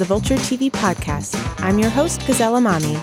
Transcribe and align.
the 0.00 0.06
Vulture 0.06 0.36
TV 0.36 0.70
podcast. 0.70 1.36
I'm 1.62 1.78
your 1.78 1.90
host, 1.90 2.26
Gazelle 2.26 2.54
Emami. 2.54 2.96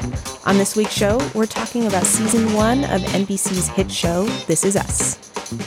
On 0.47 0.57
this 0.57 0.75
week's 0.75 0.95
show, 0.95 1.21
we're 1.35 1.45
talking 1.45 1.85
about 1.85 2.07
season 2.07 2.51
one 2.53 2.85
of 2.85 3.01
NBC's 3.01 3.67
hit 3.67 3.91
show, 3.91 4.23
This 4.47 4.65
Is 4.65 4.75
Us. 4.75 5.15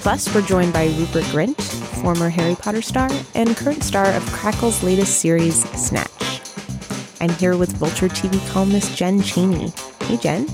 Plus, 0.00 0.34
we're 0.34 0.42
joined 0.42 0.72
by 0.72 0.86
Rupert 0.86 1.22
Grint, 1.26 1.54
former 2.02 2.30
Harry 2.30 2.56
Potter 2.56 2.82
star 2.82 3.08
and 3.36 3.56
current 3.56 3.84
star 3.84 4.06
of 4.06 4.26
Crackle's 4.32 4.82
latest 4.82 5.20
series, 5.20 5.62
Snatch. 5.80 6.10
I'm 7.20 7.30
here 7.34 7.56
with 7.56 7.76
Vulture 7.76 8.08
TV 8.08 8.44
columnist 8.50 8.96
Jen 8.96 9.22
Chaney. 9.22 9.72
Hey, 10.06 10.16
Jen. 10.16 10.48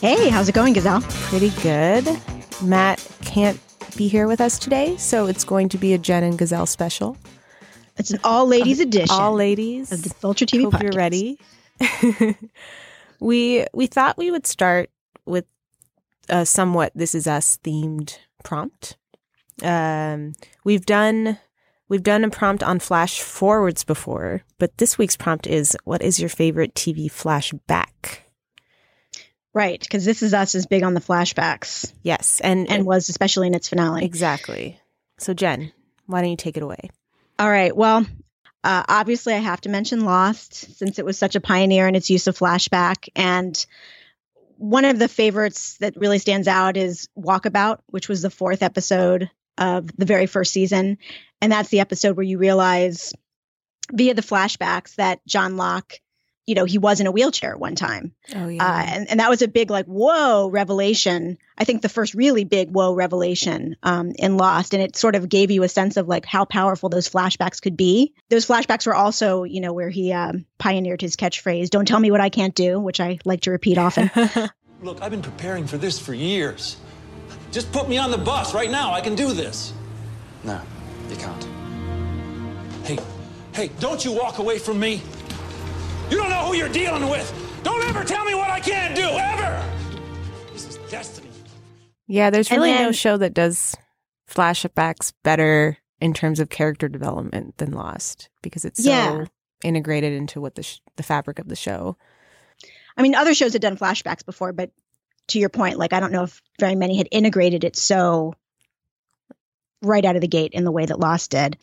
Hey, 0.00 0.28
how's 0.28 0.48
it 0.48 0.54
going, 0.54 0.74
Gazelle? 0.74 1.00
Pretty 1.00 1.50
good. 1.60 2.08
Matt 2.62 3.04
can't 3.22 3.58
be 3.96 4.06
here 4.06 4.28
with 4.28 4.40
us 4.40 4.60
today, 4.60 4.96
so 4.96 5.26
it's 5.26 5.42
going 5.42 5.68
to 5.70 5.76
be 5.76 5.92
a 5.92 5.98
Jen 5.98 6.22
and 6.22 6.38
Gazelle 6.38 6.66
special. 6.66 7.16
It's 8.00 8.10
an 8.12 8.20
all 8.24 8.46
ladies 8.46 8.80
edition. 8.80 9.08
All 9.14 9.34
ladies 9.34 9.92
of 9.92 10.02
the 10.02 10.08
Vulture 10.20 10.46
TV 10.46 10.62
Hope 10.64 10.72
podcast. 10.72 10.82
you're 10.82 10.92
ready. 10.92 11.38
we 13.20 13.66
we 13.74 13.86
thought 13.86 14.16
we 14.16 14.30
would 14.30 14.46
start 14.46 14.88
with 15.26 15.44
a 16.30 16.46
somewhat 16.46 16.92
"This 16.94 17.14
Is 17.14 17.26
Us" 17.26 17.58
themed 17.62 18.16
prompt. 18.42 18.96
Um, 19.62 20.32
we've 20.64 20.86
done 20.86 21.38
we've 21.90 22.02
done 22.02 22.24
a 22.24 22.30
prompt 22.30 22.62
on 22.62 22.78
flash 22.78 23.20
forwards 23.20 23.84
before, 23.84 24.44
but 24.58 24.78
this 24.78 24.96
week's 24.96 25.18
prompt 25.18 25.46
is: 25.46 25.76
What 25.84 26.00
is 26.00 26.18
your 26.18 26.30
favorite 26.30 26.74
TV 26.74 27.06
flashback? 27.10 28.20
Right, 29.52 29.78
because 29.80 30.06
This 30.06 30.22
Is 30.22 30.32
Us 30.32 30.54
is 30.54 30.64
big 30.66 30.84
on 30.84 30.94
the 30.94 31.00
flashbacks 31.00 31.92
Yes, 32.02 32.40
and 32.40 32.70
and 32.70 32.86
was 32.86 33.10
especially 33.10 33.48
in 33.48 33.54
its 33.54 33.68
finale. 33.68 34.06
exactly. 34.06 34.80
So, 35.18 35.34
Jen, 35.34 35.72
why 36.06 36.22
don't 36.22 36.30
you 36.30 36.36
take 36.38 36.56
it 36.56 36.62
away? 36.62 36.88
All 37.40 37.48
right, 37.48 37.74
well, 37.74 38.04
uh, 38.62 38.82
obviously 38.86 39.32
I 39.32 39.38
have 39.38 39.62
to 39.62 39.70
mention 39.70 40.04
Lost 40.04 40.76
since 40.76 40.98
it 40.98 41.06
was 41.06 41.16
such 41.16 41.36
a 41.36 41.40
pioneer 41.40 41.88
in 41.88 41.94
its 41.94 42.10
use 42.10 42.26
of 42.26 42.36
flashback. 42.36 43.08
And 43.16 43.64
one 44.58 44.84
of 44.84 44.98
the 44.98 45.08
favorites 45.08 45.78
that 45.78 45.96
really 45.96 46.18
stands 46.18 46.46
out 46.48 46.76
is 46.76 47.08
Walkabout, 47.18 47.78
which 47.86 48.10
was 48.10 48.20
the 48.20 48.28
fourth 48.28 48.62
episode 48.62 49.30
of 49.56 49.90
the 49.96 50.04
very 50.04 50.26
first 50.26 50.52
season. 50.52 50.98
And 51.40 51.50
that's 51.50 51.70
the 51.70 51.80
episode 51.80 52.14
where 52.14 52.26
you 52.26 52.36
realize 52.36 53.14
via 53.90 54.12
the 54.12 54.20
flashbacks 54.20 54.96
that 54.96 55.24
John 55.26 55.56
Locke, 55.56 55.94
you 56.50 56.56
know, 56.56 56.64
he 56.64 56.78
was 56.78 56.98
in 56.98 57.06
a 57.06 57.12
wheelchair 57.12 57.52
at 57.52 57.60
one 57.60 57.76
time. 57.76 58.12
Oh 58.34 58.48
yeah, 58.48 58.66
Uh, 58.66 58.84
and, 58.88 59.08
and 59.08 59.20
that 59.20 59.30
was 59.30 59.40
a 59.40 59.46
big, 59.46 59.70
like, 59.70 59.86
whoa 59.86 60.48
revelation. 60.48 61.38
I 61.56 61.62
think 61.62 61.80
the 61.80 61.88
first 61.88 62.12
really 62.14 62.42
big 62.42 62.72
whoa 62.72 62.92
revelation 62.92 63.76
um, 63.84 64.10
in 64.18 64.36
Lost. 64.36 64.74
And 64.74 64.82
it 64.82 64.96
sort 64.96 65.14
of 65.14 65.28
gave 65.28 65.52
you 65.52 65.62
a 65.62 65.68
sense 65.68 65.96
of 65.96 66.08
like 66.08 66.24
how 66.24 66.44
powerful 66.44 66.88
those 66.88 67.08
flashbacks 67.08 67.62
could 67.62 67.76
be. 67.76 68.14
Those 68.30 68.46
flashbacks 68.48 68.84
were 68.88 68.96
also, 68.96 69.44
you 69.44 69.60
know, 69.60 69.72
where 69.72 69.90
he 69.90 70.12
um, 70.12 70.44
pioneered 70.58 71.00
his 71.00 71.14
catchphrase, 71.14 71.70
don't 71.70 71.86
tell 71.86 72.00
me 72.00 72.10
what 72.10 72.20
I 72.20 72.30
can't 72.30 72.54
do, 72.56 72.80
which 72.80 72.98
I 72.98 73.20
like 73.24 73.42
to 73.42 73.52
repeat 73.52 73.78
often. 73.78 74.10
Look, 74.82 75.00
I've 75.02 75.12
been 75.12 75.22
preparing 75.22 75.68
for 75.68 75.78
this 75.78 76.00
for 76.00 76.14
years. 76.14 76.78
Just 77.52 77.70
put 77.70 77.88
me 77.88 77.96
on 77.96 78.10
the 78.10 78.18
bus 78.18 78.54
right 78.54 78.70
now. 78.70 78.92
I 78.92 79.00
can 79.00 79.14
do 79.14 79.32
this. 79.32 79.72
No, 80.42 80.60
you 81.08 81.14
can't. 81.16 81.46
Hey, 82.84 82.98
hey, 83.54 83.70
don't 83.78 84.04
you 84.04 84.10
walk 84.10 84.38
away 84.40 84.58
from 84.58 84.80
me. 84.80 85.00
You 86.10 86.16
don't 86.16 86.28
know 86.30 86.46
who 86.46 86.54
you're 86.56 86.68
dealing 86.68 87.08
with. 87.08 87.32
Don't 87.62 87.82
ever 87.88 88.02
tell 88.04 88.24
me 88.24 88.34
what 88.34 88.50
I 88.50 88.58
can't 88.60 88.94
do, 88.96 89.02
ever. 89.02 89.64
This 90.52 90.66
is 90.66 90.76
destiny. 90.90 91.28
yeah. 92.08 92.30
There's 92.30 92.50
And 92.50 92.60
really 92.60 92.72
no 92.72 92.90
show 92.92 93.16
that 93.16 93.34
does 93.34 93.76
flashbacks 94.28 95.12
better 95.22 95.78
in 96.00 96.12
terms 96.14 96.40
of 96.40 96.48
character 96.48 96.88
development 96.88 97.58
than 97.58 97.72
Lost 97.72 98.28
because 98.42 98.64
it's 98.64 98.82
so 98.82 99.26
integrated 99.62 100.12
into 100.14 100.40
what 100.40 100.54
the 100.54 100.62
sh- 100.62 100.80
the 100.96 101.02
fabric 101.02 101.38
of 101.38 101.48
the 101.48 101.56
show. 101.56 101.96
I 102.96 103.02
mean, 103.02 103.14
other 103.14 103.34
shows 103.34 103.52
had 103.52 103.62
done 103.62 103.76
flashbacks 103.76 104.24
before, 104.24 104.52
but 104.52 104.70
to 105.28 105.38
your 105.38 105.48
point, 105.48 105.78
like, 105.78 105.92
I 105.92 106.00
don't 106.00 106.12
know 106.12 106.24
if 106.24 106.42
very 106.58 106.74
many 106.74 106.96
had 106.96 107.08
integrated 107.12 107.62
it 107.64 107.76
so 107.76 108.34
right 109.82 110.04
out 110.04 110.16
of 110.16 110.22
the 110.22 110.28
gate 110.28 110.52
in 110.52 110.64
the 110.64 110.72
way 110.72 110.86
that 110.86 110.98
Lost 110.98 111.30
did. 111.30 111.56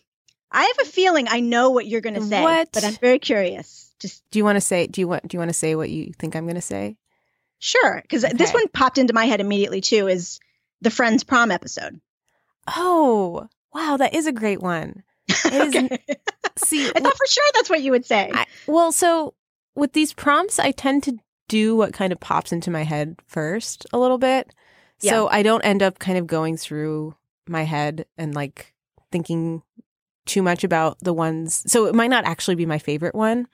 I 0.52 0.64
have 0.64 0.88
a 0.88 0.90
feeling 0.90 1.28
I 1.30 1.42
know 1.42 1.72
what 1.72 1.86
you're 1.86 2.02
going 2.02 2.16
to 2.16 2.22
say, 2.22 2.42
What? 2.42 2.70
but 2.72 2.84
I'm 2.86 2.94
very 2.96 3.20
curious. 3.20 3.87
Just 4.00 4.24
Do 4.32 4.40
you 4.40 4.46
want 4.46 4.58
to 4.58 4.62
say? 4.62 4.88
Do 4.88 5.02
you 5.02 5.08
want? 5.08 5.28
Do 5.28 5.36
you 5.36 5.40
want 5.40 5.50
to 5.50 5.54
say 5.54 5.76
what 5.76 5.90
you 5.90 6.12
think 6.20 6.36
I'm 6.36 6.46
going 6.46 6.56
to 6.56 6.62
say? 6.62 6.98
Sure, 7.60 8.00
because 8.02 8.22
this 8.36 8.54
one 8.54 8.68
popped 8.68 8.98
into 9.00 9.14
my 9.14 9.26
head 9.26 9.42
immediately 9.42 9.82
too. 9.82 10.08
Is 10.08 10.40
the 10.82 10.92
Friends 10.92 11.24
prom 11.24 11.50
episode? 11.50 12.00
Oh, 12.76 13.48
wow, 13.74 13.98
that 13.98 14.14
is 14.14 14.28
a 14.28 14.32
great 14.32 14.62
one. 14.62 15.04
Is- 15.30 15.76
Okay. 15.76 16.00
See, 16.58 16.88
I 16.88 17.00
thought 17.00 17.18
for 17.18 17.28
sure 17.28 17.44
that's 17.54 17.70
what 17.70 17.82
you 17.82 17.92
would 17.92 18.06
say. 18.06 18.32
I, 18.34 18.46
well, 18.66 18.92
so 18.92 19.36
with 19.76 19.94
these 19.94 20.12
prompts, 20.14 20.58
I 20.60 20.72
tend 20.72 21.04
to 21.04 21.18
do 21.48 21.76
what 21.76 21.94
kind 21.94 22.12
of 22.12 22.20
pops 22.20 22.52
into 22.52 22.72
my 22.72 22.84
head 22.84 23.16
first 23.28 23.86
a 23.94 23.98
little 24.00 24.18
bit. 24.18 24.54
So 25.00 25.28
I 25.30 25.44
don't 25.44 25.62
end 25.64 25.84
up 25.84 26.00
kind 26.00 26.18
of 26.18 26.26
going 26.26 26.58
through 26.58 27.16
my 27.48 27.62
head 27.64 28.06
and 28.18 28.34
like 28.34 28.74
thinking 29.12 29.62
too 30.26 30.42
much 30.42 30.64
about 30.64 30.98
the 31.02 31.14
ones. 31.14 31.64
So 31.72 31.86
it 31.86 31.94
might 31.94 32.10
not 32.10 32.26
actually 32.26 32.56
be 32.56 32.66
my 32.66 32.80
favorite 32.80 33.14
one, 33.14 33.48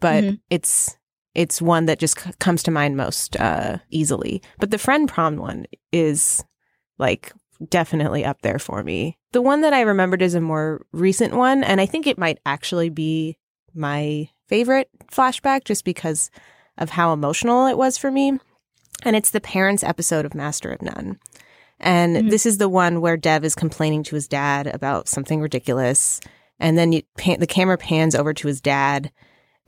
but 0.00 0.24
Mhm. 0.24 0.40
it's 0.50 0.96
it's 1.34 1.62
one 1.62 1.86
that 1.86 2.00
just 2.00 2.18
c- 2.20 2.30
comes 2.40 2.62
to 2.64 2.70
mind 2.70 2.96
most 2.96 3.36
uh 3.38 3.78
easily. 3.90 4.42
But 4.58 4.70
the 4.72 4.78
friend 4.78 5.08
prom 5.08 5.36
one 5.36 5.66
is 5.92 6.42
like 6.98 7.32
definitely 7.68 8.24
up 8.24 8.42
there 8.42 8.58
for 8.58 8.82
me. 8.82 9.16
The 9.32 9.42
one 9.42 9.60
that 9.60 9.72
I 9.72 9.82
remembered 9.82 10.22
is 10.22 10.34
a 10.34 10.40
more 10.40 10.84
recent 10.92 11.34
one, 11.34 11.62
and 11.62 11.80
I 11.80 11.86
think 11.86 12.06
it 12.06 12.18
might 12.18 12.38
actually 12.46 12.88
be 12.88 13.36
my 13.74 14.28
favorite 14.48 14.88
flashback 15.12 15.64
just 15.64 15.84
because 15.84 16.30
of 16.78 16.90
how 16.90 17.12
emotional 17.12 17.66
it 17.66 17.78
was 17.78 17.96
for 17.96 18.10
me. 18.10 18.38
And 19.04 19.14
it's 19.14 19.30
the 19.30 19.40
parents 19.40 19.84
episode 19.84 20.24
of 20.24 20.34
Master 20.34 20.70
of 20.72 20.82
None. 20.82 21.18
And 21.78 22.16
Mhm. 22.16 22.30
this 22.30 22.44
is 22.44 22.58
the 22.58 22.68
one 22.68 23.00
where 23.00 23.16
Dev 23.16 23.44
is 23.44 23.54
complaining 23.54 24.02
to 24.04 24.14
his 24.16 24.26
dad 24.28 24.66
about 24.66 25.08
something 25.08 25.40
ridiculous. 25.40 26.20
And 26.58 26.76
then 26.76 26.92
you, 26.92 27.02
pan, 27.16 27.40
the 27.40 27.46
camera 27.46 27.78
pans 27.78 28.14
over 28.14 28.34
to 28.34 28.48
his 28.48 28.60
dad 28.60 29.10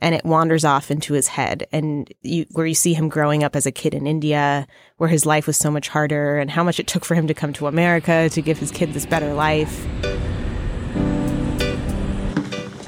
and 0.03 0.13
it 0.13 0.25
wanders 0.25 0.65
off 0.65 0.91
into 0.91 1.13
his 1.13 1.29
head. 1.29 1.65
And 1.71 2.13
you, 2.23 2.45
where 2.51 2.65
you 2.65 2.75
see 2.75 2.93
him 2.93 3.07
growing 3.07 3.41
up 3.41 3.55
as 3.55 3.65
a 3.65 3.71
kid 3.71 3.93
in 3.93 4.05
India, 4.05 4.67
where 4.97 5.09
his 5.09 5.25
life 5.25 5.47
was 5.47 5.55
so 5.55 5.71
much 5.71 5.87
harder 5.87 6.37
and 6.37 6.51
how 6.51 6.61
much 6.61 6.77
it 6.77 6.87
took 6.87 7.05
for 7.05 7.15
him 7.15 7.25
to 7.27 7.33
come 7.33 7.53
to 7.53 7.67
America 7.67 8.27
to 8.29 8.41
give 8.41 8.59
his 8.59 8.69
kid 8.69 8.93
this 8.93 9.05
better 9.05 9.33
life. 9.33 9.85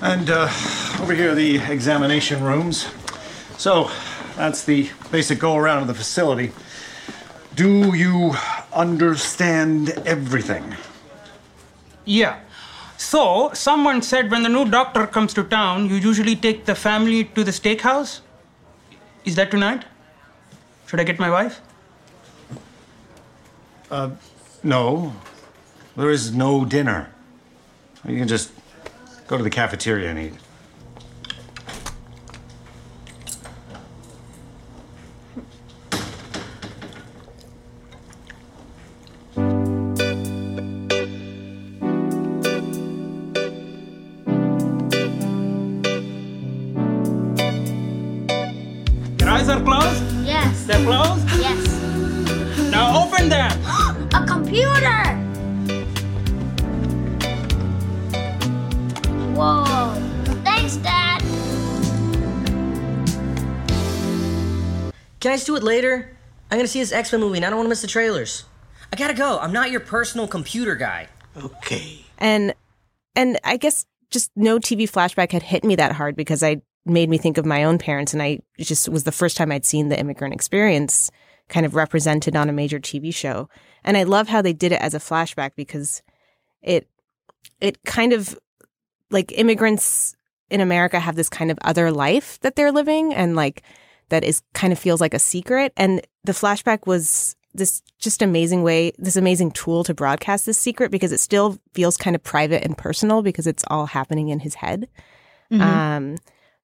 And 0.01 0.29
uh, 0.29 0.51
over 0.99 1.15
here 1.15 1.31
are 1.31 1.35
the 1.35 1.59
examination 1.59 2.43
rooms. 2.43 2.85
So 3.57 3.89
that's 4.35 4.65
the 4.65 4.89
basic 5.09 5.39
go 5.39 5.55
around 5.55 5.83
of 5.83 5.87
the 5.87 5.93
facility. 5.93 6.51
Do 7.55 7.95
you 7.95 8.33
understand 8.73 9.91
everything? 10.05 10.75
Yeah. 12.03 12.41
So, 12.97 13.51
someone 13.53 14.01
said 14.01 14.31
when 14.31 14.43
the 14.43 14.49
new 14.49 14.69
doctor 14.69 15.05
comes 15.05 15.33
to 15.33 15.43
town, 15.43 15.89
you 15.89 15.95
usually 15.95 16.35
take 16.35 16.65
the 16.65 16.75
family 16.75 17.25
to 17.25 17.43
the 17.43 17.51
steakhouse. 17.51 18.21
Is 19.25 19.35
that 19.35 19.51
tonight? 19.51 19.85
Should 20.87 20.99
I 20.99 21.03
get 21.03 21.19
my 21.19 21.29
wife? 21.29 21.61
Uh, 23.91 24.11
no. 24.63 25.13
There 25.95 26.09
is 26.09 26.33
no 26.33 26.65
dinner. 26.65 27.11
You 28.07 28.17
can 28.17 28.27
just 28.27 28.51
go 29.27 29.37
to 29.37 29.43
the 29.43 29.49
cafeteria 29.49 30.09
and 30.09 30.19
eat. 30.19 30.33
Can 65.45 65.53
I 65.53 65.57
do 65.59 65.63
it 65.63 65.63
later? 65.63 66.17
I'm 66.49 66.57
gonna 66.57 66.67
see 66.67 66.79
this 66.79 66.91
X 66.91 67.11
Men 67.11 67.21
movie 67.21 67.37
and 67.37 67.45
I 67.45 67.49
don't 67.49 67.57
wanna 67.57 67.69
miss 67.69 67.81
the 67.81 67.87
trailers. 67.87 68.45
I 68.91 68.95
gotta 68.95 69.13
go. 69.13 69.37
I'm 69.39 69.53
not 69.53 69.69
your 69.69 69.79
personal 69.79 70.27
computer 70.27 70.75
guy. 70.75 71.07
Okay. 71.37 72.03
And 72.17 72.55
and 73.15 73.39
I 73.43 73.57
guess 73.57 73.85
just 74.09 74.31
no 74.35 74.57
TV 74.57 74.89
flashback 74.89 75.31
had 75.31 75.43
hit 75.43 75.63
me 75.63 75.75
that 75.75 75.91
hard 75.91 76.15
because 76.15 76.41
I 76.41 76.61
made 76.85 77.09
me 77.09 77.17
think 77.17 77.37
of 77.37 77.45
my 77.45 77.63
own 77.63 77.77
parents 77.77 78.13
and 78.13 78.23
I 78.23 78.39
just 78.57 78.89
was 78.89 79.03
the 79.03 79.11
first 79.11 79.37
time 79.37 79.51
I'd 79.51 79.65
seen 79.65 79.89
the 79.89 79.99
immigrant 79.99 80.33
experience 80.33 81.11
kind 81.47 81.65
of 81.65 81.75
represented 81.75 82.35
on 82.35 82.49
a 82.49 82.53
major 82.53 82.79
TV 82.79 83.13
show. 83.13 83.47
And 83.83 83.97
I 83.97 84.03
love 84.03 84.27
how 84.27 84.41
they 84.41 84.53
did 84.53 84.71
it 84.71 84.81
as 84.81 84.95
a 84.95 84.99
flashback 84.99 85.51
because 85.55 86.01
it 86.63 86.87
it 87.61 87.83
kind 87.83 88.13
of 88.13 88.37
like 89.11 89.31
immigrants 89.37 90.15
in 90.49 90.59
America 90.59 90.99
have 90.99 91.15
this 91.15 91.29
kind 91.29 91.51
of 91.51 91.59
other 91.61 91.91
life 91.91 92.39
that 92.41 92.55
they're 92.55 92.71
living 92.71 93.13
and 93.13 93.35
like 93.35 93.61
that 94.09 94.23
is 94.23 94.41
kind 94.53 94.73
of 94.73 94.79
feels 94.79 95.01
like 95.01 95.13
a 95.13 95.19
secret. 95.19 95.73
And 95.77 96.01
the 96.23 96.31
flashback 96.31 96.87
was 96.87 97.35
this 97.53 97.81
just 97.99 98.21
amazing 98.21 98.63
way, 98.63 98.91
this 98.97 99.15
amazing 99.15 99.51
tool 99.51 99.83
to 99.85 99.93
broadcast 99.93 100.45
this 100.45 100.57
secret 100.57 100.91
because 100.91 101.11
it 101.11 101.19
still 101.19 101.57
feels 101.73 101.97
kind 101.97 102.15
of 102.15 102.23
private 102.23 102.63
and 102.63 102.77
personal 102.77 103.21
because 103.21 103.47
it's 103.47 103.63
all 103.67 103.85
happening 103.85 104.29
in 104.29 104.39
his 104.39 104.55
head. 104.55 104.87
Mhm. 105.51 105.61
Um, 105.61 106.15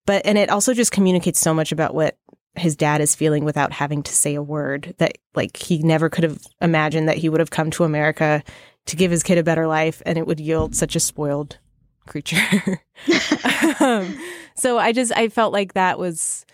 but 0.05 0.25
and 0.25 0.37
it 0.37 0.49
also 0.49 0.73
just 0.73 0.91
communicates 0.91 1.39
so 1.39 1.53
much 1.53 1.71
about 1.71 1.93
what 1.93 2.17
his 2.55 2.75
dad 2.75 2.99
is 2.99 3.15
feeling 3.15 3.45
without 3.45 3.71
having 3.71 4.03
to 4.03 4.13
say 4.13 4.35
a 4.35 4.43
word 4.43 4.93
that 4.97 5.17
like 5.35 5.55
he 5.55 5.77
never 5.79 6.09
could 6.09 6.23
have 6.23 6.39
imagined 6.59 7.07
that 7.07 7.17
he 7.17 7.29
would 7.29 7.39
have 7.39 7.51
come 7.51 7.71
to 7.71 7.85
America 7.85 8.43
to 8.87 8.95
give 8.95 9.11
his 9.11 9.23
kid 9.23 9.37
a 9.37 9.43
better 9.43 9.67
life 9.67 10.01
and 10.05 10.17
it 10.17 10.27
would 10.27 10.39
yield 10.39 10.75
such 10.75 10.95
a 10.95 10.99
spoiled 10.99 11.59
creature. 12.07 12.37
um, 13.79 14.19
so 14.55 14.77
I 14.77 14.91
just 14.91 15.11
I 15.15 15.29
felt 15.29 15.53
like 15.53 15.73
that 15.73 15.97
was 15.97 16.45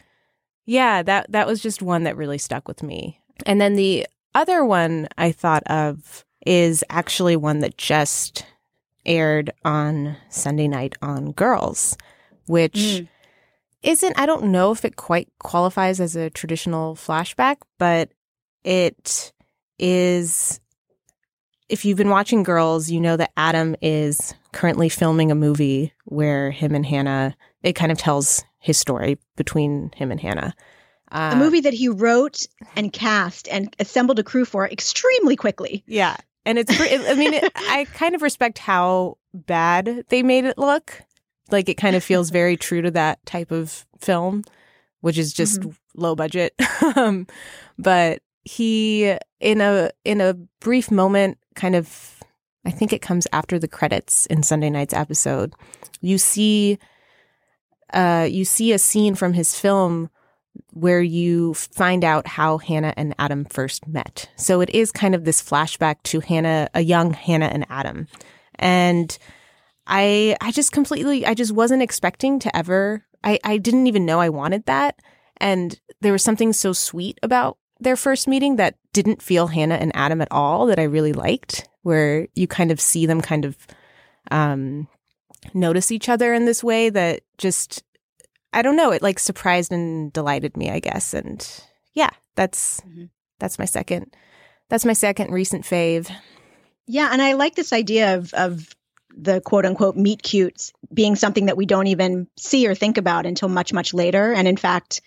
yeah, 0.68 1.02
that 1.02 1.32
that 1.32 1.48
was 1.48 1.62
just 1.62 1.82
one 1.82 2.04
that 2.04 2.16
really 2.18 2.38
stuck 2.38 2.68
with 2.68 2.84
me. 2.84 3.20
And 3.48 3.60
then 3.60 3.76
the 3.76 4.06
other 4.36 4.64
one 4.64 5.08
I 5.18 5.32
thought 5.32 5.64
of 5.66 6.24
is 6.46 6.84
actually 6.90 7.36
one 7.36 7.60
that 7.60 7.78
just 7.78 8.46
aired 9.06 9.52
on 9.66 10.16
Sunday 10.30 10.68
night 10.68 10.96
on 11.02 11.32
Girls, 11.32 11.98
which 12.46 12.74
Mm. 12.76 13.08
isn't 13.84 14.20
I 14.20 14.26
don't 14.26 14.52
know 14.52 14.72
if 14.72 14.84
it 14.86 14.96
quite 14.98 15.30
qualifies 15.40 16.00
as 16.00 16.16
a 16.16 16.30
traditional 16.30 16.96
flashback, 16.96 17.58
but 17.80 18.10
it 18.64 19.32
is 19.80 20.60
if 21.70 21.84
you've 21.86 21.98
been 21.98 22.10
watching 22.10 22.44
Girls, 22.44 22.90
you 22.90 23.00
know 23.02 23.18
that 23.18 23.32
Adam 23.38 23.76
is 23.82 24.34
currently 24.54 24.90
filming 24.90 25.32
a 25.32 25.36
movie 25.36 25.94
where 26.06 26.52
him 26.52 26.76
and 26.76 26.86
Hannah 26.86 27.36
it 27.64 27.74
kind 27.74 27.92
of 27.92 27.98
tells 27.98 28.44
his 28.68 28.78
story 28.78 29.18
between 29.38 29.92
him 29.96 30.12
and 30.12 30.20
Hannah. 30.20 30.54
Uh, 31.10 31.32
a 31.34 31.36
movie 31.38 31.62
that 31.62 31.74
he 31.74 31.88
wrote 31.88 32.46
and 32.76 32.92
cast 32.92 33.48
and 33.48 33.74
assembled 33.80 34.20
a 34.20 34.24
crew 34.24 34.44
for 34.44 34.68
extremely 34.68 35.38
quickly. 35.38 35.86
Yeah. 35.88 36.18
And 36.46 36.60
it's, 36.60 36.80
I 36.80 37.14
mean, 37.16 37.34
it, 37.34 37.50
I 37.56 37.88
kind 37.94 38.14
of 38.14 38.22
respect 38.22 38.58
how 38.60 39.18
bad 39.34 40.04
they 40.10 40.22
made 40.22 40.44
it 40.44 40.58
look. 40.58 41.02
Like 41.50 41.70
it 41.70 41.76
kind 41.76 41.96
of 41.96 42.04
feels 42.04 42.30
very 42.30 42.58
true 42.66 42.82
to 42.82 42.92
that 42.92 43.26
type 43.26 43.52
of 43.52 43.86
film, 44.00 44.44
which 45.00 45.18
is 45.18 45.32
just 45.32 45.64
low 45.96 46.14
budget. 46.14 46.54
um, 46.98 47.26
but 47.80 48.22
he, 48.44 49.16
in 49.40 49.62
a, 49.62 49.92
in 50.04 50.20
a 50.20 50.34
brief 50.60 50.92
moment, 50.92 51.38
kind 51.56 51.76
of, 51.76 52.22
I 52.66 52.72
think 52.72 52.92
it 52.92 53.02
comes 53.02 53.28
after 53.32 53.58
the 53.60 53.70
credits 53.70 54.26
in 54.26 54.44
Sunday 54.44 54.70
night's 54.70 54.94
episode, 54.94 55.54
you 56.02 56.18
see, 56.18 56.80
uh, 57.94 58.28
you 58.30 58.46
see 58.46 58.72
a 58.74 58.80
scene 58.80 59.16
from 59.16 59.34
his 59.34 59.58
film 59.58 60.10
where 60.72 61.02
you 61.02 61.54
find 61.54 62.04
out 62.04 62.28
how 62.28 62.58
Hannah 62.58 62.94
and 62.98 63.16
Adam 63.20 63.46
first 63.46 63.88
met. 63.88 64.30
So 64.36 64.62
it 64.62 64.70
is 64.72 64.92
kind 64.92 65.16
of 65.16 65.24
this 65.26 65.42
flashback 65.42 66.04
to 66.04 66.20
Hannah, 66.20 66.70
a 66.74 66.82
young 66.82 67.14
Hannah 67.14 67.48
and 67.48 67.66
Adam. 67.70 68.08
And 68.56 69.18
I 69.86 70.36
I 70.42 70.52
just 70.52 70.72
completely 70.72 71.26
I 71.26 71.34
just 71.34 71.52
wasn't 71.52 71.84
expecting 71.84 72.40
to 72.40 72.56
ever 72.56 73.06
I, 73.24 73.40
I 73.44 73.58
didn't 73.58 73.88
even 73.88 74.06
know 74.06 74.20
I 74.20 74.30
wanted 74.30 74.66
that. 74.66 75.00
And 75.38 75.80
there 76.02 76.12
was 76.12 76.24
something 76.24 76.54
so 76.54 76.74
sweet 76.74 77.20
about 77.24 77.58
their 77.80 77.96
first 77.96 78.28
meeting 78.28 78.56
that 78.56 78.76
didn't 78.94 79.22
feel 79.22 79.48
Hannah 79.48 79.76
and 79.76 79.92
Adam 79.96 80.22
at 80.22 80.32
all 80.32 80.66
that 80.68 80.80
I 80.80 80.84
really 80.84 81.14
liked, 81.14 81.70
where 81.84 82.28
you 82.34 82.48
kind 82.48 82.72
of 82.72 82.82
see 82.82 83.06
them 83.06 83.22
kind 83.22 83.46
of 83.46 83.56
um 84.32 84.88
notice 85.54 85.92
each 85.92 86.10
other 86.10 86.34
in 86.34 86.46
this 86.46 86.64
way 86.64 86.90
that 86.90 87.22
just 87.38 87.84
I 88.54 88.62
don't 88.62 88.76
know, 88.78 88.92
it 88.92 89.02
like 89.02 89.20
surprised 89.20 89.72
and 89.72 90.12
delighted 90.14 90.56
me, 90.58 90.70
I 90.70 90.80
guess. 90.80 91.14
And 91.14 91.46
yeah, 91.94 92.10
that's 92.36 92.82
Mhm. 92.82 93.10
that's 93.40 93.60
my 93.60 93.66
second 93.66 94.16
that's 94.70 94.86
my 94.86 94.94
second 94.94 95.32
recent 95.32 95.64
fave. 95.66 96.10
Yeah, 96.88 97.10
and 97.12 97.22
I 97.22 97.34
like 97.34 97.56
this 97.56 97.74
idea 97.74 98.16
of 98.16 98.34
of 98.34 98.70
the 99.16 99.42
quote 99.42 99.66
unquote 99.66 99.96
meet 99.96 100.22
cutes 100.24 100.72
being 100.94 101.16
something 101.16 101.48
that 101.48 101.58
we 101.58 101.66
don't 101.66 101.88
even 101.88 102.28
see 102.38 102.68
or 102.68 102.76
think 102.76 102.98
about 102.98 103.26
until 103.26 103.50
much 103.50 103.74
much 103.74 103.94
later. 103.94 104.32
And 104.34 104.48
in 104.48 104.58
fact, 104.58 105.02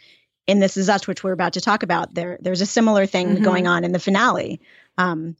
in 0.46 0.58
This 0.58 0.76
Is 0.76 0.88
Us, 0.88 1.06
which 1.06 1.22
we're 1.22 1.32
about 1.32 1.52
to 1.54 1.60
talk 1.60 1.82
about, 1.82 2.14
there 2.14 2.38
there's 2.40 2.60
a 2.60 2.66
similar 2.66 3.06
thing 3.06 3.36
Mhm. 3.36 3.42
going 3.42 3.66
on 3.68 3.84
in 3.84 3.92
the 3.92 3.98
finale. 4.00 4.60
Um, 4.98 5.36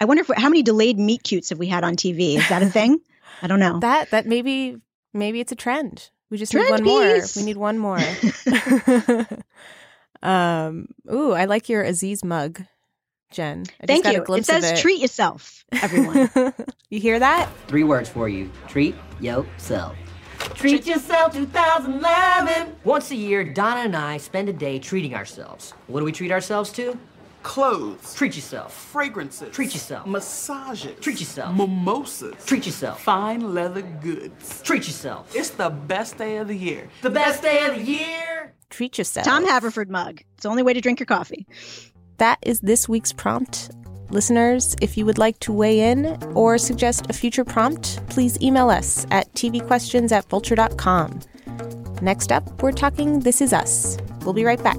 I 0.00 0.06
wonder 0.06 0.22
if 0.22 0.30
how 0.36 0.48
many 0.48 0.62
delayed 0.62 0.98
meet 0.98 1.22
cutes 1.22 1.50
have 1.50 1.58
we 1.58 1.66
had 1.68 1.84
on 1.84 1.96
TV? 1.96 2.36
Is 2.36 2.48
that 2.48 2.62
a 2.62 2.68
thing? 2.70 2.98
I 3.42 3.46
don't 3.46 3.60
know. 3.60 3.78
That 3.80 4.10
that 4.10 4.26
maybe 4.26 4.76
maybe 5.12 5.40
it's 5.40 5.52
a 5.52 5.56
trend. 5.56 6.10
We 6.30 6.38
just 6.38 6.52
Trend 6.52 6.66
need 6.66 6.70
one 6.72 6.84
more. 6.84 7.20
We 7.36 7.42
need 7.42 7.56
one 7.56 7.78
more. 7.78 7.98
um 10.22 10.88
ooh, 11.12 11.32
I 11.32 11.44
like 11.44 11.68
your 11.68 11.82
Aziz 11.82 12.24
mug, 12.24 12.62
Jen. 13.30 13.64
I 13.82 13.86
Thank 13.86 14.04
just 14.04 14.16
got 14.16 14.28
you. 14.28 14.34
A 14.34 14.38
It 14.38 14.46
says 14.46 14.64
of 14.64 14.78
it. 14.78 14.80
treat 14.80 15.00
yourself, 15.00 15.64
everyone. 15.72 16.30
you 16.90 17.00
hear 17.00 17.18
that? 17.18 17.48
Three 17.68 17.84
words 17.84 18.08
for 18.08 18.28
you. 18.28 18.50
Treat 18.68 18.94
yourself. 19.20 19.96
Treat 20.54 20.86
yourself 20.86 21.32
2011. 21.34 22.76
Once 22.84 23.10
a 23.10 23.16
year, 23.16 23.44
Donna 23.44 23.80
and 23.80 23.96
I 23.96 24.18
spend 24.18 24.48
a 24.48 24.52
day 24.52 24.78
treating 24.78 25.14
ourselves. 25.14 25.72
What 25.86 26.00
do 26.00 26.04
we 26.04 26.12
treat 26.12 26.30
ourselves 26.30 26.70
to? 26.72 26.98
Clothes, 27.44 28.14
Treat 28.14 28.34
yourself. 28.34 28.72
fragrances, 28.74 29.54
Treat 29.54 29.72
yourself. 29.74 30.06
massages, 30.06 30.98
Treat 31.00 31.20
yourself. 31.20 31.54
mimosas, 31.56 32.34
Treat 32.46 32.66
yourself. 32.66 33.00
fine 33.02 33.54
leather 33.54 33.82
goods. 33.82 34.62
Treat 34.62 34.86
yourself. 34.88 35.30
It's 35.36 35.50
the 35.50 35.70
best 35.70 36.18
day 36.18 36.38
of 36.38 36.48
the 36.48 36.56
year. 36.56 36.88
the 37.02 37.10
best 37.10 37.42
day 37.42 37.66
of 37.66 37.76
the 37.76 37.82
year. 37.82 38.54
Treat 38.70 38.98
yourself. 38.98 39.24
Tom 39.26 39.44
Haverford 39.46 39.88
mug. 39.90 40.22
It's 40.34 40.42
the 40.42 40.48
only 40.48 40.62
way 40.64 40.72
to 40.72 40.80
drink 40.80 40.98
your 40.98 41.06
coffee. 41.06 41.46
That 42.16 42.38
is 42.42 42.60
this 42.60 42.88
week's 42.88 43.12
prompt. 43.12 43.70
Listeners, 44.10 44.74
if 44.80 44.96
you 44.96 45.04
would 45.06 45.18
like 45.18 45.38
to 45.40 45.52
weigh 45.52 45.90
in 45.90 46.06
or 46.34 46.56
suggest 46.58 47.08
a 47.10 47.12
future 47.12 47.44
prompt, 47.44 48.00
please 48.08 48.40
email 48.42 48.70
us 48.70 49.06
at 49.10 49.30
tvquestions 49.34 50.12
at 50.12 50.28
vulture.com. 50.30 51.20
Next 52.02 52.32
up, 52.32 52.62
we're 52.62 52.72
talking 52.72 53.20
This 53.20 53.40
Is 53.40 53.52
Us. 53.52 53.96
We'll 54.24 54.32
be 54.34 54.44
right 54.44 54.62
back. 54.62 54.78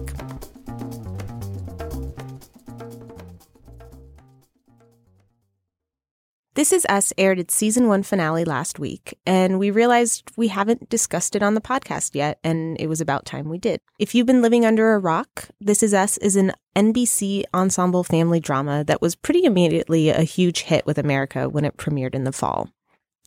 This 6.56 6.72
Is 6.72 6.86
Us 6.88 7.12
aired 7.18 7.38
its 7.38 7.54
season 7.54 7.90
one 7.90 8.02
finale 8.02 8.46
last 8.46 8.80
week, 8.80 9.20
and 9.26 9.60
we 9.60 9.72
realized 9.72 10.32
we 10.38 10.48
haven't 10.48 10.90
discussed 10.90 11.36
it 11.36 11.44
on 11.44 11.54
the 11.54 11.60
podcast 11.60 12.16
yet, 12.16 12.40
and 12.46 12.80
it 12.80 12.88
was 12.88 13.02
about 13.02 13.26
time 13.26 13.50
we 13.50 13.58
did. 13.58 13.82
If 14.00 14.16
you've 14.16 14.26
been 14.26 14.42
living 14.42 14.66
under 14.66 14.94
a 14.94 15.00
rock, 15.00 15.50
This 15.60 15.84
Is 15.84 15.94
Us 15.94 16.18
is 16.20 16.38
an 16.38 16.54
NBC 16.74 17.44
ensemble 17.54 18.06
family 18.06 18.40
drama 18.40 18.86
that 18.86 19.02
was 19.02 19.18
pretty 19.18 19.44
immediately 19.44 20.08
a 20.08 20.22
huge 20.22 20.62
hit 20.62 20.86
with 20.86 20.98
America 20.98 21.50
when 21.50 21.66
it 21.66 21.76
premiered 21.76 22.16
in 22.16 22.24
the 22.24 22.32
fall. 22.32 22.70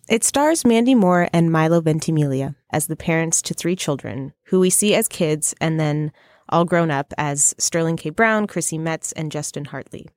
It 0.08 0.24
stars 0.24 0.64
Mandy 0.64 0.94
Moore 0.94 1.28
and 1.30 1.52
Milo 1.52 1.82
Ventimiglia 1.82 2.54
as 2.70 2.86
the 2.86 2.96
parents 2.96 3.42
to 3.42 3.52
three 3.52 3.76
children, 3.76 4.32
who 4.44 4.58
we 4.58 4.70
see 4.70 4.94
as 4.94 5.06
kids 5.06 5.54
and 5.60 5.78
then 5.78 6.12
all 6.48 6.64
grown 6.64 6.90
up 6.90 7.12
as 7.18 7.54
Sterling 7.58 7.98
K. 7.98 8.08
Brown, 8.08 8.46
Chrissy 8.46 8.78
Metz, 8.78 9.12
and 9.12 9.30
Justin 9.30 9.66
Hartley. 9.66 10.08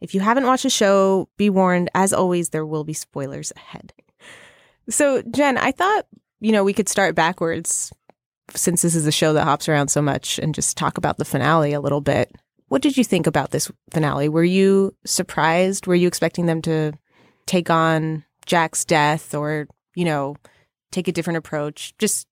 If 0.00 0.14
you 0.14 0.20
haven't 0.20 0.46
watched 0.46 0.64
the 0.64 0.70
show, 0.70 1.28
be 1.36 1.48
warned, 1.50 1.90
as 1.94 2.12
always, 2.12 2.50
there 2.50 2.66
will 2.66 2.84
be 2.84 2.92
spoilers 2.92 3.52
ahead. 3.56 3.92
So, 4.88 5.22
Jen, 5.22 5.56
I 5.56 5.72
thought, 5.72 6.06
you 6.40 6.52
know, 6.52 6.62
we 6.64 6.72
could 6.72 6.88
start 6.88 7.14
backwards 7.14 7.92
since 8.54 8.82
this 8.82 8.94
is 8.94 9.06
a 9.06 9.12
show 9.12 9.32
that 9.32 9.44
hops 9.44 9.68
around 9.68 9.88
so 9.88 10.00
much 10.00 10.38
and 10.38 10.54
just 10.54 10.76
talk 10.76 10.98
about 10.98 11.16
the 11.18 11.24
finale 11.24 11.72
a 11.72 11.80
little 11.80 12.00
bit. 12.00 12.30
What 12.68 12.82
did 12.82 12.96
you 12.96 13.04
think 13.04 13.26
about 13.26 13.50
this 13.50 13.70
finale? 13.90 14.28
Were 14.28 14.44
you 14.44 14.94
surprised? 15.04 15.86
Were 15.86 15.94
you 15.94 16.06
expecting 16.08 16.46
them 16.46 16.62
to 16.62 16.92
take 17.46 17.70
on 17.70 18.24
Jack's 18.44 18.84
death 18.84 19.34
or, 19.34 19.66
you 19.94 20.04
know, 20.04 20.36
take 20.92 21.08
a 21.08 21.12
different 21.12 21.38
approach? 21.38 21.94
Just 21.98 22.26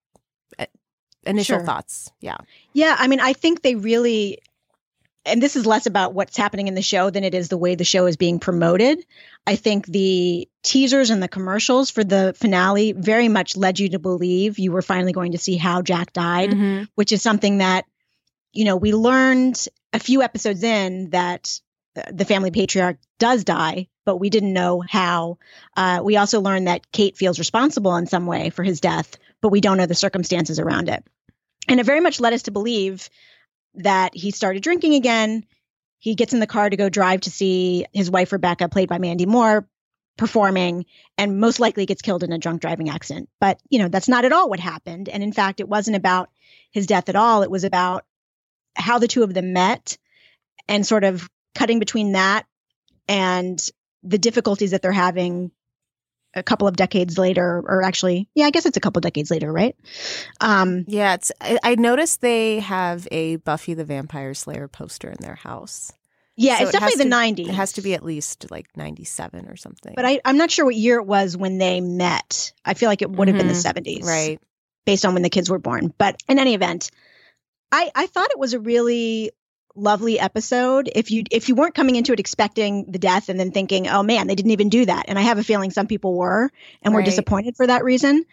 uh, 0.58 0.66
initial 1.24 1.58
Sure. 1.58 1.66
thoughts. 1.66 2.10
Yeah. 2.20 2.36
Yeah, 2.72 2.94
I 2.98 3.08
mean, 3.08 3.20
I 3.20 3.32
think 3.32 3.62
they 3.62 3.74
really, 3.74 4.38
and 5.26 5.42
this 5.42 5.56
is 5.56 5.66
less 5.66 5.86
about 5.86 6.14
what's 6.14 6.36
happening 6.36 6.68
in 6.68 6.74
the 6.74 6.82
show 6.82 7.10
than 7.10 7.24
it 7.24 7.34
is 7.34 7.48
the 7.48 7.56
way 7.56 7.74
the 7.74 7.84
show 7.84 8.06
is 8.06 8.16
being 8.16 8.38
promoted. 8.38 9.04
I 9.46 9.56
think 9.56 9.86
the 9.86 10.48
teasers 10.62 11.10
and 11.10 11.22
the 11.22 11.28
commercials 11.28 11.90
for 11.90 12.04
the 12.04 12.34
finale 12.36 12.92
very 12.92 13.28
much 13.28 13.56
led 13.56 13.78
you 13.78 13.90
to 13.90 13.98
believe 13.98 14.58
you 14.58 14.72
were 14.72 14.82
finally 14.82 15.12
going 15.12 15.32
to 15.32 15.38
see 15.38 15.56
how 15.56 15.82
Jack 15.82 16.12
died, 16.12 16.50
Mhm. 16.50 16.88
which 16.94 17.12
is 17.12 17.22
something 17.22 17.58
that, 17.58 17.84
you 18.52 18.64
know, 18.64 18.76
we 18.76 18.92
learned 18.92 19.66
a 19.92 19.98
few 19.98 20.22
episodes 20.22 20.62
in 20.62 21.10
that 21.10 21.60
the 22.12 22.24
family 22.24 22.50
patriarch 22.50 22.98
does 23.18 23.44
die, 23.44 23.88
but 24.04 24.16
we 24.16 24.28
didn't 24.28 24.52
know 24.52 24.82
how. 24.86 25.38
Uh, 25.76 26.00
we 26.02 26.16
also 26.16 26.40
learned 26.40 26.66
that 26.66 26.90
Kate 26.90 27.16
feels 27.16 27.38
responsible 27.38 27.94
in 27.96 28.06
some 28.06 28.26
way 28.26 28.50
for 28.50 28.62
his 28.64 28.80
death, 28.80 29.16
but 29.40 29.50
we 29.50 29.60
don't 29.60 29.76
know 29.76 29.86
the 29.86 29.94
circumstances 29.94 30.58
around 30.58 30.88
it. 30.88 31.04
And 31.68 31.78
it 31.80 31.86
very 31.86 32.00
much 32.00 32.20
led 32.20 32.32
us 32.32 32.42
to 32.42 32.50
believe 32.50 33.08
that 33.76 34.14
he 34.14 34.30
started 34.30 34.62
drinking 34.62 34.94
again. 34.94 35.44
He 35.98 36.14
gets 36.14 36.32
in 36.32 36.40
the 36.40 36.46
car 36.46 36.68
to 36.68 36.76
go 36.76 36.88
drive 36.88 37.22
to 37.22 37.30
see 37.30 37.86
his 37.92 38.10
wife, 38.10 38.32
Rebecca, 38.32 38.68
played 38.68 38.88
by 38.88 38.98
Mandy 38.98 39.26
Moore. 39.26 39.68
performing 40.16 40.86
and 41.18 41.40
most 41.40 41.58
likely 41.60 41.86
gets 41.86 42.02
killed 42.02 42.22
in 42.22 42.32
a 42.32 42.38
drunk 42.38 42.60
driving 42.60 42.88
accident. 42.88 43.28
But, 43.40 43.60
you 43.68 43.78
know, 43.78 43.88
that's 43.88 44.08
not 44.08 44.24
at 44.24 44.32
all 44.32 44.48
what 44.48 44.60
happened. 44.60 45.08
And 45.08 45.22
in 45.22 45.32
fact, 45.32 45.60
it 45.60 45.68
wasn't 45.68 45.96
about 45.96 46.30
his 46.70 46.86
death 46.86 47.08
at 47.08 47.16
all. 47.16 47.42
It 47.42 47.50
was 47.50 47.64
about 47.64 48.04
how 48.76 48.98
the 48.98 49.08
two 49.08 49.22
of 49.22 49.34
them 49.34 49.52
met 49.52 49.98
and 50.68 50.86
sort 50.86 51.04
of 51.04 51.28
cutting 51.54 51.78
between 51.78 52.12
that 52.12 52.46
and 53.08 53.60
the 54.02 54.18
difficulties 54.18 54.70
that 54.72 54.82
they're 54.82 54.92
having 54.92 55.50
a 56.34 56.42
couple 56.42 56.66
of 56.68 56.76
decades 56.76 57.16
later 57.18 57.62
or 57.66 57.82
actually 57.82 58.28
yeah 58.34 58.46
i 58.46 58.50
guess 58.50 58.66
it's 58.66 58.76
a 58.76 58.80
couple 58.80 59.00
decades 59.00 59.30
later 59.30 59.52
right? 59.52 59.76
Um 60.40 60.84
yeah 60.88 61.14
it's 61.14 61.30
I, 61.40 61.58
I 61.62 61.74
noticed 61.76 62.20
they 62.20 62.60
have 62.60 63.06
a 63.10 63.36
buffy 63.36 63.74
the 63.74 63.84
vampire 63.84 64.34
slayer 64.34 64.68
poster 64.68 65.10
in 65.10 65.18
their 65.20 65.34
house. 65.36 65.92
Yeah 66.36 66.56
So 66.58 66.64
it's 66.64 66.70
it 66.74 66.80
definitely 66.80 67.04
the 67.04 67.10
to- 67.10 67.16
90s 67.44 67.48
it 67.48 67.54
has 67.54 67.72
to 67.74 67.82
be 67.82 67.94
at 67.94 68.04
least 68.04 68.50
like 68.50 68.66
97 68.76 69.46
or 69.48 69.56
something. 69.56 69.92
But 69.94 70.04
I, 70.04 70.20
i'm 70.24 70.36
not 70.36 70.50
sure 70.50 70.64
what 70.64 70.74
year 70.74 70.98
it 70.98 71.06
was 71.06 71.36
when 71.36 71.58
they 71.58 71.80
met. 71.80 72.52
I 72.64 72.74
feel 72.74 72.88
like 72.88 73.02
it 73.02 73.10
would 73.10 73.28
have 73.28 73.36
been 73.36 73.46
the 73.48 73.54
Mhm. 73.54 73.72
70s 73.74 74.04
right. 74.04 74.40
based 74.84 75.04
on 75.04 75.14
when 75.14 75.22
the 75.22 75.30
kids 75.30 75.48
were 75.48 75.58
born. 75.60 75.92
But 75.96 76.20
in 76.28 76.38
any 76.38 76.54
event 76.54 76.90
i 77.70 77.90
i 77.94 78.06
thought 78.06 78.30
it 78.30 78.38
was 78.38 78.54
a 78.54 78.60
really 78.60 79.30
lovely 79.76 80.20
episode 80.20 80.88
if 80.94 81.10
you 81.10 81.24
if 81.30 81.48
you 81.48 81.54
weren't 81.54 81.74
coming 81.74 81.96
into 81.96 82.12
it 82.12 82.20
expecting 82.20 82.84
the 82.90 82.98
death 82.98 83.28
and 83.28 83.40
then 83.40 83.50
thinking 83.50 83.88
oh 83.88 84.02
man 84.02 84.26
they 84.26 84.34
didn't 84.34 84.52
even 84.52 84.68
do 84.68 84.86
that. 84.86 85.06
And 85.08 85.18
i 85.18 85.22
have 85.22 85.38
a 85.38 85.44
feeling 85.44 85.70
some 85.70 85.86
people 85.86 86.14
were 86.14 86.50
and 86.82 86.94
were 86.94 87.02
disappointed 87.02 87.56
for 87.56 87.66
that 87.66 87.84
reason. 87.84 88.24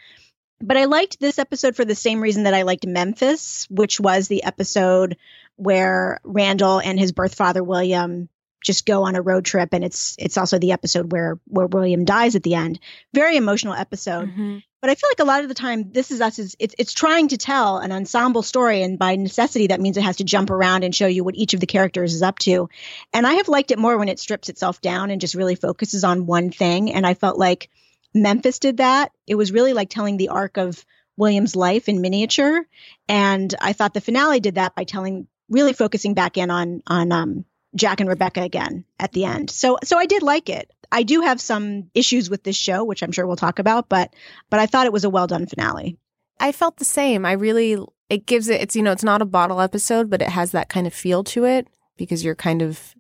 But 0.62 0.77
i 0.77 0.86
liked 0.86 1.19
this 1.19 1.39
episode 1.39 1.75
for 1.75 1.86
the 1.86 1.95
same 1.95 2.21
reason 2.21 2.43
that 2.43 2.53
i 2.53 2.62
liked 2.62 2.86
memphis 2.86 3.67
which 3.69 4.00
was 4.00 4.27
the 4.27 4.43
episode 4.43 5.17
where 5.55 6.19
randall 6.24 6.79
and 6.79 7.00
his 7.00 7.12
birth 7.12 7.36
father 7.36 7.63
william 7.63 8.29
just 8.63 8.86
go 8.86 9.03
on 9.03 9.15
a 9.15 9.21
road 9.21 9.43
trip. 9.43 9.69
And 9.74 9.83
it's 9.83 10.15
it's 10.19 10.38
also 10.38 10.60
the 10.60 10.71
episode 10.71 11.12
where 11.12 11.39
where 11.48 11.67
william 11.67 12.05
dies 12.05 12.36
at 12.36 12.43
the 12.43 12.55
end. 12.55 12.79
Very 13.13 13.36
emotional 13.36 13.74
episode. 13.74 14.29
Mhm. 14.29 14.63
But 14.81 14.89
I 14.89 14.95
feel 14.95 15.09
like 15.11 15.19
a 15.19 15.25
lot 15.25 15.43
of 15.43 15.47
the 15.47 15.55
time, 15.55 15.91
this 15.91 16.09
is 16.09 16.21
us. 16.21 16.39
Is 16.39 16.55
it's 16.59 16.73
it's 16.77 16.93
trying 16.93 17.27
to 17.29 17.38
tell 17.38 17.77
an 17.77 17.91
ensemble 17.91 18.41
story, 18.41 18.81
and 18.81 18.97
by 18.97 19.15
necessity, 19.15 19.67
that 19.67 19.79
means 19.79 19.95
it 19.95 20.03
has 20.03 20.17
to 20.17 20.23
jump 20.23 20.50
around 20.50 20.83
and 20.83 20.93
show 20.93 21.05
you 21.05 21.23
what 21.23 21.35
each 21.35 21.53
of 21.53 21.59
the 21.59 21.67
characters 21.67 22.15
is 22.15 22.23
up 22.23 22.39
to. 22.39 22.67
And 23.13 23.27
I 23.27 23.33
have 23.33 23.47
liked 23.47 23.69
it 23.69 23.77
more 23.77 23.97
when 23.97 24.09
it 24.09 24.19
strips 24.19 24.50
itself 24.50 24.81
down 24.81 25.11
and 25.11 25.21
just 25.21 25.35
really 25.35 25.53
focuses 25.55 26.03
on 26.03 26.25
one 26.25 26.50
thing. 26.50 26.91
And 26.91 27.05
I 27.05 27.13
felt 27.13 27.38
like 27.38 27.69
Memphis 28.13 28.57
did 28.57 28.77
that. 28.77 29.11
It 29.27 29.35
was 29.35 29.51
really 29.51 29.73
like 29.73 29.89
telling 29.89 30.17
the 30.17 30.29
arc 30.29 30.57
of 30.57 30.83
William's 31.15 31.55
life 31.55 31.88
in 31.88 32.01
miniature, 32.01 32.65
and 33.07 33.53
I 33.61 33.73
thought 33.73 33.93
the 33.93 34.01
finale 34.01 34.39
did 34.39 34.55
that 34.55 34.73
by 34.73 34.83
telling, 34.83 35.27
really 35.47 35.73
focusing 35.73 36.15
back 36.15 36.38
in 36.38 36.50
on 36.50 36.81
on 36.88 37.11
um, 37.11 37.45
Jack 37.75 38.00
and 38.00 38.09
Rebecca 38.09 38.41
again 38.41 38.85
at 39.00 39.11
the 39.11 39.25
end. 39.25 39.51
So 39.51 39.77
so 39.83 40.00
I 40.00 40.07
did 40.07 40.23
like 40.23 40.50
it. 40.50 40.71
I 40.91 41.03
do 41.03 41.21
have 41.21 41.39
some 41.39 41.89
issues 41.93 42.29
with 42.29 42.43
this 42.43 42.55
show, 42.55 42.83
which 42.83 43.01
I'm 43.01 43.12
sure 43.12 43.25
we'll 43.25 43.36
talk 43.36 43.60
about, 43.60 43.89
but 43.89 44.13
but 44.50 44.60
I 44.60 44.65
thought 44.65 44.86
it 44.86 44.93
was 44.93 45.03
a 45.03 45.10
well 45.10 45.27
done 45.27 45.48
finale. 45.48 45.98
I 46.39 46.51
felt 46.51 46.77
the 46.77 46.86
same. 46.86 47.25
I 47.25 47.33
really 47.33 47.77
it 48.10 48.25
gives 48.25 48.50
it 48.50 48.62
it's 48.62 48.75
you 48.75 48.83
know 48.83 48.91
it's 48.91 49.03
not 49.03 49.21
a 49.21 49.25
bottle 49.25 49.62
episode, 49.62 50.10
but 50.10 50.21
it 50.21 50.29
has 50.29 50.51
that 50.51 50.69
kind 50.69 50.88
of 50.88 50.93
feel 50.93 51.24
to 51.25 51.45
it 51.45 51.67
because 51.98 52.24
you're 52.25 52.36
kind 52.36 52.62
of 52.62 52.95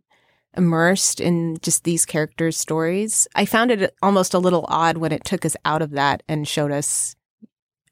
immersed 0.55 1.19
in 1.19 1.57
just 1.61 1.83
these 1.83 2.05
characters' 2.05 2.57
stories. 2.57 3.27
I 3.35 3.45
found 3.45 3.71
it 3.71 3.95
almost 4.01 4.33
a 4.33 4.39
little 4.39 4.65
odd 4.67 4.97
when 4.97 5.11
it 5.11 5.23
took 5.23 5.45
us 5.45 5.55
out 5.65 5.81
of 5.81 5.91
that 5.91 6.23
and 6.27 6.47
showed 6.47 6.71
us 6.71 7.15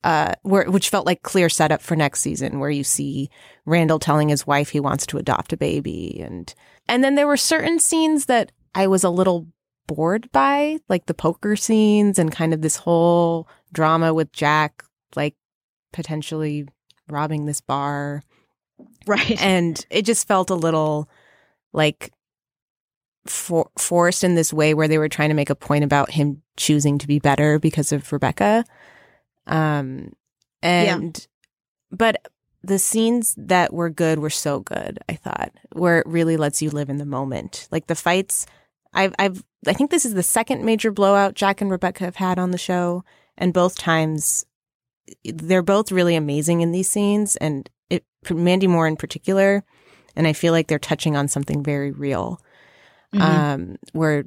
uh 0.06 0.34
where 0.44 0.64
which 0.72 0.90
felt 0.90 1.06
like 1.06 1.24
clear 1.24 1.50
setup 1.50 1.82
for 1.82 1.94
next 1.94 2.22
season 2.22 2.60
where 2.60 2.70
you 2.70 2.86
see 2.86 3.30
Randall 3.66 4.00
telling 4.00 4.30
his 4.30 4.48
wife 4.48 4.70
he 4.70 4.80
wants 4.80 5.06
to 5.08 5.18
adopt 5.18 5.52
a 5.52 5.58
baby 5.58 6.22
and 6.22 6.54
and 6.88 7.04
then 7.04 7.16
there 7.16 7.28
were 7.28 7.36
certain 7.36 7.80
scenes 7.80 8.28
that 8.28 8.54
I 8.74 8.88
was 8.88 9.04
a 9.04 9.10
little 9.10 9.48
bored 9.90 10.32
by, 10.32 10.78
like 10.88 11.08
the 11.08 11.16
poker 11.16 11.56
scenes 11.56 12.20
and 12.20 12.32
kind 12.32 12.54
of 12.54 12.62
this 12.62 12.76
whole 12.76 13.48
drama 13.74 14.14
with 14.14 14.32
Jack 14.32 14.84
like 15.16 15.36
potentially 15.92 16.68
robbing 17.10 17.46
this 17.46 17.60
bar. 17.60 18.22
Right. 19.08 19.42
And 19.42 19.84
it 19.90 20.06
just 20.06 20.28
felt 20.28 20.52
a 20.52 20.56
little 20.56 21.10
like 21.74 22.14
for- 23.26 23.72
forced 23.80 24.24
in 24.24 24.36
this 24.36 24.54
way 24.54 24.76
where 24.76 24.88
they 24.88 25.00
were 25.00 25.10
trying 25.10 25.30
to 25.30 25.36
make 25.36 25.50
a 25.50 25.56
point 25.56 25.84
about 25.84 26.12
him 26.12 26.44
choosing 26.56 27.00
to 27.00 27.08
be 27.08 27.18
better 27.18 27.58
because 27.58 27.92
of 27.92 28.12
Rebecca. 28.14 28.64
Um 29.48 30.14
and 30.62 31.28
but 31.92 32.32
the 32.62 32.78
scenes 32.78 33.34
that 33.38 33.74
were 33.74 33.90
good 33.90 34.20
were 34.20 34.30
so 34.30 34.60
good, 34.60 35.00
I 35.08 35.16
thought, 35.16 35.52
where 35.72 35.98
it 35.98 36.06
really 36.06 36.38
lets 36.38 36.62
you 36.62 36.70
live 36.70 36.90
in 36.90 36.98
the 36.98 37.06
moment. 37.06 37.68
Like 37.72 37.88
the 37.88 37.96
fights 37.96 38.46
I've 38.94 39.16
I've 39.18 39.44
I 39.68 39.74
think 39.74 39.92
this 39.92 40.06
is 40.06 40.14
the 40.14 40.24
second 40.24 40.64
major 40.64 40.92
blowout 40.92 41.34
Jack 41.36 41.62
and 41.62 41.70
Rebecca 41.72 42.06
have 42.06 42.16
had 42.16 42.40
on 42.40 42.52
the 42.52 42.58
show 42.58 43.04
and 43.38 43.54
both 43.54 43.78
times 43.78 44.46
they're 45.26 45.62
both 45.64 45.92
really 45.92 46.16
amazing 46.16 46.62
in 46.62 46.72
these 46.72 46.90
scenes 46.90 47.36
and 47.38 47.70
it 47.90 48.06
Mandy 48.32 48.68
Moore 48.68 48.88
in 48.88 48.96
particular 48.96 49.64
and 50.16 50.28
I 50.28 50.34
feel 50.34 50.54
like 50.54 50.68
they're 50.68 50.80
touching 50.80 51.16
on 51.16 51.28
something 51.28 51.64
very 51.64 51.92
real 51.92 52.40
Mhm. 53.14 53.22
um 53.22 53.76
where 53.94 54.26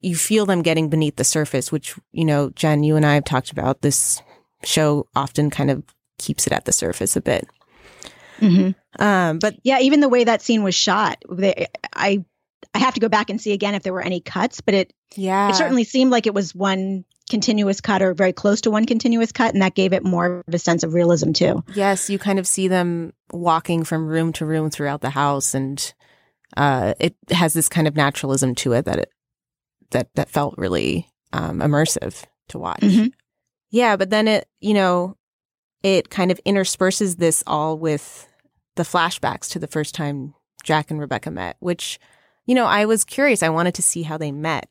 you 0.00 0.16
feel 0.16 0.46
them 0.46 0.62
getting 0.62 0.88
beneath 0.88 1.16
the 1.16 1.24
surface 1.24 1.70
which 1.70 1.94
you 2.12 2.24
know 2.24 2.50
Jen 2.50 2.82
you 2.82 2.96
and 2.96 3.04
I 3.06 3.14
have 3.14 3.24
talked 3.24 3.50
about 3.50 3.82
this 3.82 4.22
show 4.64 5.06
often 5.14 5.50
kind 5.50 5.70
of 5.70 5.82
keeps 6.18 6.46
it 6.46 6.52
at 6.52 6.64
the 6.64 6.72
surface 6.72 7.16
a 7.16 7.20
bit 7.20 7.46
Mhm. 8.40 8.74
um 8.98 9.38
but 9.38 9.56
Yeah, 9.62 9.78
even 9.80 10.00
the 10.00 10.08
way 10.08 10.24
that 10.24 10.42
scene 10.42 10.62
was 10.62 10.74
shot, 10.74 11.22
they, 11.30 11.66
I 11.92 12.24
I 12.74 12.78
have 12.78 12.94
to 12.94 13.00
go 13.00 13.08
back 13.08 13.30
and 13.30 13.40
see 13.40 13.52
again 13.52 13.74
if 13.74 13.82
there 13.82 13.92
were 13.92 14.02
any 14.02 14.20
cuts, 14.20 14.60
but 14.60 14.74
it 14.74 14.92
yeah 15.16 15.50
it 15.50 15.54
certainly 15.54 15.84
seemed 15.84 16.10
like 16.10 16.26
it 16.26 16.34
was 16.34 16.54
one 16.54 17.04
continuous 17.30 17.80
cut 17.80 18.02
or 18.02 18.12
very 18.14 18.32
close 18.32 18.60
to 18.62 18.70
one 18.70 18.84
continuous 18.86 19.32
cut, 19.32 19.52
and 19.54 19.62
that 19.62 19.74
gave 19.74 19.92
it 19.92 20.04
more 20.04 20.42
of 20.46 20.54
a 20.54 20.58
sense 20.58 20.82
of 20.82 20.94
realism 20.94 21.32
too. 21.32 21.62
Yes, 21.74 22.10
you 22.10 22.18
kind 22.18 22.38
of 22.38 22.46
see 22.46 22.68
them 22.68 23.12
walking 23.32 23.84
from 23.84 24.06
room 24.06 24.32
to 24.34 24.46
room 24.46 24.70
throughout 24.70 25.00
the 25.00 25.10
house, 25.10 25.54
and 25.54 25.92
uh, 26.56 26.94
it 27.00 27.16
has 27.30 27.54
this 27.54 27.68
kind 27.68 27.88
of 27.88 27.96
naturalism 27.96 28.54
to 28.56 28.72
it 28.72 28.84
that 28.84 28.98
it 28.98 29.10
that 29.90 30.14
that 30.14 30.30
felt 30.30 30.54
really 30.58 31.08
um, 31.32 31.60
immersive 31.60 32.24
to 32.48 32.58
watch. 32.58 32.80
Mhm. 32.80 33.12
Yeah, 33.70 33.96
but 33.96 34.10
then 34.10 34.28
it, 34.28 34.46
you 34.60 34.74
know, 34.74 35.16
it 35.82 36.08
kind 36.10 36.30
of 36.30 36.40
intersperses 36.44 37.16
this 37.16 37.42
all 37.46 37.78
with 37.78 38.28
the 38.76 38.84
flashbacks 38.84 39.48
to 39.50 39.58
the 39.58 39.66
first 39.66 39.94
time 39.94 40.34
Jack 40.62 40.90
and 40.90 41.00
Rebecca 41.00 41.30
met, 41.30 41.56
which, 41.60 41.98
you 42.46 42.54
know, 42.54 42.66
I 42.66 42.84
was 42.84 43.04
curious. 43.04 43.42
I 43.42 43.48
wanted 43.48 43.74
to 43.74 43.82
see 43.82 44.02
how 44.02 44.18
they 44.18 44.32
met, 44.32 44.68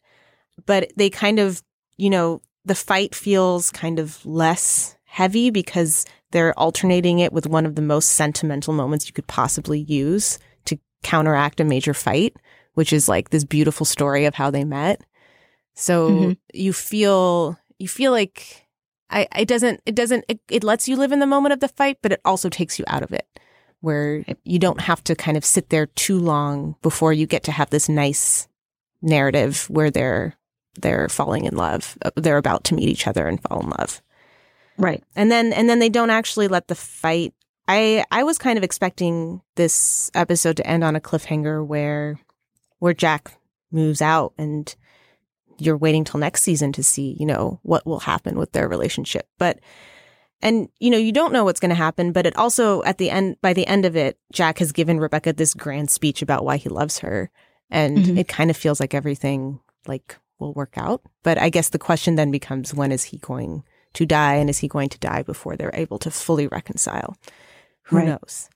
but 0.65 0.91
they 0.95 1.09
kind 1.09 1.39
of, 1.39 1.63
you 1.97 2.09
know, 2.09 2.41
the 2.65 2.75
fight 2.75 3.13
feels 3.13 3.71
kind 3.71 3.99
of 3.99 4.25
less 4.25 4.95
heavy 5.05 5.49
because 5.49 6.05
they're 6.31 6.57
alternating 6.57 7.19
it 7.19 7.33
with 7.33 7.45
one 7.45 7.65
of 7.65 7.75
the 7.75 7.81
most 7.81 8.11
sentimental 8.11 8.73
moments 8.73 9.07
you 9.07 9.13
could 9.13 9.27
possibly 9.27 9.79
use 9.81 10.39
to 10.65 10.79
counteract 11.03 11.59
a 11.59 11.63
major 11.63 11.93
fight, 11.93 12.35
which 12.73 12.93
is 12.93 13.07
like 13.07 13.29
this 13.29 13.43
beautiful 13.43 13.85
story 13.85 14.25
of 14.25 14.33
how 14.35 14.49
they 14.49 14.63
met. 14.63 15.01
So 15.75 16.09
Mhm. 16.09 16.37
you 16.53 16.73
feel 16.73 17.57
you 17.79 17.87
feel 17.87 18.11
like 18.11 18.67
I 19.09 19.27
it 19.37 19.47
doesn't 19.47 19.81
it 19.85 19.95
doesn't 19.95 20.25
it, 20.27 20.39
it 20.49 20.63
lets 20.63 20.87
you 20.87 20.95
live 20.95 21.11
in 21.11 21.19
the 21.19 21.27
moment 21.27 21.53
of 21.53 21.59
the 21.59 21.67
fight, 21.67 21.97
but 22.01 22.11
it 22.11 22.21
also 22.25 22.49
takes 22.49 22.79
you 22.79 22.85
out 22.87 23.03
of 23.03 23.11
it 23.11 23.27
where 23.83 24.23
you 24.45 24.59
don't 24.59 24.79
have 24.79 25.03
to 25.03 25.13
kind 25.13 25.35
of 25.35 25.43
sit 25.43 25.69
there 25.69 25.87
too 25.87 26.17
long 26.17 26.75
before 26.81 27.11
you 27.11 27.27
get 27.27 27.43
to 27.43 27.51
have 27.51 27.69
this 27.69 27.89
nice 27.89 28.47
narrative 29.01 29.65
where 29.69 29.91
they're 29.91 30.35
they're 30.81 31.09
falling 31.09 31.43
in 31.43 31.55
love. 31.55 31.97
Uh, 32.03 32.11
They're 32.15 32.37
about 32.37 32.63
to 32.65 32.75
meet 32.75 32.87
each 32.87 33.07
other 33.07 33.27
and 33.27 33.41
fall 33.43 33.59
in 33.59 33.69
love 33.69 34.01
Right. 34.77 35.03
and 35.15 35.29
then 35.29 35.51
and 35.51 35.67
then 35.69 35.79
they 35.79 35.89
don't 35.89 36.09
actually 36.09 36.47
let 36.47 36.67
the 36.69 36.75
fight 36.75 37.33
i 37.67 38.03
i 38.09 38.23
was 38.23 38.37
kind 38.37 38.57
of 38.57 38.63
expecting 38.63 39.41
this 39.55 40.09
episode 40.15 40.57
to 40.57 40.65
end 40.67 40.83
on 40.83 40.95
a 40.95 41.01
cliffhanger 41.01 41.65
where 41.65 42.17
where 42.79 42.93
jack 42.93 43.37
moves 43.71 44.01
out 44.01 44.33
and 44.37 44.75
you're 45.59 45.77
waiting 45.77 46.03
till 46.05 46.19
next 46.19 46.41
season 46.43 46.71
to 46.73 46.83
see 46.83 47.15
you 47.19 47.25
know 47.25 47.59
what 47.63 47.85
will 47.85 47.99
happen 47.99 48.37
with 48.37 48.51
their 48.53 48.67
relationship 48.67 49.27
but 49.37 49.59
and 50.43 50.69
you 50.79 50.91
know 50.91 50.97
you 50.97 51.11
don't 51.11 51.33
know 51.33 51.43
what's 51.43 51.59
going 51.59 51.69
to 51.69 51.75
happen 51.87 52.11
but 52.11 52.25
it 52.27 52.35
also 52.37 52.83
at 52.83 52.97
the 52.99 53.09
end 53.09 53.37
by 53.41 53.53
the 53.53 53.65
end 53.65 53.85
of 53.85 53.95
it 53.95 54.19
jack 54.31 54.59
has 54.59 54.71
given 54.71 54.99
rebecca 54.99 55.33
this 55.33 55.53
grand 55.55 55.89
speech 55.89 56.21
about 56.21 56.45
why 56.45 56.57
he 56.57 56.69
loves 56.69 56.99
her. 56.99 57.31
And 57.71 57.97
Mhm. 58.05 58.17
it 58.19 58.27
kind 58.27 58.51
of 58.51 58.57
feels 58.57 58.79
like 58.79 58.93
everything 58.93 59.59
like 59.87 60.17
will 60.39 60.53
work 60.53 60.77
out. 60.77 61.01
But 61.23 61.37
i 61.39 61.49
guess 61.49 61.69
the 61.69 61.79
question 61.79 62.15
then 62.15 62.29
becomes 62.29 62.73
when 62.73 62.91
is 62.91 63.05
he 63.05 63.17
going 63.17 63.63
to 63.93 64.05
die? 64.05 64.35
And 64.35 64.49
is 64.49 64.59
he 64.59 64.67
going 64.67 64.89
to 64.89 64.99
die 64.99 65.23
before 65.23 65.55
they're 65.55 65.73
able 65.85 65.97
to 65.99 66.11
fully 66.11 66.47
reconcile? 66.47 67.15
Who 67.83 67.97
Right. 67.97 68.07
knows? 68.09 68.49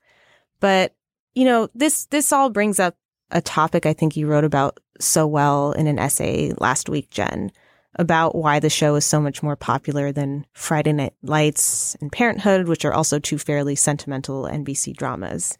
But 0.60 0.94
you 1.34 1.44
know 1.44 1.68
this 1.74 2.06
this 2.06 2.32
all 2.32 2.50
brings 2.50 2.78
up 2.80 2.96
a 3.30 3.40
topic 3.40 3.84
i 3.86 3.92
think 3.92 4.16
you 4.16 4.26
wrote 4.26 4.42
about 4.44 4.80
so 4.98 5.26
well 5.26 5.72
in 5.72 5.86
an 5.86 5.98
essay 5.98 6.52
last 6.58 6.88
week 6.88 7.10
jen 7.10 7.52
about 7.96 8.34
why 8.34 8.60
the 8.60 8.70
show 8.70 8.94
is 8.94 9.04
so 9.04 9.20
much 9.20 9.42
more 9.42 9.56
popular 9.56 10.12
than 10.12 10.46
friday 10.52 10.92
night 10.92 11.14
lights 11.22 11.96
and 12.00 12.12
parenthood 12.12 12.68
which 12.68 12.84
are 12.84 12.92
also 12.92 13.18
two 13.18 13.38
fairly 13.38 13.74
sentimental 13.74 14.44
nbc 14.44 14.96
dramas. 14.96 15.56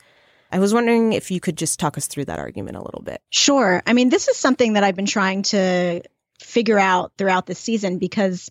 I 0.50 0.58
was 0.58 0.72
wondering 0.72 1.12
if 1.12 1.30
you 1.30 1.40
could 1.40 1.58
just 1.58 1.78
talk 1.78 1.98
us 1.98 2.06
through 2.06 2.24
that 2.26 2.38
argument 2.38 2.78
a 2.78 2.82
little 2.82 3.02
bit. 3.02 3.20
Sure. 3.28 3.82
I 3.86 3.92
mean, 3.92 4.08
this 4.08 4.28
is 4.28 4.36
something 4.38 4.72
that 4.72 4.84
I've 4.84 4.96
been 4.96 5.04
trying 5.04 5.42
to 5.42 6.00
figure 6.40 6.78
out 6.78 7.12
throughout 7.18 7.46
the 7.46 7.54
season 7.54 7.98
because 7.98 8.48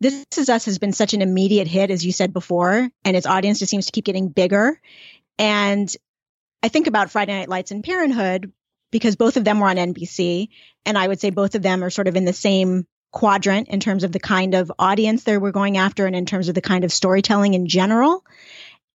this 0.00 0.24
is 0.36 0.48
us 0.48 0.64
has 0.64 0.78
been 0.78 0.92
such 0.92 1.14
an 1.14 1.22
immediate 1.22 1.68
hit 1.68 1.90
as 1.90 2.04
you 2.04 2.12
said 2.12 2.32
before 2.32 2.90
and 3.04 3.16
its 3.16 3.26
audience 3.26 3.58
just 3.58 3.70
seems 3.70 3.86
to 3.86 3.92
keep 3.92 4.04
getting 4.04 4.28
bigger. 4.28 4.80
And 5.38 5.94
i 6.62 6.68
think 6.68 6.86
about 6.86 7.10
friday 7.10 7.34
night 7.34 7.50
lights 7.50 7.70
and 7.70 7.84
parenthood 7.84 8.50
because 8.90 9.16
both 9.16 9.36
of 9.36 9.44
them 9.44 9.60
were 9.60 9.68
on 9.68 9.76
nbc 9.76 10.48
and 10.86 10.96
i 10.96 11.06
would 11.06 11.20
say 11.20 11.28
both 11.28 11.54
of 11.54 11.62
them 11.62 11.84
are 11.84 11.90
sort 11.90 12.08
of 12.08 12.16
in 12.16 12.24
the 12.24 12.32
same 12.32 12.86
quadrant 13.16 13.68
in 13.68 13.80
terms 13.80 14.04
of 14.04 14.12
the 14.12 14.20
kind 14.20 14.54
of 14.54 14.70
audience 14.78 15.24
they 15.24 15.38
were 15.38 15.50
going 15.50 15.78
after 15.78 16.04
and 16.04 16.14
in 16.14 16.26
terms 16.26 16.50
of 16.50 16.54
the 16.54 16.60
kind 16.60 16.84
of 16.84 16.92
storytelling 16.92 17.54
in 17.54 17.66
general. 17.66 18.22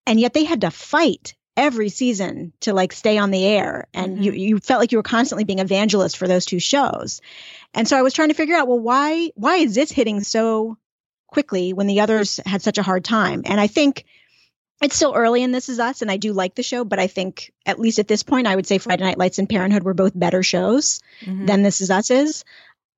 And 0.05 0.19
yet 0.19 0.35
they 0.35 0.43
had 0.43 0.61
to 0.61 0.69
fight 0.69 1.33
every 1.57 1.89
season 1.89 2.53
to 2.59 2.71
like 2.71 2.93
stay 2.93 3.17
on 3.17 3.31
the 3.31 3.43
air. 3.43 3.87
And 3.95 4.13
mm-hmm. 4.13 4.23
you 4.23 4.31
you 4.33 4.59
felt 4.59 4.79
like 4.79 4.91
you 4.91 4.99
were 4.99 5.03
constantly 5.17 5.43
being 5.43 5.57
evangelist 5.57 6.17
for 6.17 6.27
those 6.27 6.45
two 6.45 6.59
shows. 6.59 7.19
And 7.73 7.87
so 7.87 7.97
i 7.97 8.03
was 8.03 8.13
trying 8.13 8.29
to 8.29 8.35
figure 8.35 8.55
out 8.55 8.67
well 8.67 8.79
why 8.79 9.31
why 9.33 9.55
is 9.55 9.73
this 9.73 9.91
hitting 9.91 10.21
so 10.21 10.77
quickly 11.25 11.73
when 11.73 11.87
the 11.87 12.01
others 12.01 12.39
had 12.45 12.61
such 12.61 12.77
a 12.77 12.83
hard 12.83 13.03
time? 13.03 13.41
And 13.45 13.59
i 13.59 13.65
think 13.65 14.05
it's 14.83 14.95
still 14.95 15.13
early 15.15 15.41
in 15.41 15.51
this 15.51 15.69
is 15.69 15.79
us 15.79 16.01
and 16.01 16.11
i 16.11 16.17
do 16.17 16.33
like 16.33 16.55
the 16.55 16.63
show 16.63 16.83
but 16.83 16.99
i 16.99 17.07
think 17.07 17.51
at 17.65 17.79
least 17.79 17.99
at 17.99 18.07
this 18.07 18.23
point 18.23 18.47
i 18.47 18.55
would 18.55 18.65
say 18.65 18.79
friday 18.79 19.03
night 19.03 19.17
lights 19.17 19.37
and 19.37 19.47
parenthood 19.47 19.83
were 19.83 19.93
both 19.93 20.11
better 20.15 20.41
shows 20.41 21.01
mm-hmm. 21.21 21.45
than 21.45 21.61
this 21.61 21.81
is 21.81 21.91
us 21.91 22.09
is 22.09 22.43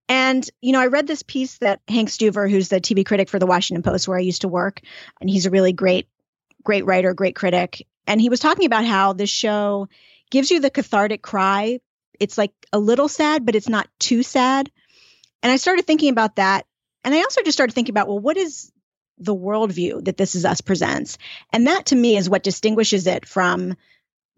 and, 0.10 0.48
you 0.62 0.74
know, 0.74 0.79
I 0.79 0.88
read 0.88 1.07
this 1.07 1.24
piece 1.24 1.57
that 1.60 1.81
Hank 1.88 2.10
Stuever, 2.10 2.50
who's 2.50 2.69
the 2.69 2.81
TV 2.81 3.05
critic 3.05 3.29
for 3.29 3.39
the 3.39 3.45
Washington 3.45 3.83
Post, 3.83 4.07
where 4.07 4.17
I 4.17 4.22
used 4.22 4.41
to 4.41 4.48
work, 4.48 4.81
and 5.22 5.29
he's 5.29 5.45
a 5.45 5.51
really 5.51 5.74
great, 5.74 6.07
great 6.63 6.86
writer, 6.86 7.13
great 7.13 7.36
critic. 7.36 7.88
And 8.05 8.19
he 8.19 8.29
was 8.29 8.39
talking 8.39 8.65
about 8.65 8.86
how 8.86 9.13
this 9.13 9.29
show 9.29 9.88
gives 10.29 10.51
you 10.51 10.60
the 10.60 10.69
cathartic 10.69 11.22
cry. 11.22 11.79
It's 12.19 12.38
like 12.38 12.51
a 12.74 12.79
little 12.79 13.07
sad, 13.07 13.45
but 13.45 13.55
it's 13.55 13.69
not 13.69 13.88
too 14.00 14.24
sad. 14.24 14.69
And 15.41 15.51
I 15.51 15.55
started 15.55 15.86
thinking 15.88 16.10
about 16.10 16.36
that. 16.38 16.65
And 17.03 17.13
I 17.13 17.19
also 17.19 17.41
just 17.41 17.57
started 17.57 17.74
thinking 17.74 17.93
about, 17.93 18.07
well, 18.07 18.19
what 18.19 18.38
is 18.38 18.72
the 19.19 19.36
worldview 19.36 20.05
that 20.05 20.17
This 20.17 20.36
Is 20.36 20.45
Us 20.45 20.62
presents? 20.62 21.17
And 21.51 21.67
that 21.67 21.88
to 21.88 21.95
me 21.95 22.17
is 22.17 22.29
what 22.29 22.43
distinguishes 22.43 23.07
it 23.07 23.25
from 23.25 23.75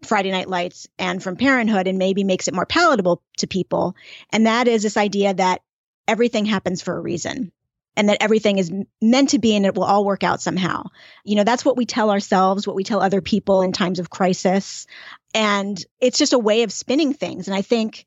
Friday 0.02 0.30
Night 0.30 0.48
Lights 0.48 0.86
and 0.98 1.22
from 1.22 1.36
Parenthood 1.36 1.86
and 1.86 1.98
maybe 1.98 2.24
makes 2.24 2.48
it 2.48 2.54
more 2.54 2.66
palatable 2.66 3.22
to 3.38 3.46
people. 3.46 3.96
And 4.30 4.46
that 4.46 4.68
is 4.68 4.82
this 4.82 4.96
idea 4.96 5.34
that 5.34 5.62
everything 6.06 6.44
happens 6.44 6.82
for 6.82 6.96
a 6.96 7.00
reason 7.00 7.52
and 7.96 8.08
that 8.08 8.18
everything 8.20 8.58
is 8.58 8.70
meant 9.00 9.30
to 9.30 9.38
be 9.38 9.56
and 9.56 9.64
it 9.64 9.74
will 9.74 9.84
all 9.84 10.04
work 10.04 10.22
out 10.22 10.42
somehow. 10.42 10.84
You 11.24 11.36
know, 11.36 11.44
that's 11.44 11.64
what 11.64 11.76
we 11.76 11.86
tell 11.86 12.10
ourselves, 12.10 12.66
what 12.66 12.76
we 12.76 12.84
tell 12.84 13.00
other 13.00 13.22
people 13.22 13.62
in 13.62 13.72
times 13.72 13.98
of 13.98 14.10
crisis. 14.10 14.86
And 15.34 15.82
it's 16.00 16.18
just 16.18 16.34
a 16.34 16.38
way 16.38 16.62
of 16.62 16.72
spinning 16.72 17.14
things. 17.14 17.48
And 17.48 17.56
I 17.56 17.62
think 17.62 18.06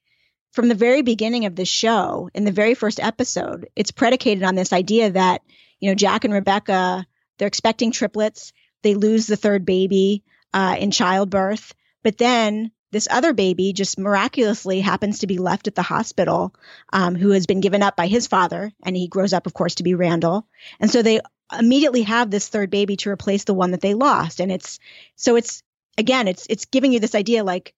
from 0.51 0.67
the 0.67 0.75
very 0.75 1.01
beginning 1.01 1.45
of 1.45 1.55
this 1.55 1.67
show, 1.67 2.29
in 2.33 2.43
the 2.43 2.51
very 2.51 2.75
first 2.75 2.99
episode, 2.99 3.69
it's 3.75 3.91
predicated 3.91 4.43
on 4.43 4.55
this 4.55 4.73
idea 4.73 5.11
that, 5.11 5.41
you 5.79 5.89
know, 5.89 5.95
Jack 5.95 6.23
and 6.23 6.33
Rebecca, 6.33 7.05
they're 7.37 7.47
expecting 7.47 7.91
triplets. 7.91 8.53
They 8.83 8.95
lose 8.95 9.27
the 9.27 9.37
third 9.37 9.65
baby 9.65 10.23
uh, 10.53 10.75
in 10.79 10.91
childbirth. 10.91 11.73
But 12.03 12.17
then 12.17 12.71
this 12.91 13.07
other 13.09 13.33
baby 13.33 13.73
just 13.73 13.99
miraculously 13.99 14.79
happens 14.79 15.19
to 15.19 15.27
be 15.27 15.37
left 15.37 15.67
at 15.67 15.75
the 15.75 15.81
hospital, 15.81 16.53
um, 16.91 17.15
who 17.15 17.29
has 17.31 17.45
been 17.45 17.59
given 17.59 17.83
up 17.83 17.95
by 17.95 18.07
his 18.07 18.27
father. 18.27 18.71
And 18.83 18.95
he 18.95 19.07
grows 19.07 19.33
up, 19.33 19.45
of 19.45 19.53
course, 19.53 19.75
to 19.75 19.83
be 19.83 19.93
Randall. 19.93 20.47
And 20.79 20.89
so 20.89 21.01
they 21.01 21.21
immediately 21.57 22.03
have 22.03 22.29
this 22.29 22.47
third 22.47 22.69
baby 22.69 22.95
to 22.97 23.09
replace 23.09 23.43
the 23.43 23.53
one 23.53 23.71
that 23.71 23.81
they 23.81 23.93
lost. 23.93 24.39
And 24.39 24.51
it's 24.51 24.79
so 25.15 25.35
it's 25.35 25.63
again, 25.97 26.27
it's 26.27 26.47
it's 26.49 26.65
giving 26.65 26.91
you 26.91 26.99
this 26.99 27.15
idea 27.15 27.43
like 27.43 27.73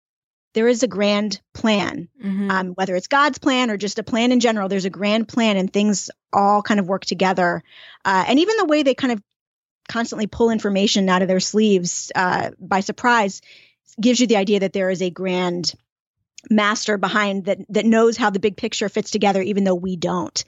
there 0.54 0.68
is 0.68 0.84
a 0.84 0.88
grand 0.88 1.40
plan, 1.54 2.10
mm-hmm. 2.22 2.52
um, 2.52 2.68
whether 2.70 2.96
it's 2.96 3.08
God's 3.08 3.38
plan 3.38 3.72
or 3.72 3.78
just 3.78 4.00
a 4.00 4.04
plan 4.04 4.32
in 4.32 4.42
general. 4.42 4.68
There's 4.68 4.86
a 4.86 4.90
grand 4.90 5.28
plan, 5.28 5.58
and 5.58 5.72
things 5.72 6.10
all 6.34 6.62
kind 6.62 6.80
of 6.80 6.88
work 6.88 7.06
together. 7.06 7.64
Uh, 8.04 8.26
and 8.28 8.40
even 8.40 8.58
the 8.58 8.66
way 8.66 8.84
they 8.84 8.94
kind 8.94 9.14
of 9.14 9.24
constantly 9.88 10.28
pull 10.28 10.52
information 10.52 11.10
out 11.10 11.22
of 11.22 11.28
their 11.28 11.40
sleeves 11.40 12.12
uh, 12.16 12.52
by 12.60 12.82
surprise 12.82 13.42
gives 14.00 14.20
you 14.20 14.28
the 14.28 14.38
idea 14.38 14.60
that 14.60 14.74
there 14.74 14.90
is 14.90 15.02
a 15.02 15.10
grand 15.10 15.74
master 16.50 16.98
behind 16.98 17.46
that 17.46 17.60
that 17.70 17.86
knows 17.86 18.18
how 18.18 18.30
the 18.30 18.40
big 18.40 18.58
picture 18.58 18.90
fits 18.90 19.12
together 19.12 19.42
even 19.42 19.64
though 19.64 19.76
we 19.76 19.96
don't. 19.96 20.44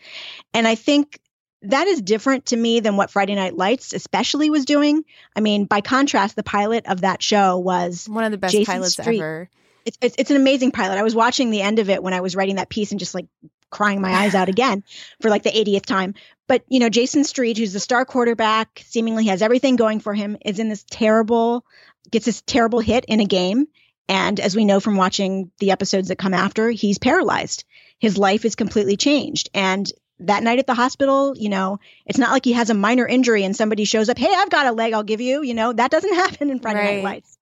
And 0.54 0.68
i 0.68 0.76
think 0.76 1.20
that 1.62 1.88
is 1.88 2.02
different 2.02 2.48
to 2.48 2.58
me 2.58 2.82
than 2.82 2.98
what 2.98 3.10
friday 3.10 3.36
night 3.36 3.56
lights 3.56 3.94
especially 3.94 4.50
was 4.50 4.66
doing. 4.66 5.04
I 5.36 5.42
mean 5.42 5.66
by 5.66 5.82
contrast 5.82 6.36
the 6.36 6.44
pilot 6.44 6.86
of 6.88 7.02
that 7.02 7.22
show 7.22 7.60
was 7.60 8.08
one 8.10 8.24
of 8.24 8.32
the 8.32 8.38
best 8.38 8.54
Jason 8.54 8.74
pilots 8.74 8.94
Street. 8.94 9.20
ever. 9.20 9.50
It's, 9.86 9.98
it's, 10.02 10.16
it's 10.18 10.32
an 10.32 10.38
amazing 10.38 10.72
pilot. 10.72 10.98
I 10.98 11.04
was 11.04 11.14
watching 11.14 11.52
the 11.52 11.62
end 11.62 11.80
of 11.80 11.90
it 11.90 12.02
when 12.02 12.14
i 12.14 12.22
was 12.22 12.36
writing 12.36 12.56
that 12.56 12.70
piece 12.70 12.92
and 12.92 13.00
just 13.00 13.14
like 13.14 13.28
crying 13.70 14.02
my 14.02 14.12
eyes 14.12 14.36
out 14.36 14.50
again 14.56 14.84
for 15.22 15.30
like 15.30 15.44
the 15.44 15.52
80th 15.52 15.86
time. 15.86 16.16
But 16.48 16.64
you 16.70 16.80
know 16.80 16.90
jason 16.90 17.24
street 17.24 17.58
who's 17.58 17.74
the 17.74 17.80
star 17.80 18.04
quarterback 18.04 18.82
seemingly 18.86 19.28
has 19.28 19.44
everything 19.44 19.76
going 19.76 20.00
for 20.00 20.14
him 20.16 20.38
is 20.44 20.58
in 20.58 20.70
this 20.70 20.84
terrible 20.90 21.66
gets 22.14 22.26
this 22.26 22.42
terrible 22.42 22.80
hit 22.80 23.06
in 23.06 23.20
a 23.20 23.26
game. 23.26 23.68
And 24.08 24.40
as 24.40 24.56
we 24.56 24.66
know 24.66 24.80
from 24.80 24.96
watching 24.96 25.52
the 25.60 25.72
episodes 25.72 26.08
that 26.08 26.18
come 26.18 26.34
after, 26.34 26.70
he's 26.70 27.00
paralyzed. 27.00 27.66
His 28.00 28.18
life 28.18 28.46
is 28.46 28.56
completely 28.56 28.98
changed. 28.98 29.50
And 29.54 29.90
that 30.20 30.44
night 30.44 30.60
at 30.60 30.68
the 30.68 30.74
hospital, 30.74 31.36
you 31.38 31.50
know, 31.50 31.80
it's 32.06 32.20
not 32.20 32.32
like 32.32 32.46
he 32.46 32.54
has 32.54 32.70
a 32.70 32.74
minor 32.74 33.08
injury 33.08 33.44
and 33.44 33.56
somebody 33.56 33.86
shows 33.86 34.10
up, 34.10 34.18
hey, 34.18 34.34
I've 34.34 34.50
got 34.50 34.68
a 34.68 34.72
leg, 34.72 34.94
I'll 34.94 35.04
give 35.04 35.22
you. 35.22 35.42
You 35.42 35.54
know, 35.54 35.74
that 35.74 35.92
doesn't 35.92 36.14
happen 36.16 36.50
in 36.50 36.60
Friday 36.60 36.80
Right. 36.80 36.96
Night 36.96 37.04
Lights. 37.04 37.38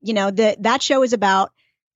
You 0.00 0.14
know, 0.14 0.30
the, 0.30 0.56
that 0.60 0.82
show 0.82 1.02
is 1.02 1.12
about 1.12 1.52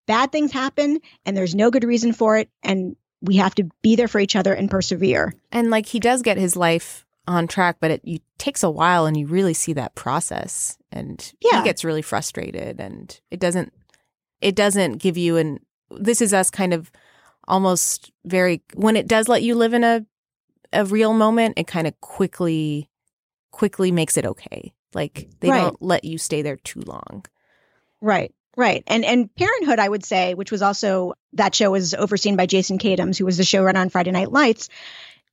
bad 0.06 0.32
things 0.32 0.52
happen 0.52 1.00
and 1.24 1.36
there's 1.36 1.54
no 1.54 1.70
good 1.70 1.84
reason 1.84 2.12
for 2.12 2.38
it. 2.38 2.48
And 2.62 2.96
we 3.20 3.36
have 3.36 3.54
to 3.56 3.68
be 3.82 3.96
there 3.96 4.08
for 4.08 4.20
each 4.20 4.36
other 4.36 4.52
and 4.52 4.70
persevere. 4.70 5.34
And 5.52 5.70
like 5.70 5.86
he 5.86 6.00
does 6.00 6.22
get 6.22 6.36
his 6.36 6.56
life 6.56 7.06
on 7.26 7.46
track, 7.46 7.76
but 7.80 7.90
it 7.90 8.00
you, 8.04 8.20
takes 8.38 8.62
a 8.62 8.70
while 8.70 9.06
and 9.06 9.16
you 9.16 9.26
really 9.26 9.54
see 9.54 9.72
that 9.74 9.94
process. 9.94 10.77
And 10.90 11.32
Yeah. 11.40 11.58
he 11.58 11.64
gets 11.64 11.84
really 11.84 12.02
frustrated 12.02 12.80
and 12.80 13.18
it 13.30 13.40
doesn't 13.40 13.72
it 14.40 14.54
doesn't 14.54 14.98
give 14.98 15.16
you 15.16 15.36
an 15.36 15.58
this 15.90 16.20
is 16.20 16.32
us 16.32 16.50
kind 16.50 16.72
of 16.72 16.90
almost 17.46 18.12
very 18.24 18.62
when 18.74 18.96
it 18.96 19.06
does 19.08 19.28
let 19.28 19.42
you 19.42 19.54
live 19.54 19.74
in 19.74 19.84
a 19.84 20.04
a 20.72 20.84
real 20.84 21.14
moment, 21.14 21.58
it 21.58 21.66
kind 21.66 21.86
of 21.86 21.98
quickly 22.00 22.88
quickly 23.50 23.90
makes 23.90 24.16
it 24.16 24.26
okay. 24.26 24.72
Like 24.94 25.28
they 25.40 25.48
Right. 25.50 25.62
don't 25.62 25.82
let 25.82 26.04
you 26.04 26.18
stay 26.18 26.42
there 26.42 26.56
too 26.56 26.80
long. 26.80 27.24
Right. 28.00 28.34
Right. 28.56 28.82
And 28.86 29.04
and 29.04 29.34
Parenthood, 29.34 29.78
I 29.78 29.88
would 29.88 30.04
say, 30.04 30.34
which 30.34 30.50
was 30.50 30.62
also 30.62 31.14
that 31.34 31.54
show 31.54 31.70
was 31.70 31.94
overseen 31.94 32.36
by 32.36 32.46
Jason 32.46 32.78
Katims, 32.78 33.16
who 33.18 33.24
was 33.24 33.36
the 33.36 33.44
showrunner 33.44 33.76
on 33.76 33.88
Friday 33.88 34.10
Night 34.10 34.32
Lights. 34.32 34.68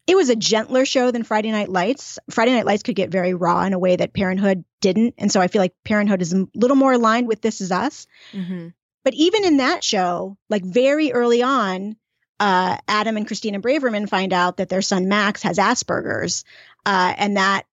It 0.07 0.15
was 0.15 0.29
a 0.29 0.35
gentler 0.35 0.85
show 0.85 1.11
than 1.11 1.23
Friday 1.23 1.51
Night 1.51 1.69
Lights. 1.69 2.19
Friday 2.29 2.53
Night 2.53 2.65
Lights 2.65 2.83
could 2.83 2.95
get 2.95 3.09
very 3.09 3.33
raw 3.33 3.63
in 3.63 3.73
a 3.73 3.79
way 3.79 3.95
that 3.95 4.13
Parenthood 4.13 4.63
didn't. 4.79 5.15
And 5.17 5.31
so 5.31 5.41
I 5.41 5.47
feel 5.47 5.61
like 5.61 5.73
Parenthood 5.83 6.21
is 6.21 6.33
a 6.33 6.47
little 6.53 6.77
more 6.77 6.93
aligned 6.93 7.27
with 7.27 7.41
This 7.41 7.59
Is 7.59 7.71
Us. 7.71 8.05
Mm-hmm. 8.31 8.69
But 9.03 9.13
even 9.15 9.45
in 9.45 9.57
that 9.57 9.83
show, 9.83 10.37
like 10.49 10.63
very 10.63 11.11
early 11.11 11.41
on, 11.41 11.95
uh, 12.39 12.77
Adam 12.87 13.17
and 13.17 13.25
Christina 13.25 13.59
Braverman 13.59 14.09
find 14.09 14.33
out 14.33 14.57
that 14.57 14.69
their 14.69 14.81
son 14.81 15.07
Max 15.07 15.41
has 15.43 15.57
Asperger's, 15.57 16.43
uh, 16.85 17.13
and 17.17 17.37
that 17.37 17.65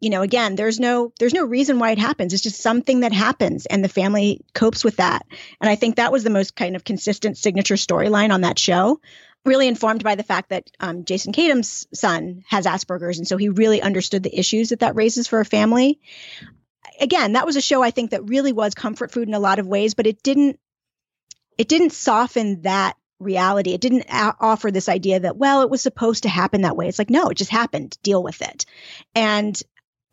you 0.00 0.10
know 0.10 0.22
again 0.22 0.54
there's 0.54 0.78
no 0.78 1.12
there's 1.18 1.32
no 1.32 1.44
reason 1.44 1.78
why 1.78 1.90
it 1.90 1.98
happens 1.98 2.32
it's 2.32 2.42
just 2.42 2.60
something 2.60 3.00
that 3.00 3.12
happens 3.12 3.64
and 3.64 3.82
the 3.82 3.88
family 3.88 4.44
copes 4.52 4.84
with 4.84 4.96
that 4.96 5.24
and 5.60 5.70
i 5.70 5.76
think 5.76 5.96
that 5.96 6.12
was 6.12 6.24
the 6.24 6.30
most 6.30 6.54
kind 6.54 6.76
of 6.76 6.84
consistent 6.84 7.38
signature 7.38 7.76
storyline 7.76 8.32
on 8.32 8.42
that 8.42 8.58
show 8.58 9.00
really 9.44 9.68
informed 9.68 10.02
by 10.02 10.14
the 10.14 10.22
fact 10.22 10.50
that 10.50 10.70
um, 10.80 11.04
jason 11.04 11.32
Katims' 11.32 11.86
son 11.94 12.42
has 12.48 12.66
asperger's 12.66 13.18
and 13.18 13.28
so 13.28 13.36
he 13.36 13.48
really 13.48 13.82
understood 13.82 14.22
the 14.22 14.38
issues 14.38 14.70
that 14.70 14.80
that 14.80 14.96
raises 14.96 15.28
for 15.28 15.40
a 15.40 15.44
family 15.44 16.00
again 17.00 17.32
that 17.32 17.46
was 17.46 17.56
a 17.56 17.60
show 17.60 17.82
i 17.82 17.90
think 17.90 18.10
that 18.10 18.28
really 18.28 18.52
was 18.52 18.74
comfort 18.74 19.10
food 19.10 19.28
in 19.28 19.34
a 19.34 19.40
lot 19.40 19.58
of 19.58 19.66
ways 19.66 19.94
but 19.94 20.06
it 20.06 20.22
didn't 20.22 20.58
it 21.58 21.68
didn't 21.68 21.92
soften 21.92 22.62
that 22.62 22.96
reality 23.20 23.72
it 23.72 23.80
didn't 23.80 24.06
a- 24.10 24.36
offer 24.40 24.70
this 24.70 24.88
idea 24.88 25.20
that 25.20 25.36
well 25.36 25.62
it 25.62 25.70
was 25.70 25.80
supposed 25.80 26.24
to 26.24 26.28
happen 26.28 26.62
that 26.62 26.76
way 26.76 26.88
it's 26.88 26.98
like 26.98 27.10
no 27.10 27.28
it 27.28 27.36
just 27.36 27.50
happened 27.50 27.96
deal 28.02 28.22
with 28.22 28.42
it 28.42 28.66
and 29.14 29.62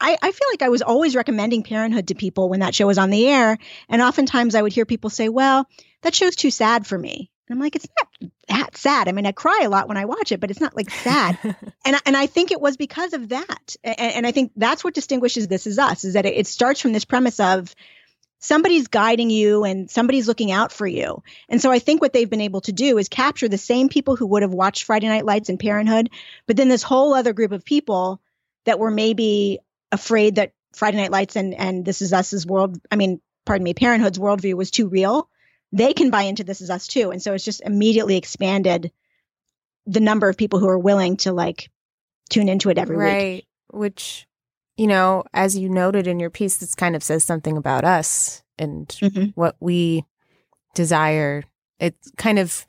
I, 0.01 0.17
I 0.19 0.31
feel 0.31 0.47
like 0.51 0.63
I 0.63 0.69
was 0.69 0.81
always 0.81 1.15
recommending 1.15 1.61
Parenthood 1.61 2.07
to 2.07 2.15
people 2.15 2.49
when 2.49 2.61
that 2.61 2.73
show 2.73 2.87
was 2.87 2.97
on 2.97 3.11
the 3.11 3.27
air. 3.29 3.59
And 3.87 4.01
oftentimes 4.01 4.55
I 4.55 4.61
would 4.63 4.73
hear 4.73 4.85
people 4.85 5.11
say, 5.11 5.29
well, 5.29 5.67
that 6.01 6.15
show's 6.15 6.35
too 6.35 6.49
sad 6.49 6.87
for 6.87 6.97
me. 6.97 7.30
And 7.51 7.59
I'm 7.59 7.63
like, 7.63 7.75
it's 7.75 7.87
not 7.99 8.31
that 8.47 8.77
sad. 8.77 9.09
I 9.09 9.11
mean, 9.11 9.25
I 9.25 9.33
cry 9.33 9.61
a 9.65 9.69
lot 9.69 9.89
when 9.89 9.97
I 9.97 10.05
watch 10.05 10.31
it, 10.31 10.39
but 10.39 10.51
it's 10.51 10.61
not 10.61 10.73
like 10.73 10.89
sad. 10.89 11.37
and, 11.43 11.95
I- 11.97 11.99
and 12.05 12.15
I 12.15 12.25
think 12.27 12.51
it 12.51 12.61
was 12.61 12.77
because 12.77 13.11
of 13.11 13.27
that. 13.29 13.75
And, 13.83 13.99
and 13.99 14.27
I 14.27 14.31
think 14.31 14.53
that's 14.55 14.85
what 14.85 14.93
distinguishes 14.93 15.49
This 15.49 15.67
Is 15.67 15.77
Us, 15.77 16.05
is 16.05 16.13
that 16.13 16.25
it, 16.25 16.37
it 16.37 16.47
starts 16.47 16.79
from 16.79 16.93
this 16.93 17.03
premise 17.03 17.41
of 17.41 17.75
somebody's 18.39 18.87
guiding 18.87 19.29
you 19.29 19.65
and 19.65 19.91
somebody's 19.91 20.29
looking 20.29 20.49
out 20.49 20.71
for 20.71 20.87
you. 20.87 21.21
And 21.49 21.61
so 21.61 21.69
I 21.71 21.79
think 21.79 22.01
what 22.01 22.13
they've 22.13 22.29
been 22.29 22.39
able 22.39 22.61
to 22.61 22.71
do 22.71 22.97
is 22.97 23.09
capture 23.09 23.49
the 23.49 23.57
same 23.57 23.89
people 23.89 24.15
who 24.15 24.27
would 24.27 24.43
have 24.43 24.53
watched 24.53 24.85
Friday 24.85 25.09
Night 25.09 25.25
Lights 25.25 25.49
and 25.49 25.59
Parenthood, 25.59 26.09
but 26.47 26.55
then 26.55 26.69
this 26.69 26.83
whole 26.83 27.13
other 27.13 27.33
group 27.33 27.51
of 27.51 27.65
people 27.65 28.21
that 28.65 28.79
were 28.79 28.91
maybe 28.91 29.59
afraid 29.91 30.35
that 30.35 30.53
Friday 30.73 30.97
Night 30.97 31.11
Lights 31.11 31.35
and 31.35 31.53
and 31.53 31.83
This 31.83 32.01
Is 32.01 32.13
Us's 32.13 32.45
world, 32.47 32.79
I 32.89 32.95
mean, 32.95 33.19
pardon 33.45 33.65
me, 33.65 33.73
Parenthood's 33.73 34.17
worldview 34.17 34.53
was 34.53 34.71
too 34.71 34.87
real. 34.87 35.27
They 35.71 35.93
can 35.93 36.09
buy 36.09 36.23
into 36.23 36.43
This 36.43 36.61
Is 36.61 36.69
Us 36.69 36.87
too, 36.87 37.11
and 37.11 37.21
so 37.21 37.33
it's 37.33 37.45
just 37.45 37.61
immediately 37.61 38.17
expanded 38.17 38.91
the 39.85 39.99
number 39.99 40.27
of 40.29 40.37
people 40.37 40.59
who 40.59 40.67
are 40.67 40.77
willing 40.79 41.17
to 41.17 41.31
like 41.33 41.69
tune 42.29 42.49
into 42.49 42.69
it 42.69 42.77
every 42.77 42.97
week. 42.97 43.05
right. 43.05 43.45
Which, 43.71 44.27
you 44.77 44.87
know, 44.87 45.23
as 45.33 45.57
you 45.57 45.69
noted 45.69 46.07
in 46.07 46.19
your 46.19 46.29
piece, 46.29 46.57
this 46.57 46.75
kind 46.75 46.95
of 46.95 47.03
says 47.03 47.23
something 47.23 47.55
about 47.57 47.83
us 47.85 48.43
and 48.59 48.87
Mhm. 48.89 49.31
what 49.35 49.55
we 49.59 50.03
desire. 50.75 51.43
It's 51.79 52.11
kind 52.17 52.37
of 52.37 52.65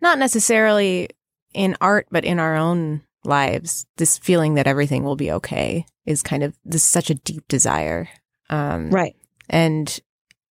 not 0.00 0.18
necessarily 0.18 1.08
in 1.54 1.76
art, 1.80 2.06
but 2.10 2.24
in 2.24 2.38
our 2.38 2.56
own 2.56 3.02
lives. 3.24 3.86
This 3.96 4.18
feeling 4.18 4.54
that 4.54 4.66
everything 4.66 5.02
will 5.04 5.16
be 5.16 5.30
okay 5.32 5.86
is 6.04 6.22
kind 6.22 6.42
of 6.42 6.56
this 6.64 6.84
such 6.84 7.10
a 7.10 7.14
deep 7.14 7.46
desire. 7.48 8.08
Um, 8.50 8.90
Right. 8.90 9.16
and 9.48 9.98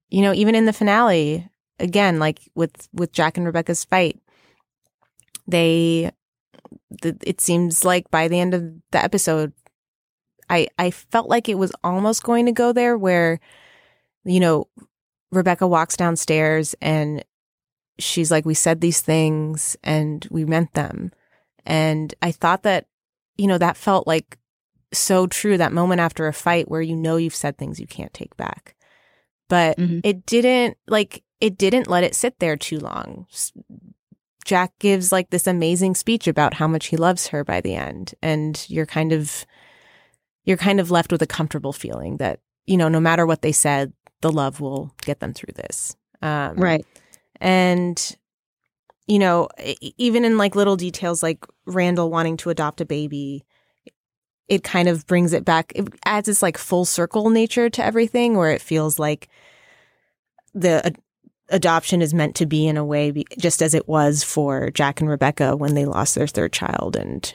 you 0.09 0.21
know, 0.21 0.33
even 0.33 0.55
in 0.55 0.65
the 0.65 0.71
finale, 0.73 1.49
again, 1.79 2.19
like 2.19 2.39
with 2.55 2.87
with 2.93 3.11
Jack 3.11 3.37
and 3.37 3.45
Rebecca's 3.45 3.83
fight, 3.85 4.19
they 5.47 6.11
the, 7.01 7.17
it 7.23 7.41
seems 7.41 7.83
like 7.85 8.09
by 8.11 8.27
the 8.27 8.39
end 8.39 8.53
of 8.53 8.63
the 8.91 9.03
episode, 9.03 9.53
I 10.49 10.67
I 10.77 10.91
felt 10.91 11.29
like 11.29 11.49
it 11.49 11.57
was 11.57 11.71
almost 11.83 12.23
going 12.23 12.45
to 12.45 12.51
go 12.51 12.73
there 12.73 12.97
where, 12.97 13.39
you 14.25 14.39
know, 14.39 14.67
Rebecca 15.31 15.67
walks 15.67 15.97
downstairs 15.97 16.75
and 16.81 17.23
she's 17.99 18.31
like, 18.31 18.45
"We 18.45 18.53
said 18.53 18.81
these 18.81 19.01
things 19.01 19.77
and 19.83 20.25
we 20.31 20.45
meant 20.45 20.73
them," 20.73 21.11
and 21.65 22.13
I 22.21 22.31
thought 22.31 22.63
that, 22.63 22.87
you 23.37 23.47
know, 23.47 23.57
that 23.57 23.77
felt 23.77 24.07
like 24.07 24.37
so 24.93 25.27
true. 25.27 25.57
That 25.57 25.73
moment 25.73 26.01
after 26.01 26.27
a 26.27 26.33
fight 26.33 26.69
where 26.69 26.81
you 26.81 26.95
know 26.95 27.17
you've 27.17 27.35
said 27.35 27.57
things 27.57 27.79
you 27.79 27.87
can't 27.87 28.13
take 28.13 28.35
back, 28.37 28.75
but 29.49 29.77
Mhm. 29.77 30.01
it 30.03 30.25
didn't 30.25 30.77
like 30.87 31.23
it 31.39 31.57
didn't 31.57 31.87
let 31.87 32.03
it 32.03 32.15
sit 32.15 32.39
there 32.39 32.57
too 32.57 32.79
long. 32.79 33.27
Jack 34.45 34.71
gives 34.79 35.11
like 35.11 35.29
this 35.29 35.45
amazing 35.45 35.93
speech 35.93 36.27
about 36.27 36.53
how 36.53 36.67
much 36.67 36.87
he 36.87 36.97
loves 36.97 37.27
her 37.27 37.43
by 37.43 37.59
the 37.59 37.75
end 37.75 38.15
and 38.21 38.65
you're 38.69 38.85
kind 38.85 39.11
of 39.11 39.45
you're 40.45 40.55
kind 40.55 40.79
of 40.79 40.89
left 40.89 41.11
with 41.11 41.21
a 41.21 41.27
comfortable 41.27 41.73
feeling 41.73 42.15
that 42.17 42.39
you 42.65 42.77
know 42.77 42.87
no 42.87 43.01
matter 43.01 43.25
what 43.25 43.41
they 43.41 43.51
said 43.51 43.91
the 44.21 44.31
love 44.31 44.61
will 44.61 44.93
get 45.01 45.19
them 45.19 45.33
through 45.33 45.51
this 45.53 45.97
um 46.21 46.55
Right. 46.55 46.85
and 47.41 48.15
you 49.05 49.19
know 49.19 49.49
even 49.97 50.23
in 50.23 50.37
like 50.37 50.55
little 50.55 50.77
details 50.77 51.21
like 51.21 51.45
Randall 51.65 52.09
wanting 52.09 52.37
to 52.37 52.49
adopt 52.49 52.79
a 52.79 52.85
baby 52.85 53.43
it 54.47 54.63
kind 54.63 54.87
of 54.87 55.05
brings 55.07 55.33
it 55.33 55.43
back 55.43 55.73
it 55.75 55.89
adds 56.05 56.27
this 56.27 56.41
like 56.41 56.57
full 56.57 56.85
circle 56.85 57.29
nature 57.29 57.69
to 57.69 57.83
everything 57.83 58.37
where 58.37 58.51
it 58.51 58.61
feels 58.61 58.97
like 58.97 59.27
the 60.53 60.85
ad- 60.85 60.97
adoption 61.49 62.01
is 62.01 62.13
meant 62.13 62.35
to 62.35 62.45
be 62.45 62.67
in 62.67 62.77
a 62.77 62.85
way 62.85 63.23
just 63.37 63.61
as 63.61 63.73
it 63.73 63.87
was 63.87 64.23
for 64.23 64.69
Jack 64.71 65.01
and 65.01 65.09
Rebecca 65.09 65.55
when 65.55 65.75
they 65.75 65.85
lost 65.85 66.15
their 66.15 66.27
third 66.27 66.53
child 66.53 66.95
and 66.95 67.33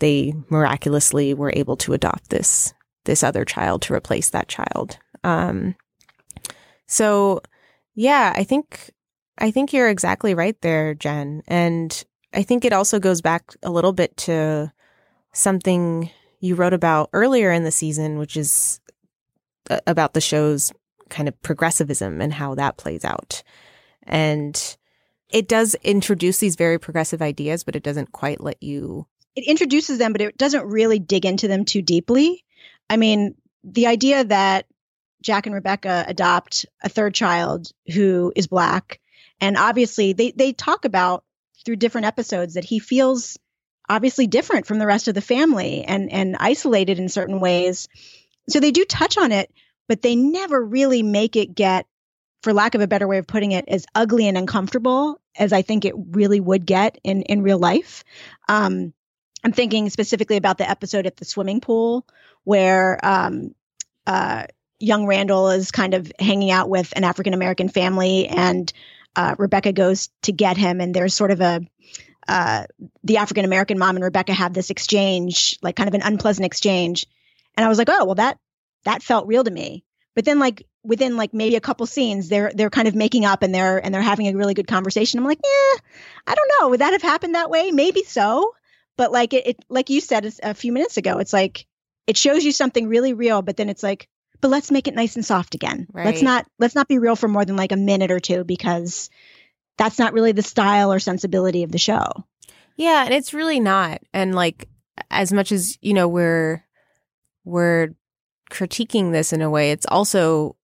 they 0.00 0.32
miraculously 0.48 1.34
were 1.34 1.52
able 1.54 1.76
to 1.78 1.92
adopt 1.92 2.30
this 2.30 2.72
this 3.04 3.22
other 3.22 3.44
child 3.44 3.82
to 3.82 3.94
replace 3.94 4.30
that 4.30 4.48
child. 4.48 4.98
Um 5.24 5.74
so 6.88 7.42
yeah 7.94 8.32
i 8.34 8.42
think 8.42 8.90
i 9.38 9.50
think 9.50 9.72
you're 9.72 9.88
exactly 9.88 10.34
right 10.34 10.60
there 10.62 10.94
jen. 10.94 11.42
And 11.46 12.04
i 12.34 12.42
think 12.42 12.64
it 12.64 12.72
also 12.72 12.98
goes 12.98 13.20
back 13.20 13.54
a 13.62 13.70
little 13.70 13.92
bit 13.92 14.16
to 14.18 14.72
something 15.32 16.10
you 16.40 16.54
wrote 16.54 16.72
about 16.72 17.10
earlier 17.12 17.52
in 17.52 17.64
the 17.64 17.70
season 17.70 18.18
which 18.18 18.36
is 18.36 18.80
uh, 19.70 19.80
about 19.86 20.14
the 20.14 20.20
show's 20.20 20.72
kind 21.08 21.28
of 21.28 21.40
progressivism 21.42 22.20
and 22.20 22.32
how 22.32 22.54
that 22.54 22.76
plays 22.76 23.04
out 23.04 23.42
and 24.04 24.76
it 25.30 25.46
does 25.46 25.74
introduce 25.82 26.38
these 26.38 26.56
very 26.56 26.78
progressive 26.78 27.22
ideas 27.22 27.64
but 27.64 27.76
it 27.76 27.82
doesn't 27.82 28.12
quite 28.12 28.40
let 28.40 28.62
you 28.62 29.06
it 29.38 29.46
introduces 29.46 29.98
them, 29.98 30.12
but 30.12 30.20
it 30.20 30.36
doesn't 30.36 30.66
really 30.66 30.98
dig 30.98 31.24
into 31.24 31.46
them 31.46 31.64
too 31.64 31.80
deeply. 31.80 32.44
I 32.90 32.96
mean, 32.96 33.36
the 33.62 33.86
idea 33.86 34.24
that 34.24 34.66
Jack 35.22 35.46
and 35.46 35.54
Rebecca 35.54 36.04
adopt 36.08 36.66
a 36.82 36.88
third 36.88 37.14
child 37.14 37.70
who 37.94 38.32
is 38.34 38.48
black, 38.48 38.98
and 39.40 39.56
obviously 39.56 40.12
they 40.12 40.32
they 40.32 40.52
talk 40.52 40.84
about 40.84 41.22
through 41.64 41.76
different 41.76 42.08
episodes 42.08 42.54
that 42.54 42.64
he 42.64 42.80
feels 42.80 43.38
obviously 43.88 44.26
different 44.26 44.66
from 44.66 44.80
the 44.80 44.86
rest 44.86 45.06
of 45.06 45.14
the 45.14 45.20
family 45.20 45.84
and 45.84 46.10
and 46.10 46.36
isolated 46.40 46.98
in 46.98 47.08
certain 47.08 47.38
ways. 47.38 47.86
So 48.48 48.58
they 48.58 48.72
do 48.72 48.84
touch 48.84 49.18
on 49.18 49.30
it, 49.30 49.52
but 49.88 50.02
they 50.02 50.16
never 50.16 50.64
really 50.64 51.02
make 51.02 51.36
it 51.36 51.54
get 51.54 51.86
for 52.42 52.52
lack 52.52 52.74
of 52.74 52.80
a 52.80 52.86
better 52.86 53.08
way 53.08 53.18
of 53.18 53.26
putting 53.26 53.52
it 53.52 53.64
as 53.68 53.84
ugly 53.94 54.28
and 54.28 54.38
uncomfortable 54.38 55.20
as 55.36 55.52
I 55.52 55.62
think 55.62 55.84
it 55.84 55.94
really 55.96 56.40
would 56.40 56.66
get 56.66 56.98
in 57.02 57.22
in 57.22 57.42
real 57.42 57.58
life. 57.58 58.04
Um 58.48 58.92
I'm 59.44 59.52
thinking 59.52 59.88
specifically 59.90 60.36
about 60.36 60.58
the 60.58 60.68
episode 60.68 61.06
at 61.06 61.16
the 61.16 61.24
swimming 61.24 61.60
pool 61.60 62.06
where 62.44 62.98
um, 63.04 63.54
uh, 64.06 64.46
young 64.78 65.06
Randall 65.06 65.50
is 65.50 65.70
kind 65.70 65.94
of 65.94 66.10
hanging 66.18 66.50
out 66.50 66.68
with 66.68 66.92
an 66.96 67.04
African 67.04 67.34
American 67.34 67.68
family, 67.68 68.26
and 68.26 68.72
uh, 69.16 69.34
Rebecca 69.38 69.72
goes 69.72 70.08
to 70.22 70.32
get 70.32 70.56
him, 70.56 70.80
and 70.80 70.94
there's 70.94 71.14
sort 71.14 71.30
of 71.30 71.40
a 71.40 71.60
uh, 72.26 72.64
the 73.04 73.18
African 73.18 73.44
American 73.44 73.78
mom 73.78 73.96
and 73.96 74.04
Rebecca 74.04 74.32
have 74.32 74.52
this 74.52 74.70
exchange, 74.70 75.58
like 75.62 75.76
kind 75.76 75.88
of 75.88 75.94
an 75.94 76.02
unpleasant 76.02 76.46
exchange, 76.46 77.06
and 77.56 77.64
I 77.64 77.68
was 77.68 77.78
like, 77.78 77.88
oh 77.90 78.04
well, 78.04 78.16
that 78.16 78.38
that 78.84 79.02
felt 79.02 79.26
real 79.26 79.44
to 79.44 79.50
me. 79.50 79.84
But 80.14 80.24
then, 80.24 80.38
like 80.38 80.66
within 80.82 81.16
like 81.16 81.34
maybe 81.34 81.56
a 81.56 81.60
couple 81.60 81.86
scenes, 81.86 82.28
they're 82.28 82.52
they're 82.54 82.70
kind 82.70 82.88
of 82.88 82.94
making 82.94 83.24
up 83.24 83.42
and 83.42 83.54
they're 83.54 83.78
and 83.84 83.94
they're 83.94 84.02
having 84.02 84.26
a 84.26 84.36
really 84.36 84.54
good 84.54 84.66
conversation. 84.66 85.18
I'm 85.18 85.26
like, 85.26 85.40
yeah, 85.42 85.80
I 86.26 86.34
don't 86.34 86.50
know, 86.60 86.68
would 86.70 86.80
that 86.80 86.92
have 86.92 87.02
happened 87.02 87.34
that 87.34 87.50
way? 87.50 87.70
Maybe 87.70 88.02
so 88.02 88.52
but 88.98 89.12
like 89.12 89.32
it, 89.32 89.46
it 89.46 89.64
like 89.70 89.88
you 89.88 90.02
said 90.02 90.30
a 90.42 90.52
few 90.52 90.72
minutes 90.72 90.98
ago 90.98 91.18
it's 91.18 91.32
like 91.32 91.66
it 92.06 92.18
shows 92.18 92.44
you 92.44 92.52
something 92.52 92.88
really 92.88 93.14
real 93.14 93.40
but 93.40 93.56
then 93.56 93.70
it's 93.70 93.82
like 93.82 94.08
but 94.42 94.48
let's 94.48 94.70
make 94.70 94.86
it 94.88 94.94
nice 94.94 95.16
and 95.16 95.24
soft 95.24 95.54
again 95.54 95.86
let's 96.06 96.20
not 96.22 96.46
let's 96.58 96.74
not 96.74 96.88
be 96.88 96.98
real 96.98 97.16
for 97.16 97.28
more 97.28 97.44
than 97.46 97.56
like 97.56 97.72
a 97.72 97.76
minute 97.76 98.10
or 98.10 98.20
two 98.20 98.44
because 98.44 99.08
that's 99.78 99.98
not 99.98 100.12
really 100.12 100.32
the 100.32 100.42
style 100.42 100.92
or 100.92 100.98
sensibility 100.98 101.62
of 101.62 101.72
the 101.72 101.78
show 101.78 102.12
Yeah, 102.78 103.04
and 103.04 103.12
it's 103.12 103.34
really 103.34 103.58
not. 103.58 104.02
And 104.14 104.34
like 104.34 104.68
as 105.10 105.32
much 105.32 105.50
as, 105.52 105.76
you 105.82 105.94
know, 105.94 106.06
we're 106.06 106.64
we're 107.44 107.88
critiquing 108.50 109.12
this 109.12 109.32
in 109.32 109.42
a 109.42 109.50
way, 109.50 109.70
it's 109.70 109.86
also 109.86 110.56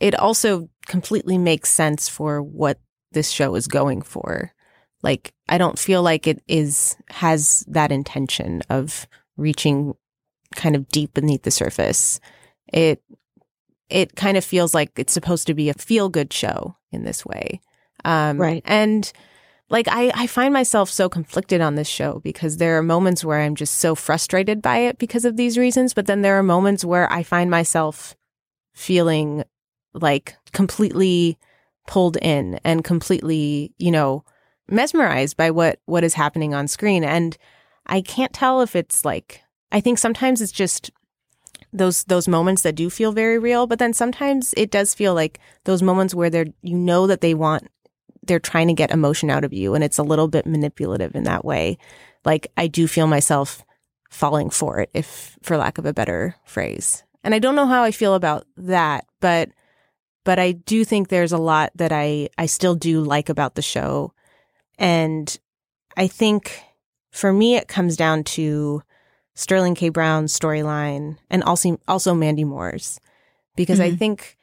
it 0.00 0.14
also 0.14 0.68
completely 0.86 1.38
makes 1.38 1.70
sense 1.70 2.08
for 2.08 2.42
what 2.42 2.78
this 3.12 3.30
show 3.30 3.54
is 3.54 3.66
going 3.66 4.02
for. 4.02 4.52
Like 5.02 5.32
I 5.48 5.58
don't 5.58 5.78
feel 5.78 6.02
like 6.02 6.26
it 6.26 6.42
is 6.48 6.96
has 7.08 7.64
that 7.68 7.92
intention 7.92 8.62
of 8.70 9.06
reaching 9.36 9.94
kind 10.54 10.76
of 10.76 10.88
deep 10.88 11.14
beneath 11.14 11.42
the 11.42 11.50
surface. 11.50 12.20
It 12.72 13.02
it 13.90 14.16
kind 14.16 14.36
of 14.36 14.44
feels 14.44 14.74
like 14.74 14.92
it's 14.98 15.12
supposed 15.12 15.46
to 15.46 15.54
be 15.54 15.68
a 15.68 15.74
feel 15.74 16.08
good 16.08 16.32
show 16.32 16.76
in 16.90 17.04
this 17.04 17.24
way. 17.24 17.60
Um 18.04 18.40
Right. 18.40 18.62
and 18.64 19.12
like 19.70 19.88
I, 19.88 20.10
I 20.14 20.26
find 20.26 20.52
myself 20.52 20.90
so 20.90 21.08
conflicted 21.08 21.60
on 21.60 21.74
this 21.74 21.88
show 21.88 22.20
because 22.20 22.58
there 22.58 22.76
are 22.78 22.82
moments 22.82 23.24
where 23.24 23.40
I'm 23.40 23.54
just 23.54 23.76
so 23.76 23.94
frustrated 23.94 24.60
by 24.60 24.78
it 24.78 24.98
because 24.98 25.24
of 25.24 25.36
these 25.36 25.58
reasons, 25.58 25.94
but 25.94 26.06
then 26.06 26.22
there 26.22 26.38
are 26.38 26.42
moments 26.42 26.84
where 26.84 27.10
I 27.10 27.22
find 27.22 27.50
myself 27.50 28.14
feeling 28.74 29.44
like 29.94 30.36
completely 30.52 31.38
pulled 31.86 32.16
in 32.18 32.60
and 32.64 32.84
completely, 32.84 33.72
you 33.78 33.90
know, 33.90 34.24
mesmerized 34.68 35.36
by 35.36 35.50
what 35.50 35.80
what 35.86 36.04
is 36.04 36.14
happening 36.14 36.54
on 36.54 36.68
screen. 36.68 37.04
And 37.04 37.36
I 37.86 38.00
can't 38.00 38.32
tell 38.32 38.60
if 38.60 38.76
it's 38.76 39.04
like 39.04 39.42
I 39.72 39.80
think 39.80 39.98
sometimes 39.98 40.40
it's 40.40 40.52
just 40.52 40.90
those 41.72 42.04
those 42.04 42.28
moments 42.28 42.62
that 42.62 42.74
do 42.74 42.90
feel 42.90 43.12
very 43.12 43.38
real, 43.38 43.66
but 43.66 43.78
then 43.78 43.92
sometimes 43.92 44.52
it 44.56 44.70
does 44.70 44.94
feel 44.94 45.14
like 45.14 45.40
those 45.64 45.82
moments 45.82 46.14
where 46.14 46.30
they're 46.30 46.46
you 46.62 46.76
know 46.76 47.06
that 47.06 47.22
they 47.22 47.34
want 47.34 47.68
they're 48.26 48.38
trying 48.40 48.68
to 48.68 48.74
get 48.74 48.90
emotion 48.90 49.30
out 49.30 49.44
of 49.44 49.52
you 49.52 49.74
and 49.74 49.82
it's 49.84 49.98
a 49.98 50.02
little 50.02 50.28
bit 50.28 50.46
manipulative 50.46 51.14
in 51.14 51.24
that 51.24 51.44
way. 51.44 51.78
Like 52.24 52.46
I 52.56 52.66
do 52.66 52.86
feel 52.88 53.06
myself 53.06 53.62
falling 54.10 54.50
for 54.50 54.78
it 54.80 54.90
if 54.94 55.36
for 55.42 55.56
lack 55.56 55.78
of 55.78 55.86
a 55.86 55.92
better 55.92 56.36
phrase. 56.44 57.02
And 57.22 57.34
I 57.34 57.38
don't 57.38 57.56
know 57.56 57.66
how 57.66 57.82
I 57.82 57.90
feel 57.90 58.14
about 58.14 58.46
that, 58.56 59.06
but 59.20 59.50
but 60.24 60.38
I 60.38 60.52
do 60.52 60.84
think 60.84 61.08
there's 61.08 61.32
a 61.32 61.38
lot 61.38 61.70
that 61.74 61.92
I 61.92 62.28
I 62.38 62.46
still 62.46 62.74
do 62.74 63.02
like 63.02 63.28
about 63.28 63.54
the 63.54 63.62
show. 63.62 64.12
And 64.78 65.36
I 65.96 66.06
think 66.06 66.62
for 67.10 67.32
me 67.32 67.56
it 67.56 67.68
comes 67.68 67.96
down 67.96 68.24
to 68.24 68.82
Sterling 69.34 69.74
K. 69.74 69.88
Brown's 69.88 70.38
storyline 70.38 71.18
and 71.30 71.42
also 71.42 71.78
also 71.88 72.14
Mandy 72.14 72.44
Moore's 72.44 73.00
because 73.56 73.80
I 73.80 73.90
Mhm. 73.90 73.98
think 73.98 74.38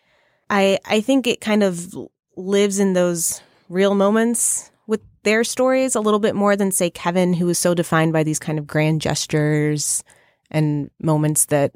I 0.49 0.79
I 0.85 1.01
think 1.01 1.27
it 1.27 1.39
kind 1.41 1.63
of 1.63 1.95
lives 2.35 2.79
in 2.79 2.93
those 2.93 3.41
real 3.71 3.95
moments 3.95 4.69
with 4.85 5.01
their 5.23 5.43
stories 5.43 5.95
a 5.95 6.01
little 6.01 6.19
bit 6.19 6.35
more 6.35 6.55
than 6.55 6.71
say 6.71 6.89
Kevin 6.89 7.33
who 7.33 7.47
is 7.49 7.57
so 7.57 7.73
defined 7.73 8.11
by 8.11 8.23
these 8.23 8.39
kind 8.39 8.59
of 8.59 8.67
grand 8.67 9.01
gestures 9.01 10.03
and 10.51 10.91
moments 11.01 11.45
that 11.45 11.71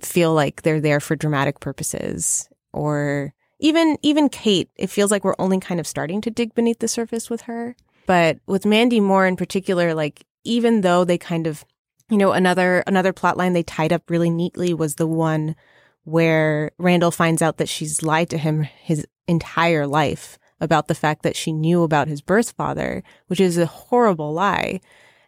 feel 0.00 0.32
like 0.32 0.62
they're 0.62 0.80
there 0.80 1.00
for 1.00 1.16
dramatic 1.16 1.60
purposes. 1.60 2.48
Or 2.72 3.34
even 3.58 3.98
even 4.02 4.28
Kate 4.28 4.70
it 4.76 4.90
feels 4.90 5.10
like 5.10 5.24
we're 5.24 5.34
only 5.38 5.58
kind 5.58 5.80
of 5.80 5.86
starting 5.86 6.20
to 6.22 6.30
dig 6.30 6.54
beneath 6.54 6.78
the 6.78 6.88
surface 6.88 7.28
with 7.28 7.42
her. 7.42 7.76
But 8.06 8.38
with 8.46 8.66
Mandy 8.66 9.00
Moore 9.00 9.26
in 9.26 9.36
particular, 9.36 9.94
like 9.94 10.24
even 10.44 10.82
though 10.82 11.04
they 11.04 11.18
kind 11.18 11.46
of, 11.46 11.64
you 12.10 12.16
know, 12.16 12.32
another 12.32 12.84
another 12.86 13.12
plot 13.12 13.36
line 13.36 13.54
they 13.54 13.62
tied 13.64 13.92
up 13.92 14.08
really 14.08 14.30
neatly 14.30 14.72
was 14.72 14.96
the 14.96 15.06
one 15.06 15.56
where 16.04 16.70
Randall 16.78 17.10
finds 17.10 17.42
out 17.42 17.56
that 17.56 17.68
she's 17.68 18.02
lied 18.02 18.30
to 18.30 18.38
him 18.38 18.62
his 18.62 19.06
entire 19.26 19.86
life 19.86 20.38
about 20.64 20.88
the 20.88 20.94
fact 20.94 21.22
that 21.22 21.36
she 21.36 21.52
knew 21.52 21.82
about 21.84 22.08
his 22.08 22.20
birth 22.20 22.52
father, 22.52 23.02
which 23.28 23.38
is 23.40 23.56
a 23.58 23.66
horrible 23.66 24.32
lie. 24.32 24.80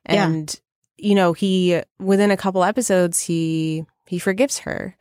Yeah. 0.08 0.26
And 0.28 0.60
you 0.96 1.14
know, 1.14 1.32
he 1.34 1.80
within 2.00 2.30
a 2.30 2.36
couple 2.36 2.64
episodes 2.64 3.20
he 3.22 3.84
he 4.06 4.18
forgives 4.18 4.60
her. 4.60 4.96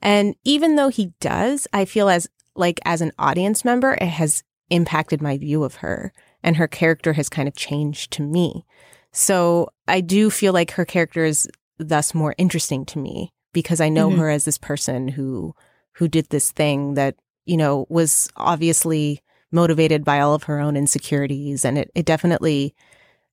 And 0.00 0.36
even 0.44 0.76
though 0.76 0.88
he 0.88 1.12
does, 1.20 1.66
I 1.72 1.84
feel 1.84 2.08
as 2.08 2.28
like 2.54 2.78
as 2.84 3.00
an 3.00 3.12
audience 3.18 3.64
member, 3.64 3.94
it 3.94 4.06
has 4.06 4.42
impacted 4.70 5.20
my 5.20 5.36
view 5.36 5.64
of 5.64 5.76
her 5.76 6.12
and 6.42 6.56
her 6.56 6.68
character 6.68 7.14
has 7.14 7.28
kind 7.28 7.48
of 7.48 7.56
changed 7.56 8.12
to 8.12 8.22
me. 8.22 8.64
So 9.12 9.68
I 9.88 10.00
do 10.00 10.30
feel 10.30 10.52
like 10.52 10.72
her 10.72 10.84
character 10.84 11.24
is 11.24 11.48
thus 11.78 12.14
more 12.14 12.34
interesting 12.38 12.84
to 12.86 12.98
me 12.98 13.32
because 13.52 13.80
I 13.80 13.88
know 13.88 14.10
Mhm. 14.10 14.18
her 14.18 14.30
as 14.30 14.44
this 14.44 14.58
person 14.58 15.08
who 15.08 15.54
who 15.98 16.08
did 16.08 16.28
this 16.30 16.50
thing 16.50 16.94
that, 16.94 17.14
you 17.46 17.56
know, 17.56 17.86
was 17.88 18.28
obviously 18.36 19.20
motivated 19.54 20.04
by 20.04 20.20
all 20.20 20.34
of 20.34 20.42
her 20.44 20.60
own 20.60 20.76
insecurities 20.76 21.64
and 21.64 21.78
it, 21.78 21.90
it 21.94 22.04
definitely 22.04 22.74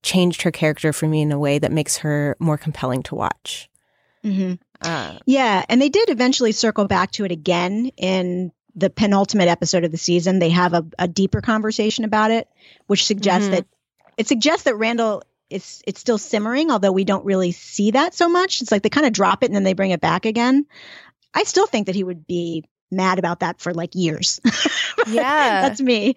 changed 0.03 0.43
her 0.43 0.51
character 0.51 0.93
for 0.93 1.07
me 1.07 1.21
in 1.21 1.31
a 1.31 1.39
way 1.39 1.59
that 1.59 1.71
makes 1.71 1.97
her 1.97 2.35
more 2.39 2.57
compelling 2.57 3.03
to 3.03 3.15
watch. 3.15 3.69
hmm 4.23 4.53
Uh, 4.81 5.17
Yeah, 5.25 5.63
and 5.69 5.81
they 5.81 5.89
did 5.89 6.09
eventually 6.09 6.51
circle 6.51 6.87
back 6.87 7.11
to 7.11 7.25
it 7.25 7.31
again 7.31 7.91
in 7.97 8.51
the 8.75 8.89
penultimate 8.89 9.47
episode 9.49 9.83
of 9.83 9.91
the 9.91 9.97
season. 9.97 10.39
They 10.39 10.49
have 10.49 10.73
a, 10.73 10.85
a 10.97 11.07
deeper 11.07 11.41
conversation 11.41 12.05
about 12.05 12.31
it, 12.31 12.47
which 12.87 13.05
suggests 13.05 13.49
Mhm. 13.49 13.51
that 13.51 13.65
it 14.17 14.27
suggests 14.27 14.63
that 14.63 14.75
Randall 14.75 15.23
is 15.49 15.81
it's 15.85 15.99
still 15.99 16.17
simmering, 16.17 16.71
although 16.71 16.91
we 16.93 17.03
don't 17.03 17.25
really 17.25 17.51
see 17.51 17.91
that 17.91 18.13
so 18.13 18.29
much. 18.29 18.61
It's 18.61 18.71
like 18.71 18.81
they 18.83 18.89
kind 18.89 19.05
of 19.05 19.13
drop 19.13 19.43
it 19.43 19.47
and 19.47 19.55
then 19.55 19.63
they 19.63 19.73
bring 19.73 19.91
it 19.91 19.99
back 20.01 20.25
again. 20.25 20.65
I 21.33 21.43
still 21.43 21.67
think 21.67 21.87
that 21.87 21.95
he 21.95 22.03
would 22.03 22.25
be 22.25 22.63
mad 22.91 23.17
about 23.19 23.39
that 23.39 23.59
for 23.61 23.73
like 23.73 23.95
years. 23.95 24.39
Yeah. 25.07 25.61
That's 25.67 25.81
me. 25.81 26.15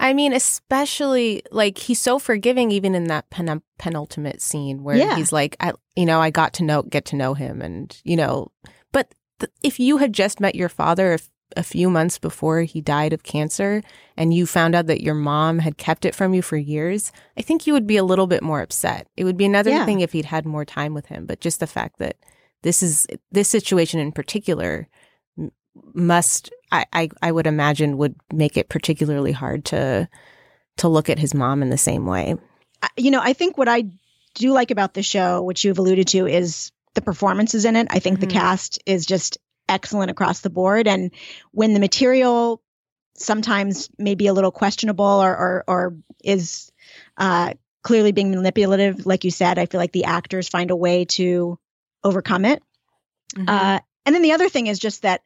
I 0.00 0.14
mean, 0.14 0.32
especially 0.32 1.42
like 1.52 1.78
he's 1.78 2.00
so 2.00 2.18
forgiving, 2.18 2.72
even 2.72 2.94
in 2.94 3.04
that 3.04 3.30
pen- 3.30 3.62
penultimate 3.78 4.42
scene 4.42 4.82
where 4.82 4.96
Yeah. 4.96 5.14
he's 5.16 5.30
like, 5.32 5.56
I, 5.60 5.72
you 5.94 6.04
know, 6.04 6.20
I 6.20 6.30
got 6.30 6.54
to 6.54 6.64
know, 6.64 6.82
get 6.82 7.04
to 7.06 7.16
know 7.16 7.34
him, 7.34 7.62
and 7.62 7.96
you 8.04 8.16
know, 8.16 8.50
but 8.92 9.14
th- 9.38 9.52
if 9.62 9.78
you 9.78 9.98
had 9.98 10.12
just 10.12 10.40
met 10.40 10.56
your 10.56 10.68
father 10.68 11.18
a 11.56 11.62
few 11.62 11.88
months 11.88 12.18
before 12.18 12.62
he 12.62 12.80
died 12.80 13.12
of 13.12 13.22
cancer, 13.22 13.80
and 14.16 14.34
you 14.34 14.44
found 14.44 14.74
out 14.74 14.86
that 14.88 15.02
your 15.02 15.14
mom 15.14 15.60
had 15.60 15.78
kept 15.78 16.04
it 16.04 16.14
from 16.16 16.34
you 16.34 16.42
for 16.42 16.56
years, 16.56 17.12
I 17.38 17.42
think 17.42 17.64
you 17.66 17.72
would 17.74 17.86
be 17.86 17.96
a 17.96 18.04
little 18.04 18.26
bit 18.26 18.42
more 18.42 18.60
upset. 18.60 19.06
It 19.16 19.22
would 19.22 19.36
be 19.36 19.44
another 19.44 19.70
Yeah. 19.70 19.84
thing 19.86 20.00
if 20.00 20.10
he'd 20.12 20.24
had 20.24 20.44
more 20.46 20.64
time 20.64 20.94
with 20.94 21.06
him, 21.06 21.26
but 21.26 21.40
just 21.40 21.60
the 21.60 21.68
fact 21.68 21.98
that 22.00 22.16
this 22.62 22.82
is 22.82 23.06
this 23.30 23.48
situation 23.48 24.00
in 24.00 24.10
particular 24.10 24.88
must 25.94 26.50
I, 26.70 26.86
I 26.92 27.08
I 27.22 27.32
would 27.32 27.46
imagine 27.46 27.98
would 27.98 28.14
make 28.32 28.56
it 28.56 28.68
particularly 28.68 29.32
hard 29.32 29.64
to 29.66 30.08
to 30.76 30.88
look 30.88 31.08
at 31.08 31.18
his 31.18 31.34
mom 31.34 31.62
in 31.62 31.70
the 31.70 31.78
same 31.78 32.06
way. 32.06 32.34
You 32.96 33.10
know, 33.10 33.20
I 33.22 33.32
think 33.32 33.56
what 33.56 33.68
I 33.68 33.84
do 34.34 34.52
like 34.52 34.70
about 34.70 34.94
the 34.94 35.02
show, 35.02 35.42
which 35.42 35.64
you've 35.64 35.78
alluded 35.78 36.08
to, 36.08 36.26
is 36.26 36.72
the 36.94 37.00
performances 37.00 37.64
in 37.64 37.76
it. 37.76 37.86
I 37.90 37.98
think 37.98 38.18
Mhm. 38.18 38.20
the 38.22 38.26
cast 38.28 38.80
is 38.86 39.06
just 39.06 39.38
excellent 39.68 40.10
across 40.10 40.40
the 40.40 40.50
board. 40.50 40.86
And 40.86 41.10
when 41.52 41.72
the 41.74 41.80
material 41.80 42.60
sometimes 43.16 43.88
may 43.98 44.14
be 44.14 44.26
a 44.26 44.32
little 44.32 44.50
questionable 44.50 45.04
or 45.04 45.36
or, 45.36 45.64
or 45.66 45.96
is 46.22 46.70
uh, 47.16 47.54
clearly 47.82 48.12
being 48.12 48.30
manipulative, 48.30 49.06
like 49.06 49.24
you 49.24 49.30
said, 49.30 49.58
I 49.58 49.66
feel 49.66 49.80
like 49.80 49.92
the 49.92 50.04
actors 50.04 50.48
find 50.48 50.70
a 50.70 50.76
way 50.76 51.04
to 51.06 51.58
overcome 52.02 52.44
it. 52.44 52.62
Uh, 53.48 53.80
and 54.06 54.14
then 54.14 54.22
the 54.22 54.32
other 54.32 54.48
thing 54.48 54.68
is 54.68 54.78
just 54.78 55.02
that 55.02 55.22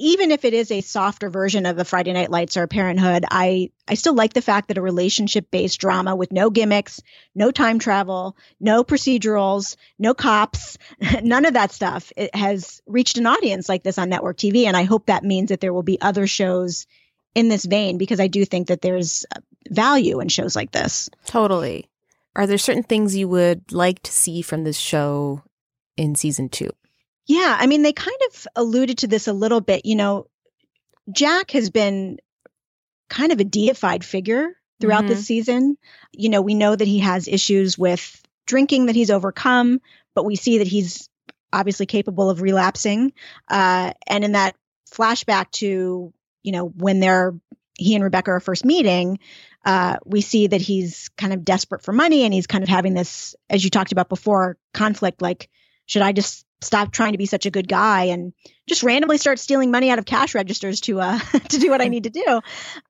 even 0.00 0.30
if 0.30 0.46
it 0.46 0.54
is 0.54 0.70
a 0.70 0.80
softer 0.80 1.28
version 1.28 1.66
of 1.66 1.78
a 1.78 1.84
Friday 1.84 2.14
Night 2.14 2.30
Lights 2.30 2.56
or 2.56 2.66
Parenthood, 2.66 3.26
I 3.30 3.70
I 3.86 3.94
still 3.94 4.14
like 4.14 4.32
the 4.32 4.40
fact 4.40 4.68
that 4.68 4.78
a 4.78 4.82
relationship 4.82 5.50
based 5.50 5.78
drama 5.78 6.16
with 6.16 6.32
no 6.32 6.48
gimmicks, 6.48 7.02
no 7.34 7.50
time 7.50 7.78
travel, 7.78 8.34
no 8.58 8.82
procedurals, 8.82 9.76
no 9.98 10.14
cops, 10.14 10.78
none 11.22 11.44
of 11.44 11.52
that 11.54 11.72
stuff, 11.72 12.12
it 12.16 12.34
has 12.34 12.80
reached 12.86 13.18
an 13.18 13.26
audience 13.26 13.68
like 13.68 13.82
this 13.82 13.98
on 13.98 14.08
network 14.08 14.38
TV, 14.38 14.64
and 14.64 14.76
I 14.76 14.84
hope 14.84 15.06
that 15.06 15.22
means 15.22 15.50
that 15.50 15.60
there 15.60 15.72
will 15.72 15.82
be 15.82 16.00
other 16.00 16.26
shows 16.26 16.86
in 17.34 17.48
this 17.48 17.66
vein 17.66 17.98
because 17.98 18.20
I 18.20 18.26
do 18.26 18.46
think 18.46 18.68
that 18.68 18.80
there's 18.80 19.26
uh, 19.36 19.40
value 19.68 20.20
in 20.20 20.28
shows 20.28 20.56
like 20.56 20.72
this. 20.72 21.10
Totally. 21.26 21.90
Are 22.34 22.46
there 22.46 22.58
certain 22.58 22.82
things 22.84 23.14
you 23.14 23.28
would 23.28 23.70
like 23.70 24.02
to 24.04 24.12
see 24.12 24.40
from 24.40 24.64
this 24.64 24.78
show 24.78 25.42
in 25.98 26.14
season 26.14 26.48
two? 26.48 26.70
Yeah, 27.30 27.56
I 27.56 27.68
mean, 27.68 27.82
they 27.82 27.92
kind 27.92 28.18
of 28.28 28.48
alluded 28.56 28.98
to 28.98 29.06
this 29.06 29.28
a 29.28 29.32
little 29.32 29.60
bit. 29.60 29.86
You 29.86 29.94
know, 29.94 30.26
Jack 31.12 31.52
has 31.52 31.70
been 31.70 32.18
kind 33.08 33.30
of 33.30 33.38
a 33.38 33.44
deified 33.44 34.04
figure 34.04 34.48
throughout 34.80 35.06
this 35.06 35.26
season. 35.26 35.78
You 36.10 36.28
know, 36.28 36.42
we 36.42 36.54
know 36.54 36.74
that 36.74 36.88
he 36.88 36.98
has 36.98 37.28
issues 37.28 37.78
with 37.78 38.20
drinking 38.46 38.86
that 38.86 38.96
he's 38.96 39.12
overcome, 39.12 39.80
but 40.12 40.24
we 40.24 40.34
see 40.34 40.58
that 40.58 40.66
he's 40.66 41.08
obviously 41.52 41.86
capable 41.86 42.30
of 42.30 42.42
relapsing. 42.42 43.12
Uh, 43.46 43.92
and 44.08 44.24
in 44.24 44.32
that 44.32 44.56
flashback 44.90 45.52
to, 45.52 46.12
you 46.42 46.52
know, 46.52 46.66
when 46.66 46.98
they're 46.98 47.32
he 47.76 47.94
and 47.94 48.02
Rebecca 48.02 48.32
are 48.32 48.40
first 48.40 48.64
meeting, 48.64 49.20
uh, 49.64 49.98
we 50.04 50.20
see 50.20 50.48
that 50.48 50.60
he's 50.60 51.10
kind 51.10 51.32
of 51.32 51.44
desperate 51.44 51.82
for 51.82 51.92
money 51.92 52.24
and 52.24 52.34
he's 52.34 52.48
kind 52.48 52.64
of 52.64 52.68
having 52.68 52.94
this, 52.94 53.36
as 53.48 53.62
you 53.62 53.70
talked 53.70 53.92
about 53.92 54.08
before, 54.08 54.58
conflict 54.74 55.22
like, 55.22 55.48
should 55.90 56.02
I 56.02 56.12
just 56.12 56.46
stop 56.62 56.92
trying 56.92 57.12
to 57.12 57.18
be 57.18 57.26
such 57.26 57.46
a 57.46 57.50
good 57.50 57.66
guy 57.66 58.04
and 58.04 58.32
just 58.68 58.84
randomly 58.84 59.18
start 59.18 59.40
stealing 59.40 59.72
money 59.72 59.90
out 59.90 59.98
of 59.98 60.04
cash 60.04 60.36
registers 60.36 60.80
to 60.82 61.00
uh 61.00 61.18
to 61.48 61.58
do 61.58 61.68
what 61.68 61.82
I 61.82 61.88
need 61.88 62.04
to 62.04 62.10
do. 62.10 62.40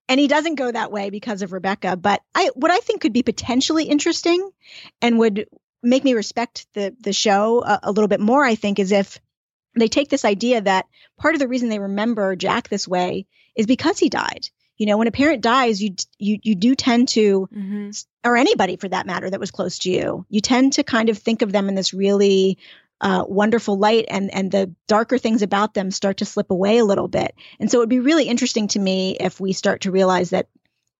And 0.08 0.20
he 0.20 0.28
doesn't 0.28 0.56
go 0.56 0.70
that 0.70 0.92
way 0.92 1.08
because 1.08 1.40
of 1.40 1.52
Rebecca, 1.52 1.96
but 1.96 2.20
I 2.34 2.50
what 2.54 2.70
I 2.70 2.78
think 2.78 3.00
could 3.00 3.14
be 3.14 3.22
potentially 3.22 3.84
interesting 3.84 4.50
and 5.00 5.18
would 5.18 5.46
make 5.82 6.04
me 6.04 6.12
respect 6.12 6.66
the 6.74 6.94
the 7.00 7.14
show 7.14 7.64
a, 7.64 7.80
a 7.84 7.92
little 7.92 8.08
bit 8.08 8.20
more 8.20 8.44
I 8.44 8.54
think 8.54 8.78
is 8.78 8.92
if 8.92 9.18
they 9.78 9.88
take 9.88 10.10
this 10.10 10.26
idea 10.26 10.60
that 10.60 10.86
part 11.18 11.34
of 11.34 11.38
the 11.38 11.48
reason 11.48 11.70
they 11.70 11.78
remember 11.78 12.36
Jack 12.36 12.68
this 12.68 12.86
way 12.86 13.26
is 13.56 13.66
because 13.66 13.98
he 13.98 14.10
died. 14.10 14.48
You 14.76 14.86
know, 14.86 14.98
when 14.98 15.08
a 15.08 15.12
parent 15.12 15.42
dies, 15.42 15.82
you 15.82 15.94
you 16.18 16.38
you 16.42 16.54
do 16.54 16.74
tend 16.74 17.08
to 17.10 17.48
or 18.24 18.36
anybody 18.36 18.76
for 18.76 18.88
that 18.88 19.06
matter 19.06 19.30
that 19.30 19.40
was 19.40 19.50
close 19.50 19.78
to 19.80 19.90
you, 19.90 20.26
you 20.28 20.40
tend 20.40 20.74
to 20.74 20.82
kind 20.82 21.08
of 21.08 21.16
think 21.16 21.40
of 21.40 21.52
them 21.52 21.68
in 21.68 21.74
this 21.74 21.94
really 21.94 22.58
uh, 23.00 23.24
wonderful 23.26 23.78
light 23.78 24.04
and 24.08 24.32
and 24.34 24.50
the 24.50 24.74
darker 24.86 25.18
things 25.18 25.42
about 25.42 25.74
them 25.74 25.90
start 25.90 26.18
to 26.18 26.24
slip 26.24 26.50
away 26.50 26.78
a 26.78 26.84
little 26.84 27.08
bit. 27.08 27.34
And 27.58 27.70
so 27.70 27.78
it 27.78 27.80
would 27.80 27.88
be 27.88 28.00
really 28.00 28.24
interesting 28.24 28.68
to 28.68 28.78
me 28.78 29.16
if 29.18 29.40
we 29.40 29.52
start 29.52 29.82
to 29.82 29.90
realize 29.90 30.30
that 30.30 30.48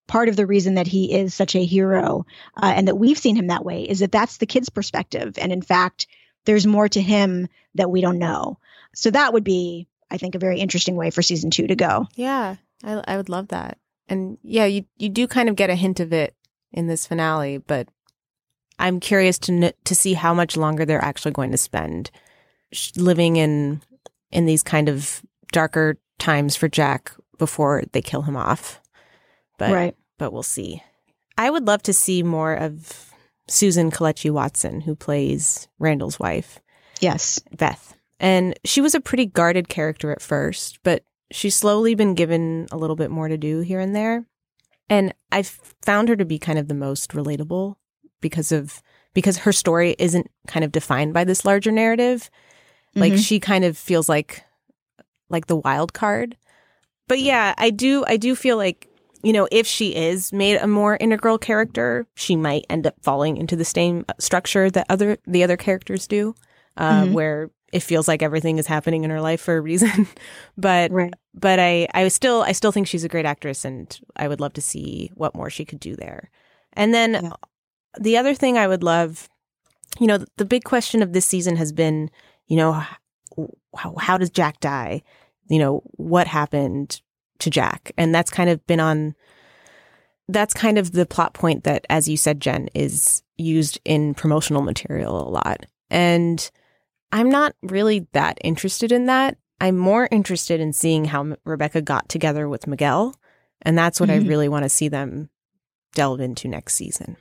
part 0.07 0.27
of 0.27 0.35
the 0.35 0.47
reason 0.47 0.75
that 0.75 0.87
he 0.87 1.13
is 1.13 1.33
such 1.33 1.55
a 1.55 1.63
hero 1.63 2.25
uh, 2.57 2.73
and 2.75 2.87
that 2.87 2.97
we've 2.97 3.17
seen 3.17 3.35
him 3.35 3.47
that 3.47 3.63
way 3.63 3.83
is 3.83 3.99
that 3.99 4.11
that's 4.11 4.37
the 4.37 4.45
kid's 4.45 4.69
perspective. 4.69 5.37
And 5.37 5.51
in 5.51 5.61
fact, 5.61 6.07
there's 6.45 6.67
more 6.67 6.89
to 6.89 7.01
him 7.01 7.47
that 7.75 7.91
we 7.91 8.01
don't 8.01 8.19
know. 8.19 8.57
So 8.93 9.11
that 9.11 9.31
would 9.31 9.43
be, 9.43 9.87
I 10.09 10.17
think, 10.17 10.35
a 10.35 10.39
very 10.39 10.59
interesting 10.59 10.95
way 10.95 11.11
for 11.11 11.21
season 11.21 11.49
two 11.49 11.67
to 11.67 11.75
go. 11.75 12.07
Yeah, 12.15 12.55
I, 12.83 13.01
I 13.07 13.17
would 13.17 13.29
love 13.29 13.49
that. 13.49 13.77
And 14.09 14.37
yeah, 14.43 14.65
you 14.65 14.85
you 14.97 15.07
do 15.07 15.27
kind 15.27 15.47
of 15.47 15.55
get 15.55 15.69
a 15.69 15.75
hint 15.75 15.99
of 15.99 16.11
it 16.11 16.35
in 16.73 16.87
this 16.87 17.07
finale, 17.07 17.59
but 17.59 17.87
I'm 18.79 18.99
curious 18.99 19.37
to 19.39 19.51
kn- 19.51 19.73
to 19.85 19.95
see 19.95 20.13
how 20.13 20.33
much 20.33 20.57
longer 20.57 20.85
they're 20.85 21.03
actually 21.03 21.31
going 21.31 21.51
to 21.51 21.57
spend 21.57 22.09
sh- 22.71 22.91
living 22.95 23.35
in 23.37 23.81
in 24.31 24.45
these 24.45 24.63
kind 24.63 24.89
of 24.89 25.21
darker 25.51 25.97
times 26.19 26.55
for 26.55 26.67
Jack 26.67 27.11
before 27.37 27.83
they 27.91 28.01
kill 28.01 28.21
him 28.23 28.35
off. 28.37 28.79
But 29.57 29.71
Right. 29.73 29.95
but 30.17 30.31
we'll 30.33 30.43
see. 30.43 30.81
I 31.37 31.49
would 31.49 31.67
love 31.67 31.83
to 31.83 31.93
see 31.93 32.23
more 32.23 32.53
of 32.53 33.11
Susan 33.47 33.91
Kelechi 33.91 34.31
Watson, 34.31 34.81
who 34.81 34.95
plays 34.95 35.67
Randall's 35.79 36.19
wife. 36.19 36.59
Yes. 36.99 37.39
Beth. 37.57 37.95
And 38.19 38.57
she 38.63 38.81
was 38.81 38.93
a 38.95 39.01
pretty 39.01 39.25
guarded 39.25 39.67
character 39.67 40.11
at 40.11 40.21
first, 40.21 40.79
but 40.83 41.03
she's 41.31 41.55
slowly 41.55 41.95
been 41.95 42.13
given 42.13 42.67
a 42.71 42.77
little 42.77 42.95
bit 42.95 43.09
more 43.09 43.27
to 43.27 43.37
do 43.37 43.61
here 43.61 43.79
and 43.79 43.95
there. 43.95 44.25
And 44.89 45.13
I've 45.31 45.59
found 45.81 46.09
her 46.09 46.15
to 46.15 46.25
be 46.25 46.37
kind 46.37 46.59
of 46.59 46.67
the 46.67 46.73
most 46.75 47.11
relatable 47.11 47.75
because 48.21 48.51
of 48.51 48.81
because 49.13 49.37
her 49.37 49.51
story 49.51 49.95
isn't 49.99 50.29
kind 50.47 50.63
of 50.63 50.71
defined 50.71 51.13
by 51.13 51.23
this 51.23 51.43
larger 51.45 51.71
narrative. 51.71 52.29
Like 52.95 53.13
Mhm. 53.13 53.25
she 53.25 53.39
kind 53.39 53.65
of 53.65 53.77
feels 53.77 54.07
like 54.09 54.43
like 55.29 55.47
the 55.47 55.55
wild 55.55 55.93
card. 55.93 56.35
But 57.07 57.19
yeah, 57.19 57.53
I 57.57 57.69
do 57.71 58.03
I 58.07 58.17
do 58.17 58.35
feel 58.35 58.57
like 58.57 58.87
you 59.23 59.33
know, 59.33 59.47
if 59.51 59.67
she 59.67 59.93
is 59.95 60.33
made 60.33 60.57
a 60.57 60.65
more 60.67 60.97
integral 60.99 61.37
character, 61.37 62.07
she 62.15 62.35
might 62.35 62.65
end 62.71 62.87
up 62.87 62.95
falling 63.03 63.37
into 63.37 63.55
the 63.55 63.63
same 63.65 64.03
structure 64.19 64.69
that 64.71 64.87
other 64.89 65.17
the 65.27 65.43
other 65.43 65.57
characters 65.57 66.07
do, 66.07 66.33
uh, 66.77 67.03
Mhm. 67.03 67.11
where 67.13 67.51
it 67.71 67.81
feels 67.83 68.07
like 68.07 68.21
everything 68.23 68.57
is 68.57 68.65
happening 68.67 69.03
in 69.03 69.09
her 69.11 69.21
life 69.21 69.39
for 69.39 69.55
a 69.57 69.61
reason. 69.61 70.07
but 70.57 70.91
but 71.35 71.59
I 71.59 71.87
I 71.93 72.07
still 72.07 72.41
I 72.41 72.51
still 72.53 72.71
think 72.71 72.87
she's 72.87 73.03
a 73.03 73.09
great 73.09 73.25
actress 73.25 73.63
and 73.63 73.97
I 74.15 74.27
would 74.27 74.39
love 74.41 74.53
to 74.53 74.61
see 74.61 75.11
what 75.15 75.35
more 75.35 75.49
she 75.51 75.65
could 75.65 75.79
do 75.79 75.95
there. 75.95 76.29
And 76.73 76.93
then 76.93 77.31
the 77.99 78.17
other 78.17 78.33
thing 78.33 78.57
I 78.57 78.67
would 78.67 78.83
love, 78.83 79.29
you 79.99 80.07
know, 80.07 80.23
the 80.37 80.45
big 80.45 80.63
question 80.63 81.01
of 81.01 81.13
this 81.13 81.25
season 81.25 81.55
has 81.57 81.71
been, 81.71 82.09
you 82.47 82.57
know, 82.57 82.83
how, 83.75 83.95
how 83.97 84.17
does 84.17 84.29
Jack 84.29 84.59
die? 84.59 85.01
You 85.49 85.59
know, 85.59 85.81
what 85.97 86.27
happened 86.27 87.01
to 87.39 87.49
Jack? 87.49 87.91
And 87.97 88.13
that's 88.13 88.31
kind 88.31 88.49
of 88.49 88.65
been 88.67 88.79
on 88.79 89.15
that's 90.27 90.53
kind 90.53 90.77
of 90.77 90.93
the 90.93 91.05
plot 91.05 91.33
point 91.33 91.65
that, 91.65 91.85
as 91.89 92.07
you 92.07 92.15
said, 92.15 92.39
Jen, 92.39 92.69
is 92.73 93.21
used 93.37 93.79
in 93.83 94.13
promotional 94.13 94.61
material 94.61 95.27
a 95.27 95.29
lot. 95.29 95.65
And 95.89 96.49
I'm 97.11 97.29
not 97.29 97.53
really 97.61 98.07
that 98.13 98.37
interested 98.41 98.93
in 98.93 99.07
that. 99.07 99.37
I'm 99.59 99.77
more 99.77 100.07
interested 100.09 100.61
in 100.61 100.71
seeing 100.71 101.05
how 101.05 101.35
Rebecca 101.43 101.81
got 101.81 102.07
together 102.07 102.47
with 102.47 102.65
Miguel. 102.65 103.13
And 103.61 103.77
that's 103.77 103.99
what 103.99 104.09
Mhm. 104.09 104.13
I 104.13 104.27
really 104.27 104.47
want 104.47 104.63
to 104.63 104.69
see 104.69 104.87
them 104.87 105.29
delve 105.93 106.21
into 106.21 106.47
next 106.47 106.75
season. 106.75 107.17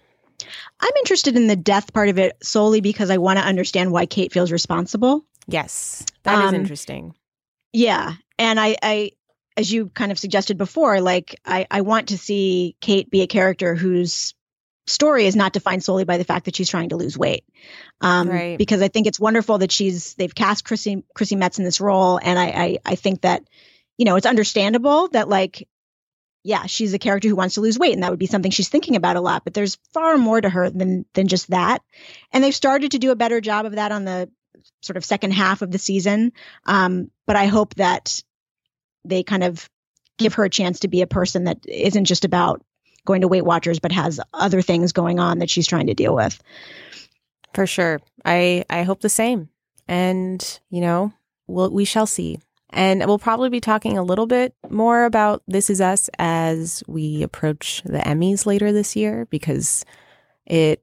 I'm 0.81 0.93
interested 0.99 1.37
in 1.37 1.47
the 1.47 1.57
death 1.57 1.93
part 1.93 2.09
of 2.09 2.19
it 2.19 2.37
solely 2.43 2.81
because 2.81 3.11
I 3.11 3.19
want 3.19 3.39
to 3.39 3.45
understand 3.45 3.93
why 3.93 4.07
Kate 4.07 4.33
feels 4.33 4.53
responsible. 4.53 5.25
Yes, 5.47 6.05
that 6.23 6.45
is 6.45 6.49
Um, 6.51 6.55
interesting. 6.55 7.15
Yeah. 7.73 8.15
And 8.39 8.59
I, 8.59 8.77
I, 8.83 9.11
as 9.57 9.73
you 9.73 9.89
kind 9.89 10.13
of 10.13 10.19
suggested 10.19 10.59
before, 10.59 11.01
like 11.01 11.39
I, 11.45 11.67
I 11.71 11.81
want 11.83 12.09
to 12.09 12.19
see 12.19 12.77
Kate 12.81 13.11
be 13.11 13.23
a 13.23 13.27
character 13.27 13.75
whose 13.75 14.35
story 14.87 15.27
is 15.27 15.37
not 15.37 15.53
defined 15.53 15.85
solely 15.85 16.05
by 16.05 16.19
the 16.19 16.25
fact 16.25 16.47
that 16.47 16.57
she's 16.57 16.69
trying 16.69 16.89
to 16.89 16.97
lose 16.97 17.17
weight. 17.17 17.45
Um, 18.01 18.29
Right. 18.29 18.59
Because 18.59 18.83
I 18.83 18.89
think 18.89 19.07
it's 19.07 19.21
wonderful 19.21 19.59
that 19.59 19.71
she's 19.71 20.15
they've 20.15 20.35
cast 20.35 20.65
Chrissy 20.65 21.05
Chrissy 21.15 21.37
Metz 21.37 21.59
in 21.59 21.65
this 21.65 21.81
role, 21.81 22.19
and 22.21 22.39
I, 22.39 22.47
I 22.47 22.79
I 22.85 22.95
think 22.97 23.21
that 23.21 23.43
you 23.99 24.05
know 24.05 24.17
it's 24.17 24.27
understandable 24.27 25.09
that 25.09 25.29
like 25.29 25.69
yeah 26.43 26.67
she's 26.67 26.95
a 26.95 26.99
character 26.99 27.29
who 27.29 27.37
wants 27.37 27.55
to 27.55 27.61
lose 27.61 27.79
weight, 27.79 27.95
and 27.95 28.03
that 28.03 28.11
would 28.11 28.19
be 28.19 28.27
something 28.27 28.51
she's 28.51 28.69
thinking 28.69 28.97
about 28.97 29.17
a 29.17 29.21
lot. 29.21 29.45
But 29.45 29.55
there's 29.55 29.79
far 29.93 30.17
more 30.19 30.41
to 30.41 30.49
her 30.49 30.71
than 30.71 31.05
than 31.15 31.29
just 31.29 31.51
that, 31.51 31.83
and 32.33 32.43
they've 32.43 32.55
started 32.55 32.93
to 32.93 32.99
do 32.99 33.11
a 33.11 33.17
better 33.17 33.41
job 33.41 33.67
of 33.67 33.77
that 33.77 33.93
on 33.93 34.05
the 34.05 34.31
sort 34.83 34.97
of 34.97 35.05
second 35.05 35.33
half 35.33 35.63
of 35.63 35.71
the 35.71 35.79
season. 35.79 36.33
Um, 36.67 37.11
but 37.27 37.37
I 37.37 37.47
hope 37.47 37.75
that 37.77 38.23
they 39.05 39.23
kind 39.23 39.45
of 39.45 39.69
give 40.19 40.35
her 40.35 40.45
a 40.45 40.51
chance 40.51 40.81
to 40.81 40.89
be 40.89 41.03
a 41.03 41.07
person 41.07 41.45
that 41.45 41.59
isn't 41.67 42.05
just 42.05 42.25
about 42.25 42.63
going 43.07 43.23
to 43.23 43.29
Weight 43.29 43.45
Watchers, 43.45 43.79
but 43.79 43.93
has 43.93 44.21
other 44.35 44.63
things 44.63 44.93
going 44.93 45.19
on 45.19 45.39
that 45.39 45.51
she's 45.51 45.67
trying 45.67 45.87
to 45.87 45.95
deal 45.95 46.15
with. 46.15 46.41
For 47.55 47.67
sure. 47.67 48.01
I 48.25 48.65
I 48.69 48.83
hope 48.83 49.01
the 49.01 49.09
same. 49.09 49.49
And, 49.89 50.61
you 50.71 50.81
know, 50.81 51.13
we'll, 51.47 51.71
we 51.71 51.85
shall 51.85 52.07
see. 52.07 52.39
And 52.73 53.05
we'll 53.07 53.19
probably 53.19 53.49
be 53.49 53.61
talking 53.61 53.99
a 53.99 54.03
little 54.03 54.27
bit 54.27 54.55
more 54.69 55.05
about 55.05 55.43
This 55.49 55.71
Is 55.71 55.81
Us 55.81 56.09
as 56.19 56.85
we 56.87 57.23
approach 57.23 57.83
the 57.85 57.99
Emmys 57.99 58.47
later 58.47 58.73
this 58.73 58.95
year 58.95 59.27
because 59.27 59.85
it, 60.47 60.83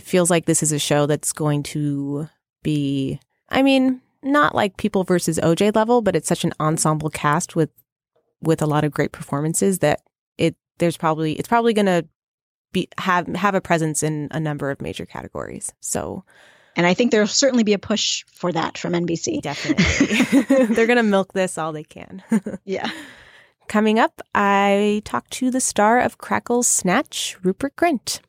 feels 0.00 0.30
like 0.30 0.46
this 0.46 0.62
is 0.62 0.72
a 0.72 0.78
show 0.78 1.06
that's 1.06 1.32
going 1.32 1.62
to 1.62 2.28
be, 2.62 3.20
I 3.48 3.62
mean, 3.62 4.00
not 4.22 4.54
like 4.54 4.76
People 4.76 5.04
versus 5.04 5.38
OJ 5.42 5.74
level, 5.74 6.02
but 6.02 6.16
it's 6.16 6.28
such 6.28 6.44
an 6.44 6.52
ensemble 6.60 7.10
cast 7.10 7.56
with 7.56 7.70
with 8.42 8.60
a 8.60 8.66
lot 8.66 8.84
of 8.84 8.92
great 8.92 9.12
performances 9.12 9.78
that 9.78 10.02
it 10.36 10.56
there's 10.78 10.96
probably 10.96 11.32
it's 11.34 11.48
probably 11.48 11.72
going 11.72 11.86
to 11.86 12.06
be 12.72 12.88
have 12.98 13.26
have 13.28 13.54
a 13.54 13.60
presence 13.60 14.02
in 14.02 14.28
a 14.30 14.40
number 14.40 14.70
of 14.70 14.82
major 14.82 15.06
categories. 15.06 15.72
So 15.80 16.24
And 16.76 16.86
I 16.86 16.92
think 16.92 17.10
there'll 17.10 17.26
certainly 17.26 17.64
be 17.64 17.72
a 17.72 17.78
push 17.78 18.24
for 18.26 18.52
that 18.52 18.76
from 18.76 18.92
NBC. 18.92 19.40
Definitely. 19.40 20.66
They're 20.74 20.86
going 20.86 20.98
to 20.98 21.02
milk 21.02 21.32
this 21.32 21.56
all 21.56 21.72
they 21.72 21.84
can. 21.84 22.22
yeah. 22.64 22.90
Coming 23.66 23.98
up, 23.98 24.20
I 24.34 25.02
talked 25.04 25.32
to 25.32 25.50
the 25.50 25.60
star 25.60 26.00
of 26.00 26.18
Crackle's 26.18 26.68
Snatch, 26.68 27.36
Rupert 27.42 27.74
Grint. 27.76 28.20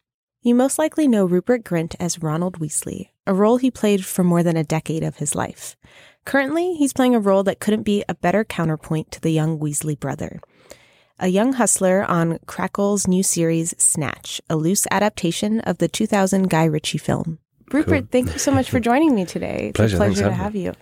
You 0.42 0.56
most 0.56 0.80
likely 0.80 1.08
know 1.08 1.26
Rupert 1.26 1.64
Grint 1.64 1.96
as 2.00 2.24
Ronald 2.24 2.60
Weasley, 2.60 3.10
a 3.28 3.34
role 3.34 3.58
he 3.58 3.70
played 3.70 4.06
for 4.06 4.24
more 4.24 4.44
than 4.44 4.56
a 4.56 4.64
decade 4.64 5.04
of 5.04 5.18
his 5.18 5.36
life. 5.36 5.76
Currently, 6.26 6.76
he's 6.76 6.94
playing 6.94 7.16
a 7.16 7.20
role 7.20 7.44
that 7.44 7.60
couldn't 7.60 7.84
be 7.84 8.04
a 8.08 8.16
better 8.16 8.46
counterpoint 8.46 9.12
to 9.12 9.22
the 9.22 9.32
young 9.32 9.60
Weasley 9.60 10.00
brother. 10.00 10.40
A 11.20 11.28
young 11.28 11.54
hustler 11.54 12.04
on 12.04 12.40
Crackle's 12.46 13.08
new 13.08 13.24
series, 13.24 13.76
Snatch, 13.78 14.40
a 14.50 14.56
loose 14.56 14.88
adaptation 14.90 15.60
of 15.62 15.80
the 15.80 15.88
2000 15.88 16.50
Guy 16.50 16.66
Ritchie 16.66 16.98
film. 16.98 17.40
Rupert, 17.72 18.04
Cool. 18.04 18.08
thank 18.12 18.34
you 18.34 18.40
so 18.40 18.52
much 18.52 18.70
for 18.70 18.80
joining 18.80 19.14
me 19.16 19.26
today. 19.26 19.68
It's 19.70 19.76
Pleasure, 19.78 19.98
a 19.98 20.00
pleasure 20.00 20.24
to 20.26 20.32
have 20.34 20.56
you. 20.56 20.74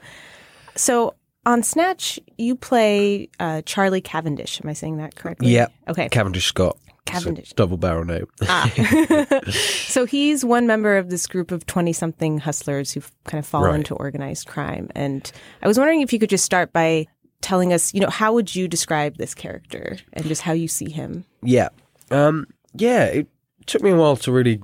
So, 0.75 1.15
on 1.45 1.63
Snatch, 1.63 2.19
you 2.37 2.55
play 2.55 3.29
uh, 3.39 3.61
Charlie 3.65 4.01
Cavendish. 4.01 4.59
Am 4.63 4.69
I 4.69 4.73
saying 4.73 4.97
that 4.97 5.15
correctly? 5.15 5.49
Yeah. 5.49 5.67
Okay. 5.87 6.09
Cavendish 6.09 6.45
Scott. 6.47 6.77
Cavendish. 7.05 7.53
Double 7.53 7.77
barrel 7.77 8.03
name. 8.03 8.25
Ah. 8.47 8.71
so 9.51 10.05
he's 10.05 10.43
one 10.43 10.65
member 10.65 10.97
of 10.97 11.09
this 11.11 11.27
group 11.27 11.51
of 11.51 11.65
20 11.67 11.93
something 11.93 12.39
hustlers 12.39 12.91
who've 12.91 13.11
kind 13.25 13.39
of 13.39 13.45
fallen 13.45 13.69
Right. 13.69 13.75
into 13.77 13.93
organized 13.95 14.47
crime. 14.47 14.89
And 14.95 15.31
I 15.61 15.67
was 15.67 15.77
wondering 15.77 16.01
if 16.01 16.11
you 16.11 16.17
could 16.19 16.31
just 16.31 16.45
start 16.45 16.73
by 16.73 17.05
telling 17.41 17.73
us, 17.73 17.93
you 17.93 17.99
know, 17.99 18.09
how 18.09 18.33
would 18.33 18.55
you 18.55 18.67
describe 18.67 19.17
this 19.17 19.35
character 19.35 19.97
and 20.13 20.25
just 20.25 20.41
how 20.41 20.51
you 20.53 20.67
see 20.67 20.89
him? 20.89 21.25
Yeah. 21.43 21.69
Um, 22.09 22.47
yeah, 22.73 23.05
it 23.05 23.27
took 23.67 23.83
me 23.83 23.91
a 23.91 23.95
while 23.95 24.15
to 24.17 24.31
really 24.31 24.61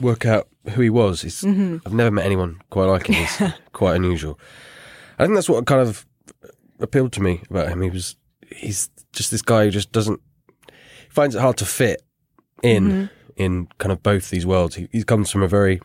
work 0.00 0.26
out 0.26 0.48
who 0.70 0.82
he 0.82 0.90
was. 0.90 1.22
He's, 1.22 1.42
Mhm. 1.42 1.80
I've 1.86 1.92
never 1.94 2.10
met 2.10 2.26
anyone 2.26 2.60
quite 2.70 2.86
like 2.86 3.06
him. 3.08 3.14
He's 3.16 3.42
quite 3.72 3.96
unusual. 3.96 4.38
I 5.18 5.24
think 5.24 5.34
that's 5.36 5.48
what 5.48 5.66
kind 5.66 5.80
of 5.80 6.04
appealed 6.80 7.12
to 7.12 7.22
me 7.22 7.42
about 7.50 7.68
him. 7.68 7.80
He 7.82 7.90
was, 7.90 8.16
he's 8.54 8.88
just 9.12 9.30
this 9.30 9.42
guy 9.42 9.64
who 9.64 9.70
just 9.70 9.92
doesn't, 9.92 10.20
finds 11.10 11.34
it 11.34 11.40
hard 11.40 11.56
to 11.58 11.64
fit 11.66 12.02
in, 12.62 12.88
Mhm. 12.90 13.10
in 13.36 13.68
kind 13.78 13.92
of 13.92 14.02
both 14.02 14.30
these 14.30 14.44
worlds. 14.46 14.74
He, 14.76 14.88
he 14.90 15.02
comes 15.04 15.30
from 15.30 15.42
a 15.42 15.48
very 15.48 15.80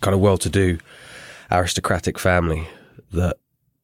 kind 0.00 0.14
of 0.14 0.20
well-to-do 0.20 0.78
aristocratic 1.50 2.18
family 2.18 2.68
that 3.12 3.36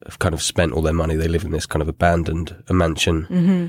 have 0.05 0.19
kind 0.19 0.33
of 0.33 0.41
spent 0.41 0.71
all 0.73 0.81
their 0.81 0.93
money. 0.93 1.15
They 1.15 1.27
live 1.27 1.43
in 1.43 1.51
this 1.51 1.65
kind 1.65 1.81
of 1.81 1.87
abandoned 1.87 2.55
mansion 2.69 3.27
Mm-hmm. 3.29 3.67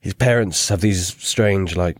his 0.00 0.14
parents 0.14 0.68
have 0.68 0.80
these 0.80 1.14
strange 1.18 1.76
like 1.76 1.96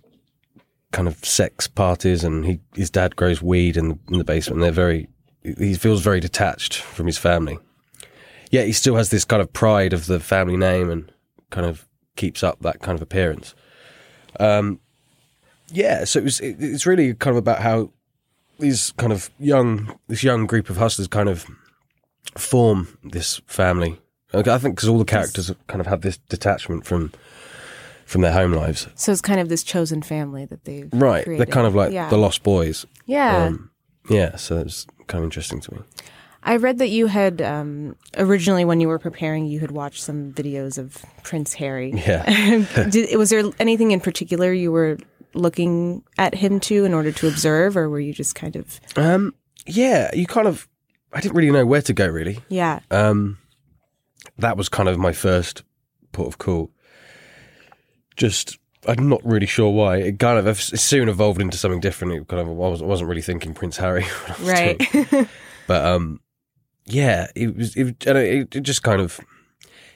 kind 0.95 1.09
of 1.09 1.25
sex 1.25 1.67
parties 1.67 2.23
and 2.23 2.47
he 2.47 2.61
his 2.77 2.89
dad 2.89 3.17
grows 3.17 3.43
weed 3.43 3.77
in 3.77 3.89
the, 3.89 3.99
in 4.13 4.19
the 4.19 4.25
basement. 4.25 4.57
And 4.57 4.63
they're 4.63 4.85
very 4.85 5.09
he 5.43 5.75
feels 5.75 6.01
very 6.01 6.21
detached 6.21 6.77
from 6.77 7.07
his 7.07 7.19
family. 7.19 7.59
Yet 8.51 8.67
he 8.67 8.73
still 8.73 8.95
has 8.95 9.11
this 9.11 9.25
kind 9.25 9.43
of 9.43 9.53
pride 9.53 9.93
of 9.93 10.07
the 10.07 10.21
family 10.21 10.57
name 10.57 10.89
and 10.89 11.11
kind 11.51 11.67
of 11.67 11.87
keeps 12.15 12.45
up 12.45 12.61
that 12.61 12.81
kind 12.81 12.97
of 12.97 13.03
appearance. 13.03 13.57
Um 14.39 14.79
yeah 15.73 16.05
so 16.05 16.21
it 16.21 16.25
was 16.25 16.39
it, 16.41 16.57
it's 16.61 16.87
really 16.87 17.13
kind 17.15 17.37
of 17.37 17.39
about 17.39 17.59
how 17.59 17.91
these 18.61 18.93
kind 18.93 19.13
of 19.13 19.31
young 19.41 19.99
this 20.07 20.23
young 20.23 20.47
group 20.47 20.71
of 20.71 20.77
hustlers 20.77 21.09
kind 21.09 21.29
of 21.29 21.45
form 22.37 22.97
this 23.03 23.41
family. 23.47 23.99
I 24.33 24.43
think 24.43 24.77
because 24.77 24.89
all 24.89 24.99
the 24.99 25.05
characters 25.05 25.53
kind 25.67 25.81
of 25.81 25.89
have 25.89 26.03
this 26.03 26.19
detachment 26.29 26.87
from 26.87 27.13
from 28.07 28.21
their 28.23 28.33
home 28.33 28.53
lives. 28.53 28.87
So 28.95 29.13
it's 29.13 29.21
kind 29.21 29.41
of 29.41 29.49
this 29.49 29.63
chosen 29.63 30.03
family 30.03 30.45
that 30.47 30.65
they've 30.65 30.89
Right. 30.93 31.25
created. 31.25 31.47
They're 31.47 31.53
kind 31.55 31.67
of 31.67 31.75
like 31.75 31.93
Yeah. 31.93 32.09
the 32.11 32.19
Lost 32.19 32.43
Boys. 32.43 32.87
Yeah. 33.07 33.45
Um, 33.47 33.71
yeah. 34.09 34.37
So 34.37 34.59
it's 34.59 34.87
kind 35.07 35.21
of 35.21 35.25
interesting 35.25 35.61
to 35.61 35.75
me. 35.75 35.81
I 36.47 36.57
read 36.57 36.77
that 36.79 36.89
you 36.89 37.07
had 37.07 37.41
um, 37.41 37.97
originally, 38.19 38.67
when 38.67 38.79
you 38.81 38.89
were 38.89 38.99
preparing, 38.99 39.47
you 39.47 39.61
had 39.61 39.71
watched 39.71 40.03
some 40.03 40.33
videos 40.33 40.77
of 40.77 41.03
Prince 41.23 41.55
Harry. 41.55 41.93
Yeah. 41.95 42.67
Did, 42.91 43.17
was 43.17 43.31
there 43.31 43.43
anything 43.59 43.93
in 43.93 44.01
particular 44.01 44.53
you 44.53 44.71
were 44.71 44.99
looking 45.33 46.05
at 46.19 46.35
him 46.35 46.61
to 46.61 46.85
in 46.85 46.93
order 46.93 47.11
to 47.13 47.27
observe, 47.29 47.77
or 47.77 47.89
were 47.89 47.99
you 48.01 48.13
just 48.13 48.35
kind 48.35 48.57
of 48.57 48.79
Um, 48.97 49.35
yeah. 49.67 50.11
You 50.15 50.27
kind 50.27 50.47
of, 50.47 50.69
I 51.15 51.21
didn't 51.21 51.35
really 51.37 51.51
know 51.51 51.65
where 51.65 51.83
to 51.83 51.93
go 51.95 52.07
really. 52.07 52.41
yeah? 52.51 52.81
Um, 52.91 53.39
that 54.39 54.57
was 54.59 54.69
kind 54.69 54.89
of 54.89 54.99
my 54.99 55.13
first 55.13 55.63
port 56.13 56.29
of 56.29 56.39
call. 56.39 56.71
Just, 58.17 58.59
I'm 58.87 59.09
not 59.09 59.25
really 59.25 59.47
sure 59.47 59.71
why. 59.71 59.97
It 59.97 60.19
kind 60.19 60.39
of 60.39 60.47
it 60.47 60.57
soon 60.57 61.09
evolved 61.09 61.41
into 61.41 61.57
something 61.59 61.81
different. 61.81 62.15
It 62.15 62.29
kind 62.29 62.41
of, 62.43 62.49
I 62.49 62.53
wasn't, 62.53 62.89
wasn't 62.89 63.09
really 63.09 63.23
thinking 63.23 63.55
Prince 63.55 63.77
Harry. 63.79 64.05
was 64.29 64.41
Right. 64.41 65.29
but 65.67 65.85
um, 65.85 66.21
yeah, 66.87 67.29
it 67.35 67.57
was. 67.57 67.77
It, 67.77 68.07
and 68.07 68.19
it, 68.19 68.55
it 68.57 68.61
just 68.63 68.83
kind 68.83 69.01
of. 69.01 69.19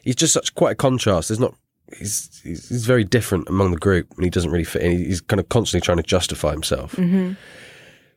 He's 0.02 0.16
just 0.16 0.32
such 0.32 0.54
quite 0.54 0.72
a 0.72 0.76
contrast. 0.76 1.28
There's 1.28 1.40
not. 1.40 1.54
He's, 1.96 2.40
he's 2.42 2.68
he's 2.68 2.84
very 2.86 3.04
different 3.04 3.48
among 3.48 3.70
the 3.70 3.78
group, 3.78 4.12
and 4.16 4.24
he 4.24 4.30
doesn't 4.30 4.50
really 4.50 4.64
fit 4.64 4.82
in. 4.82 4.92
He's 4.98 5.20
kind 5.20 5.40
of 5.40 5.48
constantly 5.48 5.84
trying 5.84 5.96
to 5.98 6.02
justify 6.02 6.50
himself 6.52 6.92
hmm 6.92 7.32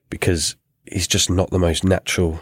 because 0.09 0.57
he's 0.91 1.07
just 1.07 1.29
not 1.29 1.49
the 1.51 1.57
most 1.57 1.83
natural, 1.85 2.39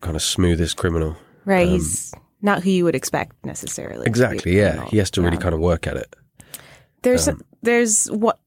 kind 0.00 0.16
of 0.16 0.22
smoothest 0.22 0.76
criminal. 0.76 1.16
Right. 1.44 1.66
Um, 1.66 1.74
he's 1.74 2.14
not 2.42 2.62
who 2.62 2.70
you 2.70 2.84
would 2.84 2.94
expect 2.94 3.44
necessarily. 3.44 3.96
to 3.96 4.00
be 4.04 4.06
a 4.06 4.10
Exactly. 4.10 4.56
Yeah, 4.56 4.70
criminal. 4.70 4.90
he 4.90 4.96
has 4.96 5.10
to 5.12 5.22
really 5.22 5.36
kind 5.36 5.54
of 5.54 5.60
work 5.60 5.86
at 5.86 5.96
it. 5.98 6.14
There's 7.04 7.28
Um, 7.28 7.40
there's 7.62 8.06
what 8.10 8.38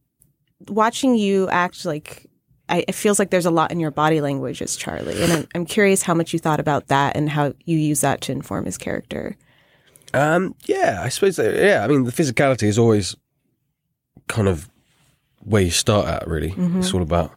watching 0.67 1.15
you 1.15 1.47
act 1.49 1.85
like 1.85 2.25
I, 2.69 2.83
it 2.87 2.95
feels 2.95 3.17
like 3.17 3.29
there's 3.29 3.45
a 3.45 3.51
lot 3.51 3.71
in 3.71 3.79
your 3.79 3.91
body 3.91 4.19
language 4.19 4.61
as 4.61 4.75
Charlie, 4.75 5.21
and 5.23 5.31
I'm, 5.31 5.47
I'm 5.55 5.65
curious 5.65 6.01
how 6.03 6.13
much 6.13 6.33
you 6.33 6.39
thought 6.39 6.59
about 6.59 6.87
that 6.87 7.15
and 7.15 7.29
how 7.29 7.53
you 7.63 7.77
use 7.77 8.01
that 8.01 8.19
to 8.21 8.33
inform 8.33 8.65
his 8.65 8.77
character. 8.77 9.37
Um, 10.13 10.53
yeah, 10.65 10.99
I 11.01 11.07
suppose. 11.09 11.37
That, 11.37 11.55
yeah, 11.55 11.83
I 11.83 11.87
mean, 11.87 12.03
the 12.03 12.11
physicality 12.11 12.63
is 12.67 12.77
always 12.77 13.15
kind 14.27 14.49
of 14.49 14.69
where 15.39 15.61
you 15.61 15.71
start 15.71 16.07
at. 16.07 16.27
Really, 16.27 16.51
Mhm. 16.51 16.79
it's 16.79 16.93
all 16.93 17.01
about. 17.01 17.31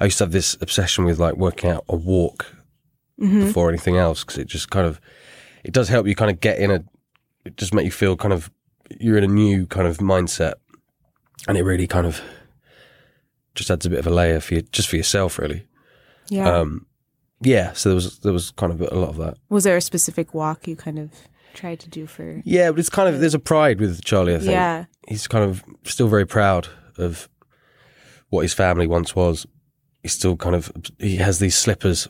I 0.00 0.06
used 0.06 0.18
to 0.18 0.24
have 0.24 0.32
this 0.32 0.56
obsession 0.62 1.04
with 1.04 1.18
like 1.18 1.36
working 1.36 1.68
out 1.70 1.84
a 1.88 1.96
walk 1.96 2.46
Mhm. 3.20 3.46
before 3.46 3.68
anything 3.68 3.96
else 3.98 4.24
because 4.24 4.38
it 4.38 4.48
just 4.48 4.70
kind 4.70 4.86
of 4.86 5.00
it 5.64 5.72
does 5.74 5.88
help 5.88 6.06
you 6.06 6.14
kind 6.14 6.30
of 6.30 6.40
get 6.40 6.58
in 6.58 6.70
a. 6.70 6.82
It 7.44 7.56
just 7.58 7.74
make 7.74 7.84
you 7.84 7.90
feel 7.92 8.16
kind 8.16 8.32
of 8.32 8.50
you're 9.00 9.18
in 9.18 9.24
a 9.24 9.28
new 9.28 9.66
kind 9.66 9.86
of 9.86 9.98
mindset, 9.98 10.54
and 11.48 11.56
it 11.58 11.62
really 11.62 11.86
kind 11.86 12.06
of 12.06 12.20
just 13.54 13.70
adds 13.70 13.84
a 13.86 13.90
bit 13.90 13.98
of 13.98 14.06
a 14.06 14.10
layer 14.10 14.40
for 14.40 14.54
you, 14.54 14.62
just 14.62 14.88
for 14.88 14.96
yourself, 14.96 15.38
really. 15.38 15.66
Yeah. 16.28 16.48
Um, 16.58 16.86
yeah. 17.40 17.72
So 17.72 17.90
there 17.90 17.94
was 17.96 18.18
there 18.20 18.32
was 18.32 18.50
kind 18.52 18.72
of 18.72 18.80
a 18.80 18.94
lot 18.98 19.10
of 19.10 19.16
that. 19.18 19.36
Was 19.48 19.64
there 19.64 19.76
a 19.76 19.80
specific 19.80 20.32
walk 20.34 20.66
you 20.66 20.76
kind 20.76 20.98
of 20.98 21.10
tried 21.54 21.80
to 21.80 21.88
do 21.88 22.06
for? 22.06 22.40
Yeah, 22.44 22.70
but 22.70 22.78
it's 22.80 22.88
kind 22.90 23.08
of 23.12 23.20
there's 23.20 23.34
a 23.34 23.38
pride 23.38 23.80
with 23.80 24.04
Charlie. 24.04 24.34
I 24.34 24.38
think. 24.38 24.50
Yeah. 24.52 24.84
he's 25.08 25.26
kind 25.26 25.44
of 25.44 25.62
still 25.84 26.08
very 26.08 26.26
proud 26.26 26.68
of 26.98 27.28
what 28.30 28.42
his 28.42 28.54
family 28.54 28.86
once 28.86 29.14
was. 29.16 29.46
He's 30.02 30.12
still 30.12 30.36
kind 30.36 30.54
of 30.56 30.72
he 30.98 31.16
has 31.16 31.38
these 31.38 31.56
slippers 31.56 32.08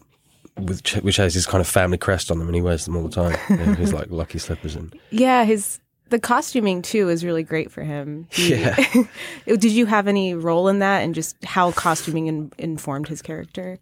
with 0.58 0.86
which 1.02 1.16
has 1.16 1.34
his 1.34 1.46
kind 1.46 1.60
of 1.60 1.66
family 1.66 1.98
crest 1.98 2.30
on 2.30 2.38
them, 2.38 2.46
and 2.48 2.54
he 2.54 2.62
wears 2.62 2.84
them 2.84 2.96
all 2.96 3.08
the 3.08 3.10
time. 3.10 3.36
You 3.50 3.56
know, 3.66 3.74
his 3.74 3.92
like 3.92 4.10
lucky 4.10 4.38
slippers 4.38 4.76
and 4.76 4.94
Yeah, 5.10 5.44
his 5.44 5.80
the 6.12 6.20
costuming 6.20 6.82
too 6.82 7.08
is 7.08 7.24
really 7.24 7.42
great 7.42 7.72
for 7.72 7.82
him. 7.82 8.26
He- 8.30 8.54
Yeah. 8.54 8.76
Did 9.46 9.64
you 9.72 9.86
have 9.86 10.06
any 10.06 10.34
role 10.34 10.68
in 10.68 10.78
that, 10.78 11.00
and 11.02 11.14
just 11.14 11.36
how 11.44 11.72
costuming 11.72 12.28
in, 12.28 12.52
informed 12.58 13.08
his 13.08 13.20
character? 13.22 13.78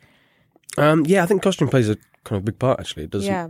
um, 0.78 1.04
yeah, 1.06 1.22
I 1.22 1.26
think 1.26 1.42
costume 1.42 1.68
plays 1.68 1.88
a 1.90 1.96
kind 2.24 2.38
of 2.38 2.44
big 2.44 2.58
part. 2.58 2.80
Actually, 2.80 3.04
it 3.04 3.10
does. 3.10 3.26
Yeah. 3.26 3.48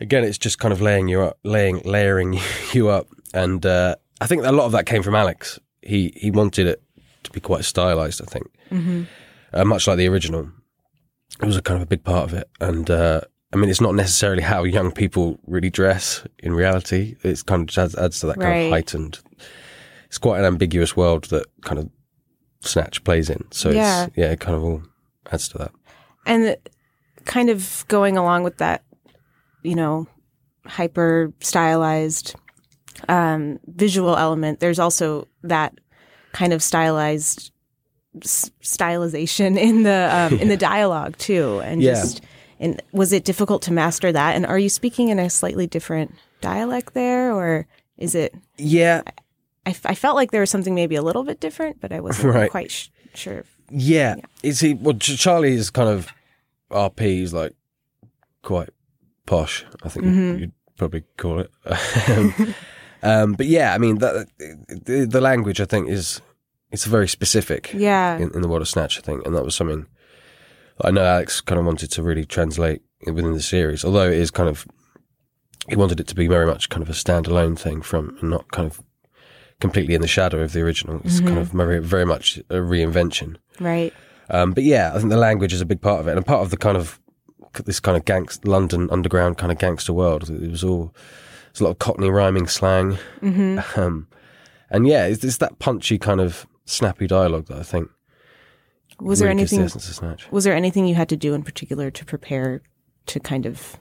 Again, 0.00 0.24
it's 0.24 0.36
just 0.38 0.58
kind 0.58 0.72
of 0.72 0.82
laying 0.82 1.08
you 1.08 1.22
up, 1.22 1.38
laying 1.44 1.80
layering 1.84 2.38
you 2.74 2.88
up, 2.88 3.06
and 3.32 3.64
uh, 3.64 3.94
I 4.20 4.26
think 4.26 4.44
a 4.44 4.52
lot 4.52 4.66
of 4.66 4.72
that 4.72 4.84
came 4.86 5.02
from 5.02 5.14
Alex. 5.14 5.58
He 5.82 6.12
he 6.16 6.30
wanted 6.30 6.66
it 6.66 6.82
to 7.22 7.30
be 7.30 7.40
quite 7.40 7.64
stylized. 7.64 8.20
I 8.20 8.26
think. 8.26 8.46
Mhm. 8.70 9.06
uh, 9.54 9.64
much 9.64 9.86
like 9.86 9.96
the 9.96 10.08
original. 10.08 10.50
It 11.40 11.46
was 11.46 11.56
a 11.56 11.62
kind 11.62 11.76
of 11.76 11.82
a 11.82 11.86
big 11.86 12.02
part 12.04 12.24
of 12.30 12.34
it, 12.34 12.48
and 12.60 12.90
uh, 12.90 13.20
I 13.52 13.56
mean, 13.56 13.70
it's 13.70 13.80
not 13.80 13.94
necessarily 13.94 14.42
how 14.42 14.64
young 14.64 14.90
people 14.92 15.38
really 15.46 15.70
dress 15.70 16.24
in 16.40 16.52
reality. 16.54 17.16
It's 17.22 17.42
kind 17.42 17.62
of 17.62 17.68
just 17.68 17.78
adds, 17.78 17.94
adds 17.96 18.20
to 18.20 18.26
that 18.26 18.34
kind 18.40 18.48
Right. 18.50 18.64
of 18.66 18.70
heightened. 18.70 19.20
It's 20.06 20.18
quite 20.18 20.38
an 20.40 20.44
ambiguous 20.44 20.96
world 20.96 21.24
that 21.30 21.46
kind 21.62 21.78
of 21.78 21.90
Snatch 22.60 23.04
plays 23.04 23.30
in. 23.30 23.44
So 23.52 23.70
Yeah. 23.70 24.06
it's, 24.06 24.16
yeah, 24.16 24.32
it 24.32 24.40
kind 24.40 24.56
of 24.56 24.64
all 24.64 24.82
adds 25.30 25.48
to 25.50 25.58
that. 25.58 25.70
And 26.26 26.56
kind 27.24 27.48
of 27.50 27.84
going 27.88 28.16
along 28.16 28.42
with 28.42 28.56
that, 28.58 28.82
you 29.62 29.74
know, 29.76 30.06
hyper 30.66 31.32
stylized 31.40 32.34
um, 33.08 33.60
visual 33.66 34.16
element, 34.16 34.58
there's 34.60 34.78
also 34.78 35.28
that 35.42 35.74
kind 36.32 36.52
of 36.52 36.62
stylized 36.62 37.52
s- 38.22 38.50
stylization 38.62 39.56
in 39.68 39.82
the 39.84 40.08
um, 40.12 40.38
in 40.40 40.48
the 40.48 40.56
dialogue 40.56 41.16
too. 41.18 41.60
And 41.60 41.82
Yeah. 41.82 41.92
just 41.94 42.22
and 42.60 42.82
was 42.92 43.12
it 43.12 43.24
difficult 43.24 43.62
to 43.62 43.72
master 43.72 44.12
that? 44.12 44.34
And 44.36 44.46
are 44.46 44.58
you 44.58 44.68
speaking 44.68 45.08
in 45.08 45.18
a 45.18 45.28
slightly 45.30 45.66
different 45.66 46.14
dialect 46.40 46.94
there, 46.94 47.32
or 47.34 47.66
is 47.98 48.14
it? 48.14 48.34
Yeah, 48.56 49.02
I, 49.66 49.70
f- 49.70 49.86
I 49.86 49.94
felt 49.94 50.16
like 50.16 50.30
there 50.30 50.40
was 50.40 50.50
something 50.50 50.74
maybe 50.74 50.94
a 50.96 51.02
little 51.02 51.24
bit 51.24 51.40
different, 51.40 51.80
but 51.80 51.92
I 51.92 52.00
wasn't 52.00 52.34
Right. 52.34 52.50
quite 52.50 52.70
sh- 52.70 52.88
sure. 53.14 53.44
Yeah, 53.70 54.16
is 54.42 54.60
he? 54.60 54.74
Well, 54.74 54.94
Ch- 54.96 55.18
Charlie 55.18 55.54
is 55.54 55.70
kind 55.70 55.88
of 55.88 56.08
RP. 56.70 57.00
He's 57.00 57.32
like 57.32 57.52
quite 58.42 58.68
posh. 59.26 59.64
I 59.82 59.88
think 59.88 60.06
Mhm. 60.06 60.40
you'd 60.40 60.52
probably 60.78 61.02
call 61.16 61.40
it. 61.40 61.50
um, 62.08 62.54
um, 63.02 63.32
but 63.34 63.46
yeah, 63.46 63.74
I 63.74 63.78
mean, 63.78 63.98
that, 63.98 64.28
the, 64.38 65.06
the 65.10 65.20
language 65.20 65.60
I 65.60 65.64
think 65.64 65.88
is 65.88 66.20
it's 66.70 66.84
very 66.84 67.08
specific. 67.08 67.72
Yeah. 67.74 68.18
in, 68.18 68.30
in 68.34 68.42
the 68.42 68.48
world 68.48 68.62
of 68.62 68.68
Snatch, 68.68 68.98
I 68.98 69.02
think, 69.02 69.26
and 69.26 69.34
that 69.34 69.44
was 69.44 69.54
something 69.56 69.86
I 70.82 70.90
know 70.90 71.04
Alex 71.04 71.40
kind 71.40 71.58
of 71.58 71.64
wanted 71.66 71.90
to 71.92 72.02
really 72.02 72.24
translate 72.24 72.82
within 73.06 73.32
the 73.32 73.40
series. 73.42 73.84
Although 73.84 74.08
it 74.08 74.18
is 74.18 74.30
kind 74.30 74.48
of 74.48 74.66
he 75.68 75.74
wanted 75.76 75.98
it 76.00 76.06
to 76.08 76.14
be 76.14 76.28
very 76.28 76.46
much 76.46 76.68
kind 76.68 76.82
of 76.82 76.88
a 76.88 76.92
standalone 76.92 77.58
thing 77.58 77.82
from, 77.82 78.16
and 78.20 78.30
not 78.30 78.50
kind 78.52 78.66
of 78.70 78.80
completely 79.60 79.94
in 79.94 80.00
the 80.02 80.06
shadow 80.08 80.40
of 80.40 80.52
the 80.52 80.60
original. 80.60 81.00
It's 81.04 81.18
kind 81.20 81.38
Mhm. 81.38 81.40
of 81.40 81.48
very, 81.48 81.78
very 81.80 82.04
much 82.06 82.38
a 82.50 82.56
reinvention. 82.56 83.36
Right. 83.58 83.92
Um, 84.30 84.52
but 84.52 84.64
yeah, 84.64 84.92
I 84.94 84.98
think 84.98 85.10
the 85.10 85.16
language 85.16 85.52
is 85.52 85.60
a 85.60 85.66
big 85.66 85.80
part 85.80 86.00
of 86.00 86.08
it, 86.08 86.16
and 86.16 86.24
part 86.26 86.42
of 86.42 86.50
the 86.50 86.56
kind 86.56 86.76
of 86.76 87.00
this 87.64 87.80
kind 87.80 87.96
of 87.96 88.04
gangst 88.04 88.46
London 88.46 88.88
underground 88.92 89.38
kind 89.38 89.50
of 89.50 89.58
gangster 89.58 89.92
world. 89.94 90.28
It 90.28 90.50
was 90.50 90.62
all 90.62 90.94
there's 91.52 91.60
a 91.62 91.64
lot 91.64 91.70
of 91.70 91.78
Cockney 91.78 92.10
rhyming 92.10 92.46
slang, 92.48 92.98
Mhm. 93.22 93.64
um, 93.78 94.08
and 94.70 94.86
yeah, 94.86 95.06
it's, 95.06 95.24
it's 95.24 95.38
that 95.38 95.58
punchy 95.58 95.96
kind 95.98 96.20
of 96.20 96.46
snappy 96.66 97.06
dialogue 97.06 97.46
that 97.46 97.56
I 97.58 97.62
think 97.62 97.88
Was 99.00 99.18
there 99.18 99.28
really 99.28 99.40
gives 99.40 99.50
the 99.50 99.56
anything? 99.58 99.66
essence 99.66 99.88
of 99.88 99.94
Snatch. 99.94 100.30
Was 100.32 100.44
there 100.44 100.54
anything 100.54 100.86
you 100.86 100.94
had 100.94 101.08
to 101.10 101.16
do 101.16 101.34
in 101.34 101.42
particular 101.42 101.90
to 101.90 102.04
prepare 102.04 102.62
to 103.06 103.20
kind 103.20 103.46
of 103.46 103.76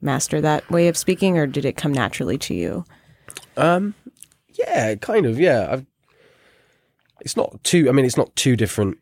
master 0.00 0.40
that 0.40 0.68
way 0.70 0.88
of 0.88 0.96
speaking, 0.96 1.36
or 1.38 1.46
did 1.46 1.64
it 1.64 1.76
come 1.76 1.92
naturally 1.92 2.38
to 2.38 2.54
you? 2.54 2.84
Um, 3.56 3.94
yeah, 4.58 4.94
kind 4.96 5.26
of. 5.26 5.38
Yeah, 5.38 5.68
I've, 5.70 5.86
it's 7.20 7.36
not 7.36 7.62
too. 7.64 7.88
I 7.88 7.92
mean, 7.92 8.04
it's 8.04 8.16
not 8.16 8.34
too 8.36 8.56
different 8.56 8.98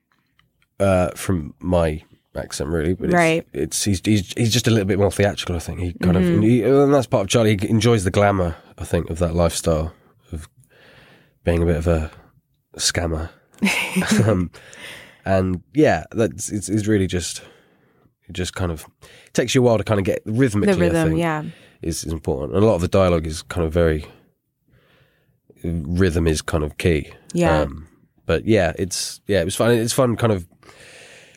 uh, 0.79 1.11
from 1.15 1.55
my 1.59 2.03
accent, 2.37 2.71
really. 2.71 2.95
But 2.95 3.07
it's, 3.07 3.15
Right. 3.15 3.47
It's 3.53 3.85
he's, 3.85 4.01
he's 4.05 4.33
he's 4.37 4.53
just 4.53 4.67
a 4.67 4.71
little 4.71 4.87
bit 4.87 4.99
more 4.99 5.11
theatrical. 5.11 5.57
I 5.57 5.59
think 5.61 5.81
he 5.81 5.93
kind 5.95 6.17
Mhm. 6.17 6.37
of, 6.37 6.43
he, 6.43 6.63
and 6.63 6.95
that's 6.95 7.07
part 7.07 7.23
of 7.25 7.29
Charlie. 7.29 7.57
He 7.61 7.69
enjoys 7.69 8.05
the 8.05 8.11
glamour. 8.11 8.57
I 8.79 8.85
think 8.85 9.11
of 9.11 9.19
that 9.19 9.35
lifestyle 9.35 9.93
of 10.33 10.49
being 11.45 11.63
a 11.63 11.67
bit 11.67 11.77
of 11.77 11.87
a 11.87 12.11
scammer. 12.77 13.31
um, 14.29 14.51
and 15.25 15.63
yeah, 15.75 16.05
that's 16.13 16.51
it's, 16.51 16.69
it's 16.69 16.87
really 16.87 17.07
just 17.07 17.43
it 18.29 18.33
just 18.33 18.55
kind 18.55 18.73
of 18.73 18.87
takes 19.33 19.55
you 19.55 19.63
a 19.63 19.65
while 19.65 19.79
to 19.79 19.85
kind 19.85 19.99
of 19.99 20.05
get 20.05 20.23
rhythmically. 20.25 20.75
The 20.75 20.81
rhythm, 20.81 21.17
yeah. 21.17 21.45
is, 21.83 22.05
is 22.05 22.13
important. 22.13 22.55
And 22.55 22.63
a 22.63 22.67
lot 22.67 22.77
of 22.77 22.81
the 22.81 22.89
dialogue 22.89 23.27
is 23.27 23.43
kind 23.43 23.67
of 23.67 23.73
very 23.73 24.07
rhythm 25.65 26.27
is 26.27 26.43
kind 26.43 26.65
of 26.65 26.79
key. 26.79 27.13
Yeah. 27.33 27.63
Um, 27.63 27.89
but 28.27 28.45
yeah, 28.45 28.73
it's 28.79 29.21
yeah, 29.27 29.41
it 29.41 29.45
was 29.45 29.57
fun. 29.57 29.73
It's 29.73 29.93
fun, 29.93 30.17
kind 30.17 30.33
of 30.33 30.47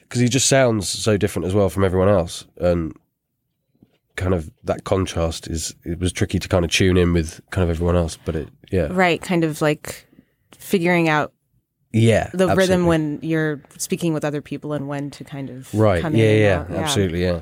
because 0.01 0.21
he 0.21 0.29
just 0.29 0.47
sounds 0.47 0.87
so 0.87 1.17
different 1.17 1.47
as 1.47 1.53
well 1.53 1.69
from 1.69 1.83
everyone 1.83 2.09
else, 2.09 2.45
and 2.57 2.95
kind 4.15 4.35
of 4.35 4.51
that 4.63 4.83
contrast 4.83 5.47
is 5.47 5.73
it 5.83 5.99
was 5.99 6.13
tricky 6.13 6.37
to 6.37 6.47
kind 6.47 6.63
of 6.63 6.69
tune 6.69 6.97
in 6.97 7.13
with 7.13 7.41
kind 7.49 7.63
of 7.63 7.69
everyone 7.75 7.95
else. 7.95 8.17
But 8.23 8.35
it 8.35 8.49
yeah 8.71 8.89
Right, 8.91 9.21
kind 9.21 9.43
of 9.43 9.61
like 9.61 10.07
figuring 10.51 11.09
out 11.09 11.33
yeah 11.93 12.29
the 12.33 12.47
rhythm 12.55 12.85
when 12.87 13.19
you're 13.21 13.61
speaking 13.77 14.13
with 14.13 14.25
other 14.25 14.41
people 14.41 14.73
and 14.73 14.87
when 14.87 15.11
to 15.11 15.23
kind 15.23 15.49
of 15.49 15.71
right 15.73 16.01
come 16.01 16.15
yeah 16.15 16.25
in 16.25 16.41
yeah, 16.41 16.59
out. 16.59 16.71
absolutely 16.71 17.21
yeah. 17.23 17.41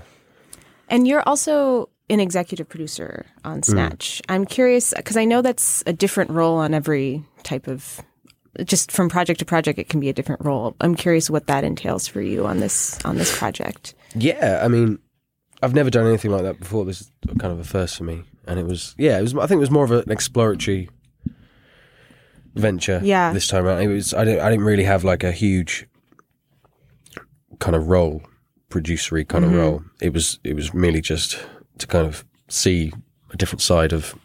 And 0.90 1.08
you're 1.08 1.24
also 1.26 1.88
an 2.10 2.20
executive 2.20 2.68
producer 2.68 3.26
on 3.46 3.62
Mm. 3.62 3.66
Snatch. 3.66 4.22
I'm 4.28 4.44
curious 4.46 4.94
because 4.94 5.16
I 5.16 5.24
know 5.24 5.42
that's 5.42 5.84
a 5.88 5.94
different 5.94 6.32
role 6.32 6.58
on 6.58 6.74
every 6.74 7.24
type 7.44 7.68
of. 7.68 8.02
Just 8.66 8.92
from 8.92 9.08
project 9.08 9.40
to 9.40 9.46
project, 9.46 9.80
it 9.80 9.88
can 9.88 10.02
be 10.02 10.10
a 10.10 10.14
different 10.14 10.44
role. 10.44 10.76
I'm 10.82 10.96
curious 10.96 11.30
what 11.30 11.48
that 11.48 11.64
entails 11.64 12.06
for 12.10 12.20
you 12.22 12.46
on 12.46 12.60
this 12.60 13.00
on 13.06 13.16
this 13.16 13.32
project. 13.38 13.96
Yeah, 14.14 14.60
I 14.62 14.68
mean, 14.68 15.00
I've 15.64 15.74
never 15.74 15.90
done 15.90 16.06
anything 16.06 16.32
like 16.32 16.44
that 16.44 16.60
before. 16.60 16.84
This 16.84 17.00
is 17.00 17.12
kind 17.40 17.54
of 17.54 17.60
a 17.60 17.64
first 17.64 17.96
for 17.96 18.04
me, 18.04 18.24
and 18.46 18.60
it 18.60 18.66
was 18.66 18.94
yeah, 18.98 19.18
it 19.18 19.22
was. 19.22 19.34
I 19.34 19.48
think 19.48 19.60
it 19.60 19.68
was 19.68 19.72
more 19.72 19.86
of 19.86 19.92
an 19.92 20.12
exploratory 20.12 20.90
venture. 22.56 23.00
Yeah. 23.04 23.34
this 23.34 23.48
time 23.48 23.66
around, 23.66 23.82
it 23.82 23.88
was. 23.88 24.14
I 24.14 24.26
didn't. 24.26 24.42
I 24.42 24.50
didn't 24.50 24.66
really 24.66 24.84
have 24.84 25.04
like 25.04 25.24
a 25.24 25.32
huge 25.32 25.88
kind 27.60 27.76
of 27.76 27.88
role, 27.88 28.22
producery 28.70 29.28
kind 29.28 29.46
Mhm. 29.46 29.48
of 29.50 29.54
role. 29.56 29.84
It 30.02 30.14
was. 30.14 30.40
It 30.44 30.56
was 30.56 30.74
merely 30.74 31.02
just 31.02 31.40
to 31.78 31.88
kind 31.88 32.08
of 32.08 32.26
see 32.48 32.92
a 33.34 33.38
different 33.38 33.62
side 33.62 33.94
of 33.94 34.16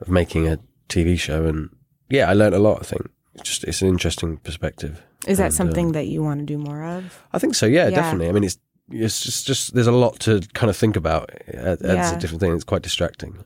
of 0.00 0.08
making 0.08 0.48
a 0.48 0.58
TV 0.88 1.16
show, 1.18 1.46
and 1.46 1.70
yeah, 2.08 2.28
I 2.28 2.34
learned 2.34 2.54
a 2.54 2.58
lot. 2.58 2.78
I 2.80 2.84
think 2.84 3.08
it's 3.34 3.48
just 3.48 3.64
it's 3.64 3.82
an 3.82 3.88
interesting 3.88 4.38
perspective. 4.38 5.02
Is 5.26 5.38
that 5.38 5.44
And, 5.46 5.54
something 5.54 5.92
that 5.92 6.06
you 6.08 6.22
want 6.22 6.40
to 6.40 6.46
do 6.46 6.58
more 6.58 6.82
of? 6.84 7.22
I 7.32 7.38
think 7.38 7.54
so. 7.54 7.66
Yeah, 7.66 7.88
Yeah. 7.88 7.96
definitely. 7.96 8.28
I 8.28 8.32
mean, 8.32 8.44
it's 8.44 8.58
it's 8.90 9.20
just, 9.22 9.46
just 9.46 9.74
there's 9.74 9.86
a 9.86 9.92
lot 9.92 10.18
to 10.20 10.40
kind 10.54 10.68
of 10.68 10.76
think 10.76 10.96
about. 10.96 11.30
It 11.46 11.54
adds 11.54 11.82
Yeah. 11.82 12.16
a 12.16 12.20
different 12.20 12.40
thing. 12.40 12.52
It's 12.54 12.64
quite 12.64 12.82
distracting. 12.82 13.36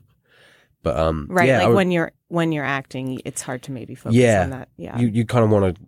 But 0.83 0.97
um, 0.97 1.27
Right, 1.29 1.47
yeah, 1.47 1.59
like 1.59 1.67
would- 1.69 1.75
when 1.75 1.91
you're 1.91 2.11
when 2.29 2.51
you're 2.51 2.65
acting, 2.65 3.21
it's 3.25 3.41
hard 3.41 3.63
to 3.63 3.71
maybe 3.71 3.95
focus 3.95 4.15
yeah, 4.15 4.43
on 4.43 4.49
that. 4.51 4.69
Yeah, 4.77 4.97
you 4.99 5.07
you 5.07 5.25
kind 5.25 5.43
of 5.45 5.49
want 5.51 5.75
to. 5.75 5.81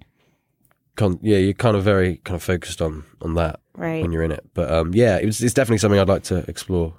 Con- 0.96 1.20
yeah, 1.22 1.38
you're 1.38 1.54
kind 1.54 1.78
of 1.78 1.84
very 1.84 2.18
kind 2.26 2.36
of 2.36 2.44
focused 2.44 2.82
on 2.82 3.06
on 3.22 3.36
that 3.36 3.62
Right. 3.76 4.02
when 4.02 4.12
you're 4.12 4.24
in 4.24 4.32
it. 4.32 4.44
But 4.54 4.70
um, 4.72 4.94
yeah, 4.94 5.18
it 5.18 5.26
was, 5.26 5.42
it's 5.42 5.54
definitely 5.54 5.78
something 5.78 6.00
I'd 6.00 6.10
like 6.10 6.24
to 6.24 6.40
explore 6.50 6.94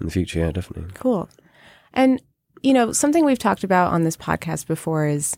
in 0.00 0.06
the 0.06 0.12
future. 0.12 0.40
Yeah, 0.40 0.50
definitely. 0.50 0.90
Cool. 0.94 1.28
And, 1.94 2.20
you 2.62 2.72
know, 2.74 2.90
something 2.92 3.24
we've 3.24 3.38
talked 3.38 3.62
about 3.62 3.92
on 3.92 4.02
this 4.02 4.16
podcast 4.16 4.66
before 4.66 5.06
is 5.06 5.36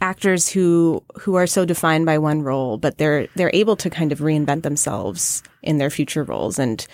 actors 0.00 0.48
who 0.48 1.02
who 1.20 1.34
are 1.34 1.46
so 1.46 1.64
defined 1.66 2.06
by 2.06 2.16
one 2.18 2.40
role, 2.42 2.78
but 2.78 2.96
they're 2.98 3.26
they're 3.36 3.50
able 3.52 3.76
to 3.76 3.90
kind 3.90 4.10
of 4.12 4.20
reinvent 4.20 4.62
themselves 4.62 5.42
in 5.62 5.76
their 5.78 5.90
future 5.90 6.24
roles 6.24 6.58
and 6.58 6.86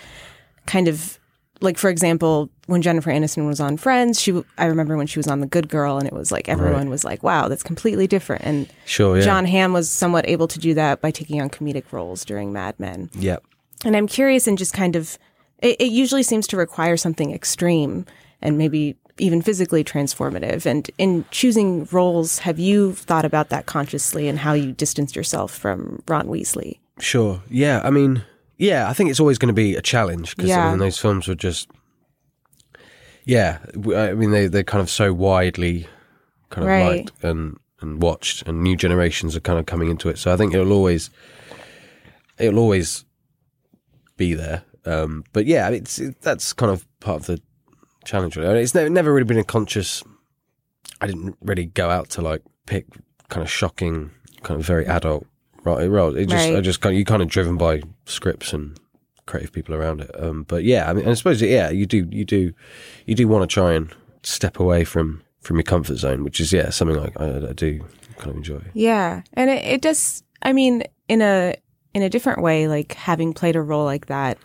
kind 0.65 0.87
of 0.89 1.17
like 1.63 1.77
for 1.77 1.89
example, 1.89 2.49
when 2.67 2.81
Jennifer 2.81 3.09
Aniston 3.09 3.47
was 3.47 3.59
on 3.59 3.77
Friends, 3.77 4.21
she 4.21 4.43
I 4.57 4.65
remember 4.65 4.97
when 4.97 5.07
she 5.07 5.17
was 5.17 5.27
on 5.27 5.39
The 5.39 5.47
Good 5.47 5.69
Girl, 5.69 5.97
and 5.97 6.05
it 6.07 6.13
was 6.13 6.31
like 6.31 6.47
everyone 6.49 6.81
Right. 6.83 6.89
was 6.89 7.03
like, 7.03 7.23
"Wow, 7.23 7.47
that's 7.47 7.63
completely 7.63 8.05
different." 8.05 8.43
And 8.45 8.67
Sure, 8.85 9.17
yeah. 9.17 9.23
Jon 9.23 9.45
Hamm 9.45 9.73
was 9.73 9.89
somewhat 9.89 10.27
able 10.29 10.47
to 10.49 10.59
do 10.59 10.73
that 10.75 11.01
by 11.01 11.09
taking 11.11 11.41
on 11.41 11.49
comedic 11.49 11.85
roles 11.91 12.23
during 12.25 12.53
Mad 12.53 12.75
Men. 12.79 13.09
Yeah. 13.17 13.37
And 13.85 13.95
I'm 13.97 14.07
curious 14.07 14.47
and 14.47 14.57
just 14.57 14.73
kind 14.73 14.95
of, 14.95 15.17
it, 15.61 15.75
it 15.81 15.91
usually 15.91 16.23
seems 16.23 16.47
to 16.47 16.57
require 16.57 16.95
something 16.97 17.33
extreme 17.33 18.05
and 18.41 18.57
maybe 18.57 18.95
even 19.19 19.41
physically 19.41 19.83
transformative. 19.83 20.65
And 20.65 20.89
in 20.97 21.25
choosing 21.31 21.85
roles, 21.91 22.39
have 22.39 22.59
you 22.59 22.93
thought 22.93 23.25
about 23.25 23.49
that 23.49 23.65
consciously 23.65 24.27
and 24.27 24.39
how 24.39 24.53
you 24.53 24.71
distanced 24.71 25.15
yourself 25.15 25.51
from 25.53 26.01
Ron 26.07 26.27
Weasley? 26.27 26.79
Sure. 26.99 27.41
Yeah. 27.49 27.81
I 27.83 27.89
mean, 27.89 28.23
yeah. 28.63 28.89
I 28.89 28.93
think 28.93 29.09
it's 29.09 29.19
always 29.19 29.37
going 29.37 29.53
to 29.55 29.61
be 29.65 29.75
a 29.75 29.81
challenge 29.81 30.35
because 30.35 30.49
Yeah. 30.49 30.65
I 30.67 30.69
mean, 30.71 30.79
those 30.79 30.97
films 30.97 31.27
were 31.27 31.35
just, 31.35 31.69
yeah. 33.25 33.59
I 33.95 34.13
mean, 34.13 34.31
they 34.31 34.47
they're 34.47 34.63
kind 34.63 34.81
of 34.81 34.89
so 34.89 35.13
widely 35.13 35.87
kind 36.49 36.63
of 36.65 36.69
Right. 36.69 36.85
liked 37.05 37.23
and 37.23 37.57
and 37.81 38.01
watched, 38.01 38.47
and 38.47 38.63
new 38.63 38.75
generations 38.77 39.35
are 39.35 39.41
kind 39.41 39.59
of 39.59 39.65
coming 39.65 39.89
into 39.89 40.07
it. 40.09 40.17
So 40.17 40.31
I 40.33 40.37
think 40.37 40.53
it'll 40.53 40.71
always, 40.71 41.09
it'll 42.39 42.59
always 42.59 43.03
be 44.15 44.33
there. 44.33 44.63
Um, 44.85 45.23
but 45.33 45.45
yeah, 45.45 45.67
it's 45.69 45.99
it, 45.99 46.21
that's 46.21 46.53
kind 46.53 46.71
of 46.71 46.85
part 47.01 47.17
of 47.21 47.25
the 47.25 47.41
challenge. 48.05 48.37
Really. 48.37 48.49
I 48.49 48.53
mean, 48.53 48.63
It's 48.63 48.73
never, 48.75 48.89
never 48.89 49.11
really 49.13 49.25
been 49.25 49.37
a 49.37 49.43
conscious. 49.43 50.01
I 51.01 51.07
didn't 51.07 51.35
really 51.41 51.65
go 51.65 51.89
out 51.89 52.09
to 52.11 52.21
like 52.21 52.41
pick 52.67 52.85
kind 53.27 53.43
of 53.43 53.49
shocking, 53.51 54.11
kind 54.43 54.57
of 54.59 54.65
very 54.65 54.85
adult 54.85 55.25
right 55.65 55.85
roles. 55.89 56.15
It 56.15 56.27
just, 56.29 56.47
I 56.47 56.61
just 56.61 56.79
kind 56.81 56.93
of, 56.93 56.99
you 56.99 57.05
kind 57.05 57.21
of 57.21 57.27
driven 57.27 57.57
by 57.57 57.81
scripts 58.05 58.53
and 58.53 58.77
creative 59.25 59.51
people 59.51 59.73
around 59.75 60.01
it. 60.01 60.11
Um, 60.21 60.43
but 60.43 60.63
yeah, 60.63 60.89
I 60.89 60.93
mean, 60.93 61.07
I 61.07 61.13
suppose 61.13 61.41
yeah, 61.41 61.69
you 61.69 61.85
do, 61.85 62.07
you 62.11 62.25
do, 62.25 62.53
you 63.05 63.15
do 63.15 63.27
want 63.27 63.49
to 63.49 63.53
try 63.53 63.73
and 63.73 63.93
step 64.23 64.59
away 64.59 64.83
from 64.83 65.21
from 65.41 65.57
your 65.57 65.63
comfort 65.63 65.97
zone, 65.97 66.23
which 66.23 66.39
is 66.39 66.53
yeah 66.53 66.69
something 66.69 66.97
I, 66.97 67.11
I, 67.23 67.49
I 67.49 67.53
do 67.53 67.79
kind 68.17 68.31
of 68.31 68.37
enjoy. 68.37 68.61
Yeah, 68.73 69.21
and 69.33 69.49
it, 69.49 69.63
it 69.65 69.81
does. 69.81 70.23
I 70.41 70.53
mean, 70.53 70.83
in 71.07 71.21
a 71.21 71.55
in 71.93 72.01
a 72.01 72.09
different 72.09 72.41
way, 72.41 72.67
like 72.67 72.93
having 72.93 73.33
played 73.33 73.55
a 73.55 73.61
role 73.61 73.85
like 73.85 74.07
that, 74.07 74.37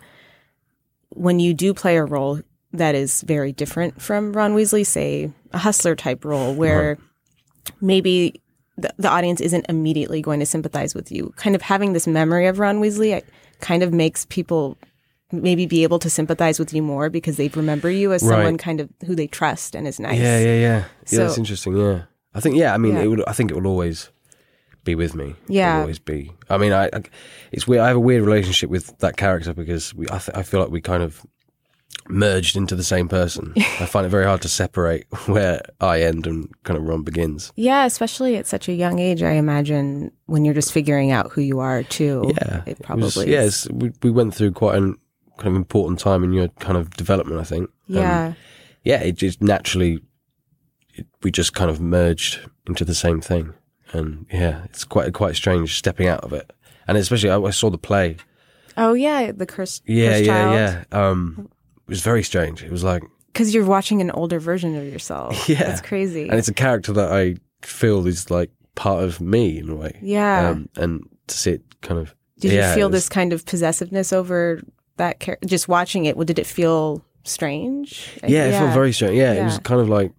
when 1.09 1.39
you 1.39 1.53
do 1.53 1.73
play 1.73 1.97
a 1.97 2.05
role 2.05 2.41
that 2.73 2.95
is 2.95 3.21
very 3.21 3.51
different 3.51 4.01
from 4.01 4.33
Ron 4.33 4.55
Weasley, 4.55 4.85
say 4.85 5.31
a 5.51 5.57
hustler 5.57 5.95
type 5.95 6.23
role, 6.23 6.53
where 6.53 6.97
maybe 7.81 8.41
the, 8.77 8.93
the 8.97 9.09
audience 9.09 9.41
isn't 9.41 9.65
immediately 9.67 10.21
going 10.21 10.39
to 10.39 10.45
sympathize 10.45 10.93
with 10.93 11.11
you. 11.11 11.33
Kind 11.35 11.55
of 11.55 11.61
having 11.61 11.93
this 11.93 12.05
memory 12.05 12.45
of 12.45 12.59
Ron 12.59 12.79
Weasley, 12.79 13.15
it 13.15 13.25
kind 13.59 13.83
of 13.83 13.93
makes 13.93 14.25
people 14.25 14.77
maybe 15.31 15.65
be 15.65 15.83
able 15.83 15.99
to 15.99 16.09
sympathize 16.09 16.57
with 16.59 16.73
you 16.73 16.81
more 16.81 17.09
because 17.09 17.37
they 17.37 17.47
remember 17.49 17.89
you 17.91 18.11
as 18.13 18.23
Right. 18.23 18.35
someone 18.37 18.57
kind 18.57 18.81
of 18.81 18.89
who 19.05 19.15
they 19.15 19.27
trust 19.27 19.75
and 19.75 19.87
is 19.87 19.99
nice. 19.99 20.17
Yeah, 20.19 20.39
yeah, 20.39 20.45
yeah. 20.45 20.57
Yeah, 20.59 20.83
So- 21.05 21.17
that's 21.17 21.37
interesting. 21.37 21.77
Yeah, 21.77 22.03
I 22.33 22.39
think 22.39 22.55
yeah. 22.55 22.73
I 22.73 22.77
mean, 22.77 22.95
Yeah. 22.95 23.03
it 23.03 23.07
would. 23.07 23.23
I 23.27 23.33
think 23.33 23.51
it 23.51 23.55
will 23.55 23.67
always 23.67 24.09
be 24.85 24.95
with 24.95 25.13
me. 25.13 25.35
Yeah. 25.47 25.81
always 25.81 25.99
be. 25.99 26.31
I 26.49 26.57
mean, 26.57 26.71
I, 26.73 26.85
I. 26.87 27.03
It's 27.51 27.67
weird. 27.67 27.81
I 27.83 27.87
have 27.87 27.97
a 27.97 27.99
weird 27.99 28.23
relationship 28.23 28.69
with 28.71 28.97
that 28.99 29.17
character 29.17 29.53
because 29.53 29.93
we. 29.93 30.07
I, 30.09 30.17
th- 30.19 30.35
I 30.37 30.41
feel 30.43 30.61
like 30.61 30.71
we 30.71 30.81
kind 30.81 31.03
of 31.03 31.23
merged 32.07 32.55
into 32.57 32.75
the 32.75 32.83
same 32.83 33.07
person. 33.07 33.53
I 33.57 33.85
find 33.85 34.05
it 34.05 34.09
very 34.09 34.25
hard 34.25 34.41
to 34.41 34.49
separate 34.49 35.05
where 35.27 35.61
I 35.79 36.01
end 36.01 36.25
and 36.27 36.49
kind 36.63 36.77
of 36.77 36.83
Ron 36.83 37.03
begins. 37.03 37.51
Yeah, 37.55 37.85
especially 37.85 38.35
at 38.35 38.47
such 38.47 38.67
a 38.67 38.73
young 38.73 38.99
age, 38.99 39.21
I 39.21 39.31
imagine 39.33 40.11
when 40.25 40.43
you're 40.45 40.53
just 40.55 40.71
figuring 40.73 41.11
out 41.11 41.31
who 41.31 41.41
you 41.41 41.59
are 41.59 41.83
too. 41.83 42.31
Yeah, 42.41 42.63
it 42.65 42.79
was- 42.79 42.85
probably 42.85 43.31
yeah, 43.31 43.41
is. 43.41 43.67
we 43.71 43.91
we 44.01 44.09
went 44.11 44.33
through 44.33 44.51
quite 44.53 44.75
an 44.77 44.95
kind 45.37 45.49
of 45.49 45.55
important 45.55 45.99
time 45.99 46.23
in 46.23 46.33
your 46.33 46.47
kind 46.59 46.77
of 46.77 46.89
development. 46.91 47.39
I 47.39 47.43
think. 47.43 47.69
Um, 47.89 47.95
Yeah. 47.95 48.33
yeah, 48.83 49.01
it 49.01 49.13
just 49.17 49.41
naturally. 49.41 49.99
It, 50.95 51.05
we 51.23 51.31
just 51.31 51.53
kind 51.53 51.69
of 51.69 51.79
merged 51.79 52.39
into 52.67 52.83
the 52.83 52.95
same 52.95 53.21
thing, 53.21 53.53
and 53.93 54.25
yeah, 54.31 54.63
it's 54.65 54.83
quite 54.83 55.13
quite 55.13 55.35
strange 55.35 55.77
stepping 55.77 56.07
out 56.07 56.21
of 56.23 56.33
it, 56.33 56.51
and 56.87 56.97
especially 56.97 57.29
I, 57.29 57.39
I 57.39 57.51
saw 57.51 57.69
the 57.69 57.77
play. 57.77 58.17
Oh 58.75 58.93
yeah, 58.93 59.31
the 59.31 59.45
cursed, 59.45 59.83
Yeah, 59.85 60.09
cursed 60.09 60.23
yeah, 60.25 60.33
child. 60.33 60.53
yeah. 60.91 60.99
Um, 60.99 61.49
was 61.89 62.01
very 62.01 62.23
strange. 62.23 62.63
It 62.63 62.71
was 62.71 62.83
like, 62.83 63.03
Because 63.33 63.53
you're 63.53 63.65
watching 63.65 64.01
an 64.01 64.11
older 64.11 64.39
version 64.39 64.75
of 64.75 64.85
yourself. 64.85 65.49
yeah, 65.49 65.63
that's 65.63 65.81
crazy. 65.81 66.29
And 66.29 66.37
it's 66.37 66.47
a 66.47 66.53
character 66.53 66.93
that 66.93 67.11
I 67.11 67.35
feel 67.61 68.05
is 68.07 68.29
like 68.31 68.51
part 68.75 69.03
of 69.03 69.19
me 69.19 69.59
in 69.59 69.69
a 69.69 69.75
way. 69.75 69.97
Yeah. 70.01 70.49
Um, 70.49 70.69
and 70.75 71.03
to 71.27 71.37
see 71.37 71.51
it 71.51 71.81
kind 71.81 71.99
of. 71.99 72.15
did 72.39 72.51
yeah, 72.51 72.69
you 72.69 72.75
feel 72.75 72.87
was- 72.89 73.03
this 73.03 73.09
kind 73.09 73.33
of 73.33 73.45
possessiveness 73.45 74.13
over 74.13 74.61
that 74.97 75.19
character? 75.19 75.47
Just 75.47 75.67
watching 75.67 76.05
it, 76.05 76.17
did 76.25 76.39
it 76.39 76.47
feel 76.47 77.03
strange? 77.23 78.17
Yeah, 78.27 78.45
it 78.45 78.51
felt 78.51 78.73
very 78.73 78.91
strange. 78.93 79.17
Yeah, 79.17 79.33
it 79.33 79.43
was 79.43 79.59
kind 79.59 79.81
of 79.81 79.89
like 79.89 80.11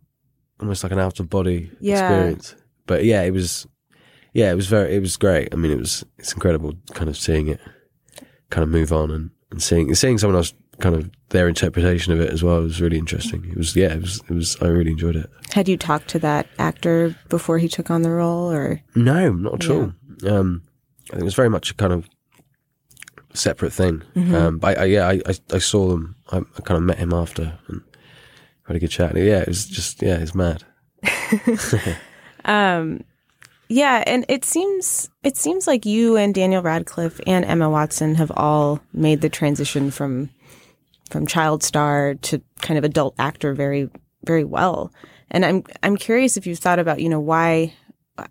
almost 0.61 0.83
like 0.83 0.93
an 0.93 0.99
out 0.99 1.21
of 1.21 1.29
body 1.31 1.71
Yeah. 1.81 2.01
experience. 2.09 2.55
But 2.87 3.05
yeah, 3.05 3.23
it 3.23 3.33
was. 3.33 3.66
Yeah, 4.33 4.53
it 4.53 4.55
was 4.55 4.68
very. 4.68 4.95
It 4.95 5.01
was 5.01 5.16
great. 5.16 5.49
I 5.53 5.57
mean, 5.57 5.73
it 5.73 5.79
was. 5.79 6.05
It's 6.18 6.33
incredible, 6.33 6.75
kind 6.95 7.09
of 7.09 7.16
seeing 7.16 7.49
it, 7.49 7.61
kind 8.51 8.62
of 8.62 8.68
move 8.68 8.93
on 8.93 9.11
and 9.11 9.31
and 9.51 9.62
seeing 9.62 9.93
seeing 9.95 10.18
someone 10.18 10.37
else 10.37 10.55
kind 10.81 10.95
of 10.97 11.11
their 11.28 11.49
interpretation 11.49 12.12
of 12.12 12.20
it 12.20 12.31
as 12.31 12.43
well 12.43 12.61
was 12.62 12.81
really 12.81 12.99
interesting. 12.99 13.45
It 13.51 13.57
was. 13.57 13.76
Yeah, 13.76 13.93
it 13.95 14.01
was. 14.01 14.20
It 14.28 14.35
was. 14.35 14.57
I 14.61 14.66
really 14.66 14.91
enjoyed 14.91 15.16
it. 15.16 15.31
Had 15.53 15.68
you 15.68 15.76
talked 15.76 16.09
to 16.09 16.18
that 16.20 16.47
actor 16.59 17.14
before 17.28 17.59
he 17.59 17.68
took 17.68 17.91
on 17.91 18.03
the 18.03 18.11
role, 18.11 18.51
or 18.51 18.81
No, 18.95 19.33
not 19.33 19.55
at 19.62 19.64
Yeah. 19.68 19.74
all. 19.74 19.93
Um, 20.28 20.62
I 21.09 21.11
think 21.12 21.22
it 21.22 21.24
was 21.24 21.35
very 21.35 21.49
much 21.51 21.70
a 21.70 21.74
kind 21.74 21.93
of 21.93 22.09
separate 23.33 23.72
thing. 23.72 24.03
Mhm. 24.16 24.35
Um, 24.35 24.59
but 24.59 24.76
I, 24.78 24.83
I, 24.83 24.85
yeah, 24.87 25.07
I, 25.09 25.20
I, 25.26 25.35
I 25.55 25.59
saw 25.59 25.89
them. 25.89 26.16
I, 26.33 26.39
I 26.39 26.61
kind 26.62 26.78
of 26.78 26.83
met 26.83 26.99
him 26.99 27.12
after 27.12 27.59
and 27.68 27.83
had 28.66 28.76
a 28.76 28.81
good 28.81 28.91
chat. 28.91 29.14
And 29.14 29.24
yeah, 29.24 29.41
it 29.41 29.49
was 29.49 29.66
just 29.66 30.03
yeah, 30.03 30.16
it's 30.18 30.35
mad. 30.35 30.64
Um, 32.47 33.05
yeah, 33.68 34.03
and 34.07 34.24
it 34.28 34.45
seems 34.47 35.11
it 35.22 35.37
seems 35.37 35.66
like 35.66 35.85
you 35.85 36.16
and 36.16 36.35
Daniel 36.35 36.62
Radcliffe 36.62 37.20
and 37.26 37.45
Emma 37.45 37.68
Watson 37.68 38.14
have 38.14 38.33
all 38.35 38.81
made 38.95 39.20
the 39.20 39.28
transition 39.28 39.91
from 39.91 40.31
from 41.11 41.27
child 41.27 41.63
star 41.63 42.15
to 42.15 42.41
kind 42.63 42.79
of 42.79 42.85
adult 42.85 43.15
actor 43.19 43.53
very 43.55 43.89
very 44.25 44.45
well. 44.45 44.93
And 45.31 45.45
I'm 45.45 45.65
I'm 45.83 45.97
curious 45.97 46.37
if 46.37 46.47
you've 46.47 46.59
thought 46.59 46.79
about 46.79 47.01
you 47.01 47.09
know 47.09 47.21
why 47.21 47.75
uh, 48.19 48.27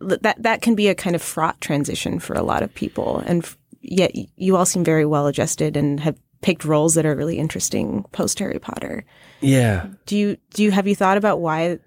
that 0.00 0.42
that 0.42 0.62
can 0.62 0.74
be 0.74 0.88
a 0.88 0.94
kind 0.94 1.14
of 1.16 1.22
fraught 1.22 1.60
transition 1.60 2.18
for 2.18 2.34
a 2.34 2.42
lot 2.42 2.62
of 2.62 2.74
people, 2.74 3.18
and 3.26 3.44
f- 3.44 3.56
yet 3.80 4.12
you 4.36 4.56
all 4.56 4.66
seem 4.66 4.84
very 4.84 5.06
well 5.06 5.26
adjusted 5.26 5.76
and 5.76 6.00
have 6.00 6.18
picked 6.42 6.64
roles 6.64 6.94
that 6.94 7.06
are 7.06 7.14
really 7.14 7.38
interesting 7.38 8.04
post 8.12 8.38
Harry 8.38 8.58
Potter. 8.58 9.04
Yeah, 9.40 9.86
Do 10.06 10.16
you 10.16 10.36
do 10.50 10.62
you 10.62 10.70
have 10.72 10.86
you 10.86 10.94
thought 10.94 11.16
about 11.16 11.40
why? 11.40 11.78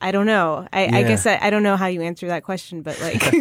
I 0.00 0.10
don't 0.10 0.26
know. 0.26 0.66
I, 0.72 0.86
I 0.86 1.02
guess 1.04 1.26
I, 1.26 1.38
I 1.40 1.50
don't 1.50 1.62
know 1.62 1.76
how 1.76 1.86
you 1.86 2.02
answer 2.02 2.26
that 2.26 2.42
question, 2.42 2.82
but 2.82 3.00
like, 3.00 3.22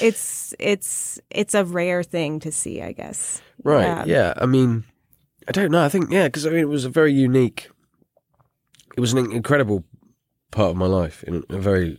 it's 0.00 0.54
it's 0.60 1.18
it's 1.30 1.54
a 1.54 1.64
rare 1.64 2.04
thing 2.04 2.38
to 2.40 2.52
see. 2.52 2.80
I 2.80 2.92
guess. 2.92 3.42
right. 3.64 4.06
Yeah. 4.06 4.34
I 4.36 4.46
mean, 4.46 4.84
I 5.48 5.52
don't 5.52 5.70
know. 5.70 5.84
I 5.84 5.88
think 5.88 6.10
yeah, 6.10 6.28
because 6.28 6.46
I 6.46 6.50
mean, 6.50 6.60
it 6.60 6.68
was 6.68 6.84
a 6.84 6.88
very 6.90 7.12
unique. 7.12 7.68
It 8.96 9.00
was 9.00 9.12
an 9.12 9.30
incredible 9.32 9.84
part 10.50 10.70
of 10.70 10.76
my 10.76 10.86
life 10.86 11.22
in 11.24 11.44
a 11.50 11.58
very. 11.58 11.98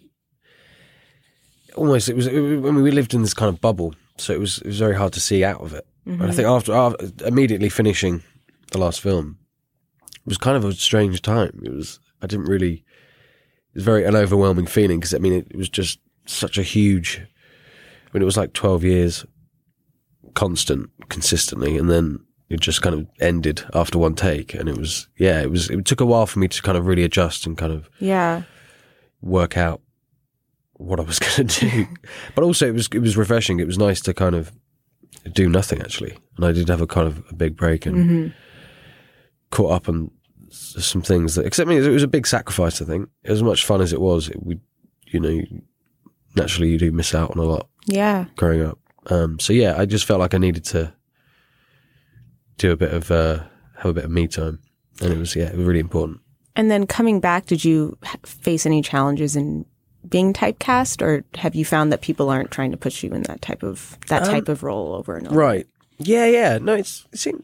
Almost, 1.76 2.10
it 2.10 2.16
was. 2.16 2.28
It, 2.28 2.34
I 2.38 2.40
mean, 2.40 2.82
we 2.82 2.92
lived 2.92 3.14
in 3.14 3.22
this 3.22 3.34
kind 3.34 3.50
of 3.50 3.60
bubble, 3.62 3.94
so 4.18 4.34
it 4.34 4.40
was. 4.40 4.60
It 4.60 4.68
was 4.68 4.80
very 4.80 4.96
hard 4.96 5.14
to 5.14 5.20
see 5.20 5.44
out 5.44 5.62
of 5.62 5.74
it. 5.74 5.86
And 6.06 6.22
I 6.24 6.28
Mhm. 6.28 6.36
think 6.36 6.48
after, 6.48 6.74
after 6.74 7.12
immediately 7.26 7.68
finishing 7.70 8.24
the 8.72 8.78
last 8.78 9.02
film, 9.02 9.40
it 10.14 10.26
was 10.28 10.38
kind 10.38 10.56
of 10.56 10.64
a 10.64 10.74
strange 10.74 11.22
time. 11.22 11.62
It 11.64 11.74
was. 11.74 12.00
I 12.22 12.28
didn't 12.28 12.46
really. 12.46 12.84
It 13.74 13.76
was 13.76 13.84
very 13.84 14.06
an 14.06 14.16
overwhelming 14.16 14.68
feeling 14.68 15.00
because 15.00 15.14
I 15.14 15.18
mean 15.18 15.34
it, 15.34 15.56
was 15.56 15.68
just 15.70 16.00
such 16.26 16.58
a 16.58 16.64
huge. 16.64 17.20
I 17.20 18.10
mean, 18.14 18.22
it 18.22 18.26
was 18.26 18.38
like 18.38 18.54
twelve 18.54 18.84
years, 18.86 19.26
constant, 20.34 20.90
consistently, 21.10 21.78
and 21.78 21.90
then 21.90 22.20
it 22.56 22.62
just 22.62 22.82
kind 22.82 22.96
of 22.96 23.08
ended 23.20 23.64
after 23.74 24.00
one 24.00 24.16
take, 24.16 24.54
and 24.56 24.68
it 24.68 24.78
was 24.78 25.08
yeah, 25.18 25.42
it 25.42 25.52
was. 25.52 25.70
It 25.70 25.86
took 25.86 26.02
a 26.02 26.06
while 26.06 26.26
for 26.26 26.40
me 26.40 26.48
to 26.48 26.62
kind 26.62 26.78
of 26.78 26.86
really 26.88 27.04
adjust 27.04 27.46
and 27.46 27.58
kind 27.58 27.72
of 27.72 27.90
Yeah. 28.00 28.44
work 29.22 29.58
out 29.58 29.82
what 30.74 31.00
I 31.00 31.04
was 31.04 31.20
going 31.26 31.48
to 31.48 31.70
do. 31.70 31.88
but 32.36 32.44
also, 32.44 32.68
it 32.68 32.74
was 32.74 32.88
it 32.92 33.00
was 33.00 33.16
refreshing. 33.18 33.60
It 33.60 33.68
was 33.68 33.78
nice 33.78 34.02
to 34.02 34.14
kind 34.14 34.36
of 34.36 34.52
do 35.34 35.48
nothing 35.50 35.82
actually, 35.82 36.18
and 36.38 36.46
I 36.46 36.52
did 36.52 36.70
have 36.70 36.82
a 36.82 36.88
kind 36.88 37.08
of 37.08 37.24
a 37.30 37.36
big 37.36 37.56
break 37.56 37.86
and 37.86 37.96
Mhm. 37.98 38.34
caught 39.52 39.72
up 39.72 39.90
on 39.90 40.12
some 40.50 41.02
things 41.02 41.36
that. 41.36 41.46
Except, 41.46 41.68
I 41.68 41.74
mean, 41.74 41.84
it 41.84 41.90
was 41.90 42.04
a 42.04 42.08
big 42.08 42.26
sacrifice. 42.28 42.82
I 42.82 42.86
think 42.86 43.10
as 43.26 43.44
much 43.44 43.66
fun 43.66 43.82
as 43.82 43.94
it 43.94 44.02
was, 44.02 44.30
it 44.30 44.42
would 44.44 44.60
you 45.08 45.20
know 45.20 45.42
naturally 46.36 46.70
you 46.72 46.78
do 46.78 46.92
miss 46.92 47.14
out 47.16 47.32
on 47.32 47.38
a 47.38 47.44
lot 47.44 47.68
Yeah. 47.88 48.26
growing 48.36 48.62
up. 48.66 48.80
Um, 49.08 49.40
so 49.40 49.54
yeah, 49.54 49.76
I 49.78 49.86
just 49.86 50.06
felt 50.06 50.20
like 50.20 50.34
I 50.34 50.38
needed 50.38 50.66
to 50.66 50.94
do 52.58 52.72
a 52.72 52.78
bit 52.78 52.94
of 52.94 53.12
uh, 53.12 53.44
have 53.78 53.92
a 53.92 53.94
bit 53.94 54.06
of 54.06 54.12
me 54.12 54.28
time, 54.28 54.60
and 55.02 55.14
it 55.14 55.18
was 55.18 55.36
yeah, 55.36 55.46
it 55.46 55.58
was 55.58 55.66
really 55.66 55.80
important. 55.80 56.20
And 56.56 56.72
then 56.72 56.88
coming 56.88 57.20
back, 57.20 57.48
did 57.48 57.66
you 57.66 57.98
face 58.24 58.66
any 58.66 58.82
challenges 58.82 59.36
in 59.36 59.66
being 60.08 60.34
typecast, 60.34 61.02
or 61.02 61.26
have 61.36 61.56
you 61.56 61.66
found 61.66 61.92
that 61.92 62.02
people 62.02 62.30
aren't 62.30 62.52
trying 62.52 62.72
to 62.72 62.78
push 62.78 63.04
you 63.04 63.12
in 63.12 63.24
that 63.24 63.42
type 63.42 63.64
of 63.64 63.98
that 64.08 64.24
Um, 64.24 64.30
type 64.30 64.50
of 64.50 64.64
role 64.64 64.94
over 64.94 65.16
and 65.16 65.28
over? 65.28 65.36
Right. 65.36 65.68
Yeah, 65.98 66.26
yeah. 66.28 66.58
No, 66.58 66.74
it's 66.74 67.06
it's 67.12 67.26
been, 67.26 67.44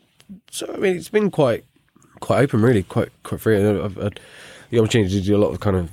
so. 0.50 0.72
I 0.74 0.78
mean, 0.78 0.96
it's 0.96 1.10
been 1.10 1.32
quite 1.32 1.66
quite 2.20 2.42
open, 2.42 2.62
really, 2.62 2.84
quite 2.84 3.10
quite 3.24 3.42
free. 3.42 3.58
I've, 3.58 3.96
had 3.96 4.20
the 4.70 4.80
opportunity 4.80 5.20
to 5.20 5.26
do 5.26 5.36
a 5.36 5.40
lot 5.44 5.52
of 5.52 5.60
kind 5.60 5.76
of 5.76 5.90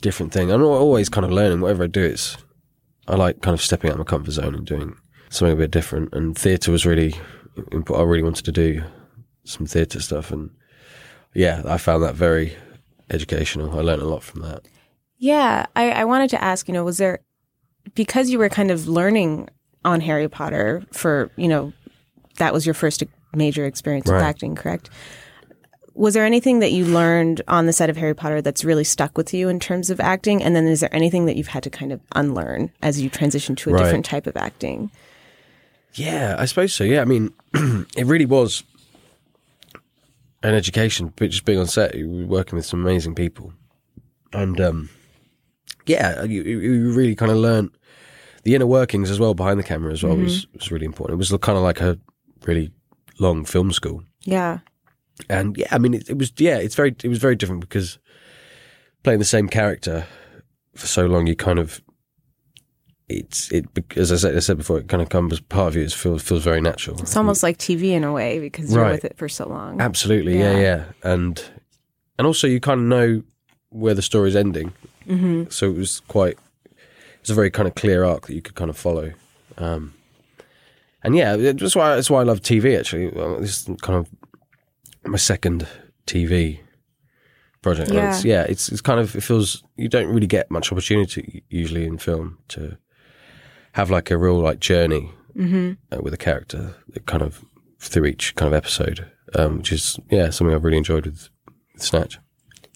different 0.00 0.32
thing. 0.32 0.50
I'm 0.50 0.60
al- 0.62 0.68
always 0.68 1.08
kind 1.08 1.24
of 1.24 1.30
learning. 1.32 1.60
Whatever 1.60 1.84
I 1.84 1.88
do, 1.88 2.02
it's 2.02 2.36
I 3.06 3.14
like 3.16 3.42
kind 3.42 3.54
of 3.54 3.60
stepping 3.60 3.90
out 3.90 3.94
of 3.94 3.98
my 3.98 4.04
comfort 4.04 4.32
zone 4.32 4.54
and 4.54 4.66
doing 4.66 4.96
something 5.28 5.52
a 5.52 5.56
bit 5.56 5.70
different. 5.70 6.12
And 6.12 6.36
theatre 6.36 6.72
was 6.72 6.84
really. 6.86 7.14
I 7.56 8.02
really 8.02 8.22
wanted 8.22 8.44
to 8.44 8.52
do 8.52 8.82
some 9.44 9.66
theatre 9.66 10.00
stuff, 10.00 10.30
and 10.30 10.50
yeah, 11.34 11.62
I 11.66 11.78
found 11.78 12.02
that 12.02 12.14
very 12.14 12.56
educational. 13.10 13.78
I 13.78 13.82
learned 13.82 14.02
a 14.02 14.08
lot 14.08 14.22
from 14.22 14.42
that. 14.42 14.66
Yeah, 15.18 15.66
I, 15.74 15.90
I 15.92 16.04
wanted 16.04 16.30
to 16.30 16.42
ask, 16.42 16.68
you 16.68 16.74
know, 16.74 16.84
was 16.84 16.98
there 16.98 17.20
because 17.94 18.28
you 18.30 18.38
were 18.38 18.48
kind 18.48 18.70
of 18.70 18.88
learning 18.88 19.48
on 19.84 20.00
Harry 20.00 20.28
Potter 20.28 20.84
for, 20.92 21.30
you 21.36 21.48
know, 21.48 21.72
that 22.38 22.52
was 22.52 22.66
your 22.66 22.74
first 22.74 23.02
major 23.34 23.64
experience 23.64 24.06
with 24.10 24.20
acting, 24.20 24.54
correct? 24.56 24.90
Was 25.94 26.12
there 26.12 26.26
anything 26.26 26.58
that 26.58 26.72
you 26.72 26.84
learned 26.84 27.40
on 27.48 27.64
the 27.64 27.72
set 27.72 27.88
of 27.88 27.96
Harry 27.96 28.14
Potter 28.14 28.42
that's 28.42 28.64
really 28.64 28.84
stuck 28.84 29.16
with 29.16 29.32
you 29.32 29.48
in 29.48 29.58
terms 29.58 29.88
of 29.88 29.98
acting? 30.00 30.42
And 30.42 30.54
then 30.54 30.66
is 30.66 30.80
there 30.80 30.94
anything 30.94 31.24
that 31.24 31.36
you've 31.36 31.46
had 31.46 31.62
to 31.62 31.70
kind 31.70 31.92
of 31.92 32.00
unlearn 32.14 32.70
as 32.82 33.00
you 33.00 33.08
transition 33.08 33.56
to 33.56 33.70
a 33.70 33.72
Right. 33.72 33.84
different 33.84 34.04
type 34.04 34.26
of 34.26 34.36
acting? 34.36 34.90
Yeah, 35.96 36.36
I 36.38 36.44
suppose 36.44 36.72
so. 36.74 36.84
Yeah, 36.84 37.00
I 37.02 37.04
mean, 37.04 37.32
it 37.54 38.06
really 38.06 38.26
was 38.26 38.62
an 40.42 40.54
education, 40.54 41.12
but 41.16 41.30
just 41.30 41.44
being 41.44 41.58
on 41.58 41.66
set, 41.66 41.94
you 41.94 42.08
were 42.08 42.26
working 42.26 42.56
with 42.56 42.66
some 42.66 42.80
amazing 42.80 43.14
people, 43.14 43.52
and 44.32 44.60
um, 44.60 44.90
yeah, 45.86 46.22
you, 46.24 46.42
you 46.42 46.92
really 46.92 47.14
kind 47.14 47.32
of 47.32 47.38
learn 47.38 47.70
the 48.44 48.54
inner 48.54 48.66
workings 48.66 49.10
as 49.10 49.18
well 49.18 49.34
behind 49.34 49.58
the 49.58 49.64
camera 49.64 49.92
as 49.92 50.02
well 50.02 50.16
was 50.16 50.46
was 50.54 50.70
really 50.70 50.86
important. 50.86 51.14
It 51.14 51.18
was 51.18 51.30
kind 51.40 51.56
of 51.58 51.64
like 51.64 51.80
a 51.80 51.98
really 52.44 52.70
long 53.18 53.44
film 53.44 53.72
school, 53.72 54.02
Yeah. 54.24 54.58
and 55.30 55.56
yeah, 55.56 55.68
I 55.70 55.78
mean, 55.78 55.94
it, 55.94 56.08
it 56.10 56.18
was 56.18 56.32
yeah, 56.38 56.58
it's 56.58 56.74
very 56.74 56.94
it 57.02 57.08
was 57.08 57.18
very 57.18 57.34
different 57.36 57.60
because 57.62 57.98
playing 59.02 59.18
the 59.18 59.24
same 59.24 59.48
character 59.48 60.06
for 60.74 60.86
so 60.86 61.06
long, 61.06 61.26
you 61.26 61.34
kind 61.34 61.58
of 61.58 61.80
it's 63.08 63.50
it 63.52 63.66
as 63.96 64.10
I 64.12 64.16
said 64.16 64.36
I 64.36 64.40
said 64.40 64.56
before, 64.58 64.78
it 64.78 64.88
kind 64.88 65.02
of 65.02 65.08
comes 65.08 65.38
part 65.40 65.68
of 65.68 65.76
you. 65.76 65.82
It 65.82 65.92
feels 65.92 66.22
feels 66.22 66.42
very 66.42 66.60
natural. 66.60 66.98
It's 67.00 67.16
almost 67.16 67.42
like 67.42 67.58
TV 67.58 67.90
in 67.92 68.04
a 68.04 68.12
way 68.12 68.38
because 68.40 68.72
you're 68.72 68.82
Right. 68.82 68.92
with 68.92 69.04
it 69.04 69.16
for 69.16 69.28
so 69.28 69.48
long. 69.48 69.80
Absolutely, 69.80 70.38
yeah. 70.38 70.52
Yeah. 70.52 70.60
yeah, 70.60 70.84
and 71.02 71.42
and 72.18 72.26
also 72.26 72.46
you 72.46 72.60
kind 72.60 72.80
of 72.80 72.86
know 72.86 73.22
where 73.70 73.94
the 73.94 74.02
story's 74.02 74.34
ending, 74.36 74.72
Mhm. 75.08 75.52
so 75.52 75.70
it 75.70 75.76
was 75.76 76.00
quite. 76.08 76.36
It's 77.20 77.30
a 77.30 77.34
very 77.34 77.50
kind 77.50 77.68
of 77.68 77.74
clear 77.74 78.04
arc 78.04 78.26
that 78.26 78.34
you 78.34 78.42
could 78.42 78.54
kind 78.54 78.70
of 78.70 78.76
follow, 78.76 79.12
um, 79.58 79.94
and 81.02 81.14
yeah, 81.16 81.36
that's 81.36 81.76
why 81.76 81.94
that's 81.94 82.10
why 82.10 82.20
I 82.20 82.24
love 82.24 82.40
TV. 82.40 82.76
Actually, 82.78 83.10
this 83.40 83.68
is 83.68 83.76
kind 83.82 83.98
of 83.98 84.08
my 85.04 85.18
second 85.18 85.66
TV 86.06 86.60
project. 87.62 87.90
and 87.90 87.98
It's, 87.98 88.24
yeah, 88.24 88.42
it's 88.48 88.68
it's 88.68 88.80
kind 88.80 88.98
of 89.00 89.14
it 89.16 89.22
feels 89.22 89.62
you 89.76 89.88
don't 89.88 90.08
really 90.12 90.26
get 90.26 90.50
much 90.50 90.72
opportunity 90.72 91.42
usually 91.48 91.84
in 91.84 91.98
film 91.98 92.38
to 92.48 92.76
have 93.76 93.90
like 93.90 94.10
a 94.10 94.16
real 94.18 94.38
like 94.40 94.58
journey 94.60 95.10
Mhm. 95.36 95.76
uh, 95.92 95.98
with 96.02 96.14
a 96.14 96.16
character 96.16 96.74
that 96.92 97.04
kind 97.06 97.22
of 97.22 97.44
through 97.80 98.06
each 98.06 98.34
kind 98.34 98.46
of 98.48 98.54
episode, 98.56 99.06
um, 99.34 99.58
which 99.58 99.70
is 99.72 99.98
yeah 100.10 100.30
something 100.30 100.54
I've 100.54 100.64
really 100.64 100.78
enjoyed 100.78 101.04
with, 101.06 101.28
with 101.74 101.82
Snatch. 101.82 102.18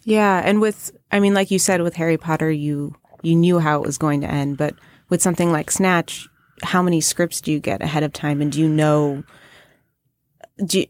Yeah, 0.04 0.42
and 0.44 0.60
with 0.60 0.90
I 1.10 1.20
mean, 1.20 1.34
like 1.34 1.50
you 1.50 1.58
said, 1.58 1.80
with 1.82 1.94
Harry 1.96 2.16
Potter, 2.18 2.50
you 2.50 2.94
you 3.22 3.34
knew 3.34 3.58
how 3.58 3.80
it 3.82 3.86
was 3.86 3.98
going 3.98 4.20
to 4.22 4.30
end, 4.30 4.56
but 4.56 4.74
with 5.08 5.20
something 5.22 5.50
like 5.52 5.70
Snatch, 5.70 6.28
how 6.62 6.82
many 6.82 7.00
scripts 7.00 7.40
do 7.40 7.50
you 7.52 7.60
get 7.60 7.82
ahead 7.82 8.02
of 8.02 8.12
time, 8.12 8.40
and 8.42 8.52
do 8.52 8.60
you 8.60 8.68
know? 8.68 9.22
Do 10.64 10.80
you, 10.80 10.86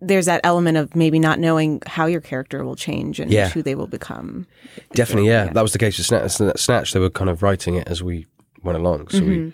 there's 0.00 0.26
that 0.26 0.42
element 0.44 0.76
of 0.76 0.94
maybe 0.94 1.18
not 1.18 1.38
knowing 1.38 1.82
how 1.86 2.06
your 2.06 2.20
character 2.20 2.64
will 2.64 2.76
change 2.76 3.18
and 3.18 3.30
Yeah. 3.32 3.48
who 3.48 3.62
they 3.62 3.74
will 3.74 3.86
become. 3.88 4.46
Definitely, 4.94 5.28
yeah. 5.30 5.52
That 5.52 5.62
was 5.62 5.72
the 5.72 5.78
case 5.78 5.96
with 5.98 6.06
Snatch. 6.06 6.58
Snatch. 6.60 6.92
They 6.92 7.00
were 7.00 7.10
kind 7.10 7.30
of 7.30 7.42
writing 7.42 7.74
it 7.76 7.88
as 7.88 8.02
we 8.02 8.26
went 8.62 8.78
along. 8.78 9.08
So 9.08 9.20
we, 9.24 9.36
Mhm. 9.38 9.52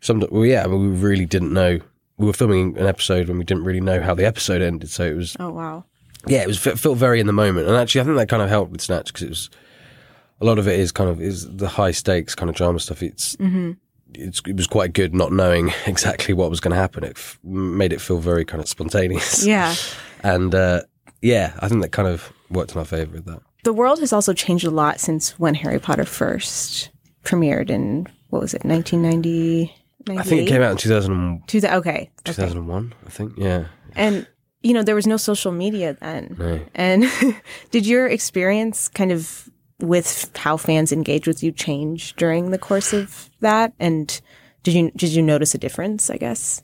some, 0.00 0.24
well, 0.30 0.44
yeah, 0.44 0.64
I 0.64 0.66
mean, 0.66 0.80
we 0.92 0.98
really 1.08 1.26
didn't 1.26 1.52
know. 1.52 1.78
We 2.18 2.26
were 2.26 2.32
filming 2.32 2.76
an 2.78 2.86
episode 2.86 3.28
when 3.28 3.38
we 3.38 3.44
didn't 3.44 3.64
really 3.64 3.80
know 3.80 4.00
how 4.00 4.14
the 4.14 4.24
episode 4.26 4.62
ended. 4.62 4.88
So 4.90 5.04
it 5.04 5.14
was, 5.16 5.36
Oh 5.38 5.50
wow! 5.50 5.84
yeah, 6.26 6.42
it 6.42 6.46
was 6.46 6.66
it 6.66 6.78
felt 6.78 6.96
very 6.98 7.20
in 7.20 7.26
the 7.26 7.32
moment. 7.32 7.66
And 7.68 7.76
actually, 7.76 8.00
I 8.00 8.04
think 8.04 8.16
that 8.16 8.28
kind 8.28 8.42
of 8.42 8.48
helped 8.48 8.72
with 8.72 8.80
Snatch 8.80 9.06
because 9.08 9.22
it 9.22 9.28
was 9.28 9.50
a 10.40 10.44
lot 10.44 10.58
of 10.58 10.66
it 10.68 10.78
is 10.78 10.92
kind 10.92 11.10
of 11.10 11.20
is 11.20 11.46
the 11.56 11.68
high 11.68 11.90
stakes 11.92 12.34
kind 12.34 12.48
of 12.48 12.56
drama 12.56 12.80
stuff. 12.80 13.02
It's 13.02 13.36
hmm 13.36 13.72
it's, 14.14 14.40
it 14.46 14.56
was 14.56 14.66
quite 14.68 14.92
good 14.94 15.14
not 15.14 15.30
knowing 15.32 15.72
exactly 15.86 16.32
what 16.32 16.48
was 16.48 16.60
going 16.60 16.70
to 16.70 16.76
happen. 16.80 17.04
It 17.04 17.16
f- 17.16 17.38
made 17.42 17.92
it 17.92 18.00
feel 18.00 18.18
very 18.18 18.44
kind 18.46 18.62
of 18.62 18.68
spontaneous. 18.68 19.44
Yeah. 19.44 19.74
and 20.22 20.54
uh, 20.54 20.82
yeah, 21.20 21.52
I 21.58 21.68
think 21.68 21.82
that 21.82 21.90
kind 21.92 22.08
of 22.08 22.32
worked 22.48 22.72
in 22.72 22.78
our 22.78 22.84
favor 22.86 23.12
with 23.12 23.26
that. 23.26 23.40
The 23.64 23.72
world 23.74 23.98
has 24.00 24.12
also 24.12 24.32
changed 24.32 24.64
a 24.64 24.70
lot 24.70 25.00
since 25.00 25.38
when 25.38 25.54
Harry 25.56 25.78
Potter 25.80 26.04
first 26.06 26.90
premiered 27.26 27.70
in 27.70 28.06
what 28.30 28.42
was 28.42 28.54
it, 28.54 28.64
1990? 28.64 29.74
I 30.08 30.22
think 30.22 30.42
it 30.42 30.48
came 30.48 30.62
out 30.62 30.72
in 30.72 30.76
2000, 30.76 31.42
Two 31.46 31.60
okay. 31.64 32.10
2001, 32.24 32.94
I 33.04 33.10
think. 33.10 33.32
Yeah. 33.36 33.66
And 33.94 34.26
you 34.62 34.72
know, 34.72 34.82
there 34.82 34.94
was 34.94 35.06
no 35.06 35.16
social 35.16 35.52
media 35.52 35.96
then. 36.00 36.34
No. 36.38 36.60
And 36.74 37.04
did 37.70 37.86
your 37.86 38.06
experience 38.06 38.88
kind 38.88 39.12
of 39.12 39.48
with 39.78 40.30
how 40.36 40.56
fans 40.56 40.92
engage 40.92 41.26
with 41.26 41.42
you 41.42 41.52
change 41.52 42.14
during 42.16 42.50
the 42.50 42.58
course 42.58 42.92
of 42.92 43.30
that? 43.40 43.72
And 43.78 44.20
did 44.62 44.74
you 44.74 44.90
did 44.96 45.10
you 45.10 45.22
notice 45.22 45.54
a 45.54 45.58
difference, 45.58 46.10
I 46.10 46.16
guess? 46.16 46.62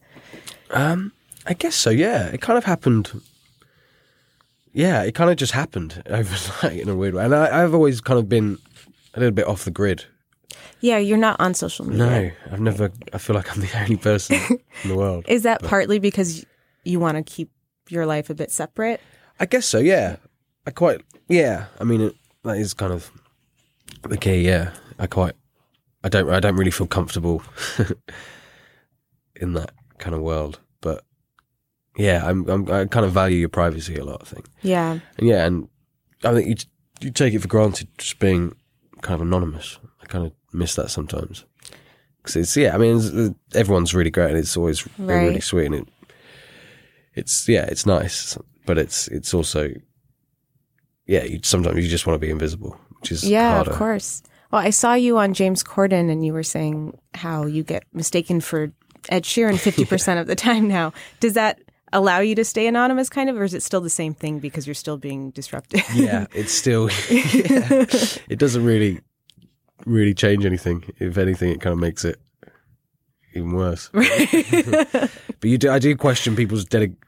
Um, 0.70 1.12
I 1.46 1.54
guess 1.54 1.76
so. 1.76 1.90
Yeah, 1.90 2.26
it 2.26 2.40
kind 2.40 2.58
of 2.58 2.64
happened. 2.64 3.12
Yeah, 4.72 5.02
it 5.02 5.14
kind 5.14 5.30
of 5.30 5.36
just 5.36 5.52
happened 5.52 6.02
overnight 6.10 6.80
in 6.80 6.88
a 6.88 6.96
weird 6.96 7.14
way, 7.14 7.24
and 7.24 7.34
I, 7.34 7.62
I've 7.62 7.74
always 7.74 8.00
kind 8.00 8.18
of 8.18 8.28
been 8.28 8.58
a 9.14 9.20
little 9.20 9.34
bit 9.34 9.46
off 9.46 9.64
the 9.64 9.70
grid. 9.70 10.06
Yeah, 10.80 10.98
you're 10.98 11.18
not 11.18 11.40
on 11.40 11.54
social 11.54 11.86
media. 11.86 12.06
No, 12.06 12.30
I've 12.52 12.60
never. 12.60 12.90
I 13.12 13.18
feel 13.18 13.36
like 13.36 13.50
I'm 13.54 13.60
the 13.60 13.70
only 13.80 13.96
person 13.96 14.36
in 14.82 14.90
the 14.90 14.96
world. 14.96 15.24
Is 15.28 15.42
that 15.42 15.60
But 15.60 15.70
partly 15.70 15.98
because 15.98 16.44
you 16.84 17.00
want 17.00 17.16
to 17.16 17.22
keep 17.22 17.50
your 17.88 18.06
life 18.06 18.30
a 18.30 18.34
bit 18.34 18.50
separate? 18.50 19.00
I 19.40 19.46
guess 19.46 19.66
so. 19.66 19.78
Yeah, 19.78 20.16
I 20.66 20.70
quite. 20.70 21.02
Yeah, 21.28 21.66
I 21.80 21.84
mean 21.84 22.00
it, 22.00 22.14
that 22.44 22.58
is 22.58 22.74
kind 22.74 22.92
of 22.92 23.10
the 24.02 24.16
key. 24.16 24.42
Yeah, 24.42 24.72
I 24.98 25.06
quite. 25.06 25.34
I 26.04 26.08
don't. 26.08 26.28
I 26.30 26.40
don't 26.40 26.56
really 26.56 26.70
feel 26.70 26.86
comfortable 26.86 27.42
in 29.36 29.52
that 29.54 29.72
kind 29.98 30.14
of 30.14 30.20
world, 30.22 30.58
but 30.80 31.04
yeah, 31.96 32.26
I'm, 32.26 32.48
I'm. 32.48 32.70
I 32.70 32.86
kind 32.86 33.06
of 33.06 33.12
value 33.12 33.38
your 33.38 33.48
privacy 33.48 33.96
a 33.96 34.04
lot. 34.04 34.22
I 34.22 34.24
think. 34.24 34.46
Yeah. 34.62 34.98
And 35.18 35.28
yeah, 35.28 35.46
and 35.46 35.68
I 36.24 36.32
think 36.32 36.48
you 36.48 36.56
you 37.00 37.10
take 37.10 37.34
it 37.34 37.40
for 37.40 37.48
granted 37.48 37.88
just 37.98 38.18
being 38.18 38.54
kind 39.00 39.14
of 39.14 39.22
anonymous. 39.22 39.78
I 40.00 40.06
kind 40.06 40.26
of 40.26 40.32
miss 40.52 40.74
that 40.76 40.90
sometimes 40.90 41.44
because 42.22 42.36
it's 42.36 42.56
yeah. 42.56 42.74
I 42.74 42.78
mean, 42.78 42.96
it's, 42.98 43.56
everyone's 43.56 43.94
really 43.94 44.10
great 44.10 44.30
and 44.30 44.38
it's 44.38 44.56
always 44.56 44.86
really 44.98 45.40
sweet 45.40 45.66
and 45.66 45.74
it, 45.74 45.88
it's 47.14 47.48
yeah, 47.48 47.64
it's 47.64 47.84
nice, 47.86 48.38
but 48.64 48.78
it's 48.78 49.08
it's 49.08 49.34
also 49.34 49.70
yeah. 51.06 51.24
You, 51.24 51.40
sometimes 51.42 51.76
you 51.82 51.90
just 51.90 52.06
want 52.06 52.14
to 52.20 52.24
be 52.24 52.30
invisible, 52.30 52.78
which 53.00 53.12
is 53.12 53.28
yeah, 53.28 53.56
harder. 53.56 53.70
of 53.70 53.76
course. 53.76 54.22
Well, 54.50 54.60
I 54.60 54.70
saw 54.70 54.94
you 54.94 55.18
on 55.18 55.34
James 55.34 55.62
Corden, 55.64 56.10
and 56.10 56.24
you 56.24 56.32
were 56.32 56.42
saying 56.42 56.98
how 57.14 57.46
you 57.46 57.62
get 57.62 57.84
mistaken 57.92 58.40
for 58.40 58.72
Ed 59.08 59.24
Sheeran 59.24 59.58
fifty 59.58 59.84
percent 59.84 60.20
of 60.20 60.26
the 60.26 60.36
time 60.36 60.68
now. 60.68 60.92
Does 61.20 61.34
that 61.34 61.60
allow 61.92 62.20
you 62.20 62.34
to 62.36 62.44
stay 62.44 62.66
anonymous, 62.66 63.10
kind 63.10 63.28
of, 63.28 63.36
or 63.36 63.44
is 63.44 63.52
it 63.52 63.62
still 63.62 63.82
the 63.82 63.90
same 63.90 64.14
thing 64.14 64.38
because 64.38 64.66
you're 64.66 64.74
still 64.74 64.96
being 64.96 65.30
disruptive? 65.30 65.82
yeah, 65.94 66.26
it's 66.32 66.52
still 66.52 66.88
yeah, 67.10 67.84
it 68.28 68.38
doesn't 68.38 68.64
really 68.64 69.00
really 69.86 70.14
change 70.14 70.44
anything. 70.44 70.84
If 70.98 71.18
anything, 71.18 71.50
it 71.50 71.60
kind 71.60 71.72
of 71.72 71.78
makes 71.78 72.04
it 72.04 72.20
even 73.34 73.52
worse. 73.52 73.88
but 73.92 75.10
you 75.42 75.58
do, 75.58 75.70
I 75.70 75.78
do 75.78 75.96
question 75.96 76.36
people's 76.36 76.64
dedication. 76.64 76.98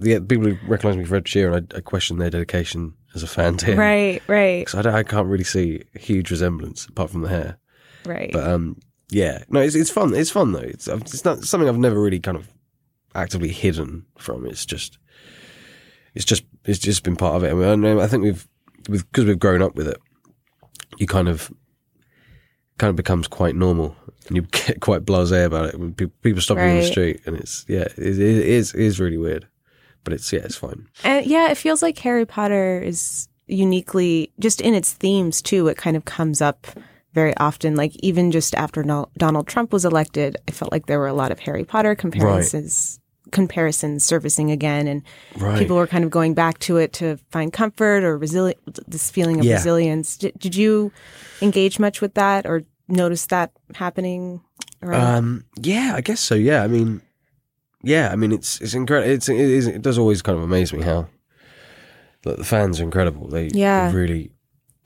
The 0.00 0.20
people 0.28 0.46
who 0.50 0.56
recognise 0.68 0.96
me 0.96 1.04
for 1.04 1.16
Ed 1.16 1.24
Sheeran, 1.24 1.72
I, 1.74 1.78
I 1.78 1.80
question 1.80 2.18
their 2.18 2.30
dedication 2.30 2.92
as 3.14 3.22
a 3.22 3.26
fan 3.26 3.56
to 3.58 3.66
him. 3.66 3.78
right, 3.78 4.22
right, 4.28 4.66
Because 4.66 4.86
I, 4.86 4.98
I 4.98 5.02
can't 5.02 5.26
really 5.28 5.44
see 5.44 5.82
a 5.94 5.98
huge 5.98 6.30
resemblance 6.30 6.84
apart 6.86 7.10
from 7.10 7.22
the 7.22 7.28
hair. 7.30 7.56
right. 8.04 8.30
But 8.32 8.46
um, 8.48 8.78
yeah, 9.08 9.44
no, 9.48 9.60
it's 9.60 9.74
it's 9.74 9.90
fun. 9.90 10.14
It's 10.14 10.30
fun 10.30 10.52
though. 10.52 10.58
It's 10.58 10.88
it's 10.88 11.24
not 11.24 11.44
something 11.44 11.68
I've 11.68 11.78
never 11.78 12.00
really 12.00 12.20
kind 12.20 12.36
of 12.36 12.48
actively 13.14 13.48
hidden 13.50 14.04
from. 14.18 14.44
It's 14.46 14.66
just 14.66 14.98
it's 16.14 16.24
just 16.24 16.44
it's 16.64 16.78
just 16.80 17.02
been 17.02 17.16
part 17.16 17.36
of 17.36 17.44
it. 17.44 17.50
I, 17.50 17.54
mean, 17.54 17.68
I 17.68 17.74
know- 17.76 18.00
I 18.00 18.08
think 18.08 18.24
we've 18.24 18.46
because 18.88 19.24
we've 19.24 19.38
grown 19.38 19.62
up 19.62 19.74
with 19.76 19.88
it. 19.88 19.98
You 20.98 21.06
kind 21.06 21.28
of 21.28 21.50
kind 22.78 22.90
of 22.90 22.96
becomes 22.96 23.28
quite 23.28 23.54
normal, 23.54 23.96
and 24.28 24.36
you 24.36 24.42
get 24.42 24.80
quite 24.80 25.04
blasé 25.04 25.44
about 25.44 25.66
it 25.70 25.78
when 25.78 25.94
people, 25.94 26.40
stop 26.40 26.58
you 26.58 26.62
on 26.64 26.76
the 26.76 26.82
street, 26.82 27.20
and 27.26 27.36
it's 27.36 27.64
yeah, 27.68 27.82
it, 27.96 27.98
it 27.98 28.18
is 28.18 28.74
it 28.74 28.80
is 28.80 29.00
really 29.00 29.18
weird, 29.18 29.46
but 30.04 30.12
it's 30.12 30.32
yeah, 30.32 30.40
it's 30.40 30.56
fine. 30.56 30.86
And 31.04 31.26
yeah, 31.26 31.50
it 31.50 31.56
feels 31.56 31.82
like 31.82 31.98
Harry 31.98 32.26
Potter 32.26 32.80
is 32.80 33.28
uniquely, 33.46 34.32
just 34.38 34.60
in 34.60 34.74
its 34.74 34.92
themes 34.92 35.40
too, 35.40 35.68
it 35.68 35.76
kind 35.76 35.96
of 35.96 36.04
comes 36.04 36.40
up 36.40 36.66
very 37.12 37.36
often. 37.36 37.76
Like 37.76 37.94
even 37.96 38.30
just 38.30 38.54
after 38.54 38.82
no- 38.82 39.08
Donald 39.16 39.46
Trump 39.46 39.72
was 39.72 39.84
elected, 39.84 40.36
I 40.48 40.50
felt 40.50 40.72
like 40.72 40.86
there 40.86 40.98
were 40.98 41.06
a 41.06 41.14
lot 41.14 41.32
of 41.32 41.38
Harry 41.40 41.64
Potter 41.64 41.94
comparisons. 41.94 43.00
Comparisons 43.32 44.04
surfacing 44.04 44.50
again, 44.50 44.86
and 44.86 45.02
Right. 45.36 45.58
people 45.58 45.76
were 45.76 45.86
kind 45.86 46.04
of 46.04 46.10
going 46.10 46.34
back 46.34 46.58
to 46.60 46.76
it 46.76 46.92
to 46.94 47.18
find 47.30 47.52
comfort 47.52 48.04
or 48.04 48.18
resili- 48.18 48.54
this 48.86 49.10
feeling 49.10 49.38
of 49.40 49.44
Yeah. 49.44 49.54
resilience. 49.56 50.16
Did, 50.16 50.38
did 50.38 50.54
you 50.54 50.92
engage 51.42 51.78
much 51.78 52.00
with 52.00 52.14
that 52.14 52.46
or 52.46 52.62
notice 52.88 53.26
that 53.26 53.50
happening? 53.74 54.40
Um, 54.82 55.44
yeah, 55.60 55.92
I 55.96 56.00
guess 56.02 56.20
so. 56.20 56.34
Yeah, 56.36 56.62
I 56.62 56.68
mean, 56.68 57.00
yeah, 57.82 58.10
I 58.12 58.16
mean, 58.16 58.32
it's 58.32 58.60
it's 58.60 58.74
incredible. 58.74 59.10
It's 59.12 59.28
it, 59.28 59.36
is, 59.36 59.66
it 59.66 59.82
does 59.82 59.98
always 59.98 60.22
kind 60.22 60.38
of 60.38 60.44
amaze 60.44 60.72
me 60.72 60.82
how 60.82 61.08
like, 62.24 62.36
the 62.36 62.44
fans 62.44 62.80
are 62.80 62.84
incredible. 62.84 63.28
They 63.28 63.48
Yeah. 63.52 63.92
really 63.92 64.30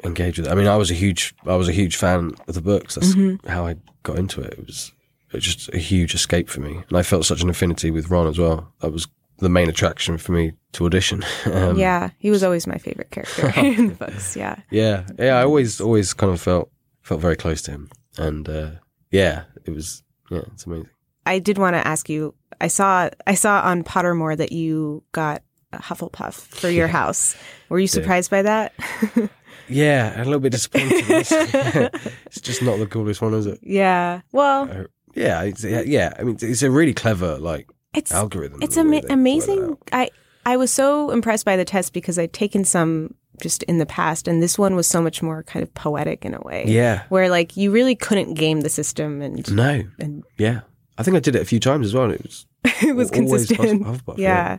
engage 0.04 0.38
with 0.38 0.46
it. 0.46 0.50
I 0.50 0.54
mean, 0.54 0.66
I 0.66 0.76
was 0.76 0.90
a 0.90 0.94
huge 0.94 1.34
I 1.46 1.56
was 1.56 1.68
a 1.68 1.72
huge 1.72 1.96
fan 1.96 2.32
of 2.48 2.54
the 2.54 2.62
books. 2.62 2.94
That's 2.94 3.14
Mhm. 3.14 3.44
how 3.46 3.66
I 3.66 3.76
got 4.02 4.18
into 4.18 4.40
it. 4.40 4.54
It 4.54 4.58
it 4.60 4.66
was 4.66 4.92
just 5.38 5.72
a 5.72 5.78
huge 5.78 6.14
escape 6.14 6.48
for 6.48 6.60
me, 6.60 6.82
and 6.88 6.96
I 6.96 7.02
felt 7.02 7.24
such 7.24 7.42
an 7.42 7.48
affinity 7.50 7.90
with 7.90 8.10
Ron 8.10 8.26
as 8.26 8.38
well. 8.38 8.72
That 8.80 8.92
was 8.92 9.06
the 9.38 9.48
main 9.48 9.68
attraction 9.68 10.18
for 10.18 10.32
me 10.32 10.52
to 10.72 10.86
audition. 10.86 11.24
um, 11.52 11.78
yeah, 11.78 12.10
he 12.18 12.30
was 12.30 12.42
always 12.42 12.66
my 12.66 12.78
favorite 12.78 13.10
character 13.10 13.52
in 13.60 13.88
the 13.88 13.94
books. 13.94 14.36
Yeah. 14.36 14.56
yeah, 14.70 15.06
yeah. 15.18 15.38
I 15.38 15.44
always 15.44 15.80
always 15.80 16.12
kind 16.14 16.32
of 16.32 16.40
felt 16.40 16.70
felt 17.02 17.20
very 17.20 17.36
close 17.36 17.62
to 17.62 17.70
him, 17.70 17.90
and 18.18 18.48
uh, 18.48 18.70
yeah, 19.10 19.44
it 19.64 19.70
was 19.70 20.02
yeah, 20.30 20.42
it's 20.52 20.66
amazing. 20.66 20.88
I 21.26 21.38
did 21.38 21.58
want 21.58 21.74
to 21.74 21.86
ask 21.86 22.08
you. 22.08 22.34
I 22.60 22.68
saw 22.68 23.08
I 23.26 23.34
saw 23.34 23.60
on 23.62 23.84
Pottermore 23.84 24.36
that 24.36 24.52
you 24.52 25.02
got 25.12 25.42
a 25.72 25.78
Hufflepuff 25.78 26.34
for 26.34 26.68
your 26.68 26.88
house. 26.88 27.36
Were 27.68 27.78
you 27.78 27.86
surprised 27.86 28.30
by 28.30 28.42
that? 28.42 28.72
Yeah, 29.70 30.20
a 30.20 30.24
little 30.24 30.40
bit 30.40 30.50
disappointed. 30.50 31.04
it's 31.08 32.40
just 32.40 32.60
not 32.60 32.80
the 32.80 32.88
coolest 32.88 33.22
one, 33.22 33.34
is 33.34 33.46
it? 33.46 33.60
yeah. 33.62 34.22
Well, 34.32 34.86
yeah, 35.14 35.42
it's, 35.42 35.64
yeah, 35.64 35.82
yeah. 35.82 36.12
I 36.18 36.22
mean, 36.22 36.36
it's 36.40 36.62
a 36.62 36.70
really 36.70 36.94
clever 36.94 37.38
like 37.38 37.68
It's- 37.94 38.12
algorithm. 38.12 38.62
it's 38.62 38.76
ama- 38.76 38.90
they 38.90 38.96
work 38.98 39.04
it 39.04 39.10
amazing. 39.12 39.76
I 39.92 40.10
I 40.46 40.56
was 40.56 40.72
so 40.72 41.10
impressed 41.10 41.44
by 41.44 41.56
the 41.56 41.64
test 41.64 41.92
because 41.92 42.18
I'd 42.18 42.32
taken 42.32 42.64
some 42.64 43.14
just 43.42 43.62
in 43.64 43.78
the 43.78 43.86
past, 43.86 44.28
and 44.28 44.42
this 44.42 44.58
one 44.58 44.74
was 44.76 44.86
so 44.86 45.00
much 45.02 45.22
more 45.22 45.42
kind 45.44 45.62
of 45.62 45.72
poetic 45.74 46.24
in 46.24 46.34
a 46.34 46.40
way. 46.40 46.64
Yeah. 46.66 47.02
Where 47.08 47.28
like 47.30 47.56
you 47.56 47.70
really 47.70 47.94
couldn't 47.94 48.34
game 48.34 48.60
the 48.62 48.68
system, 48.70 49.20
and 49.22 49.50
No, 49.54 49.82
and 49.98 50.22
yeah, 50.38 50.60
I 50.98 51.02
think 51.02 51.16
I 51.16 51.20
did 51.20 51.36
it 51.36 51.42
a 51.42 51.44
few 51.44 51.60
times 51.60 51.86
as 51.86 51.94
well. 51.94 52.04
And 52.04 52.14
it 52.14 52.22
was 52.22 52.46
it 52.82 52.96
was 52.96 53.10
consistent. 53.10 53.82
Hufflepuff, 53.84 54.18
yeah. 54.18 54.58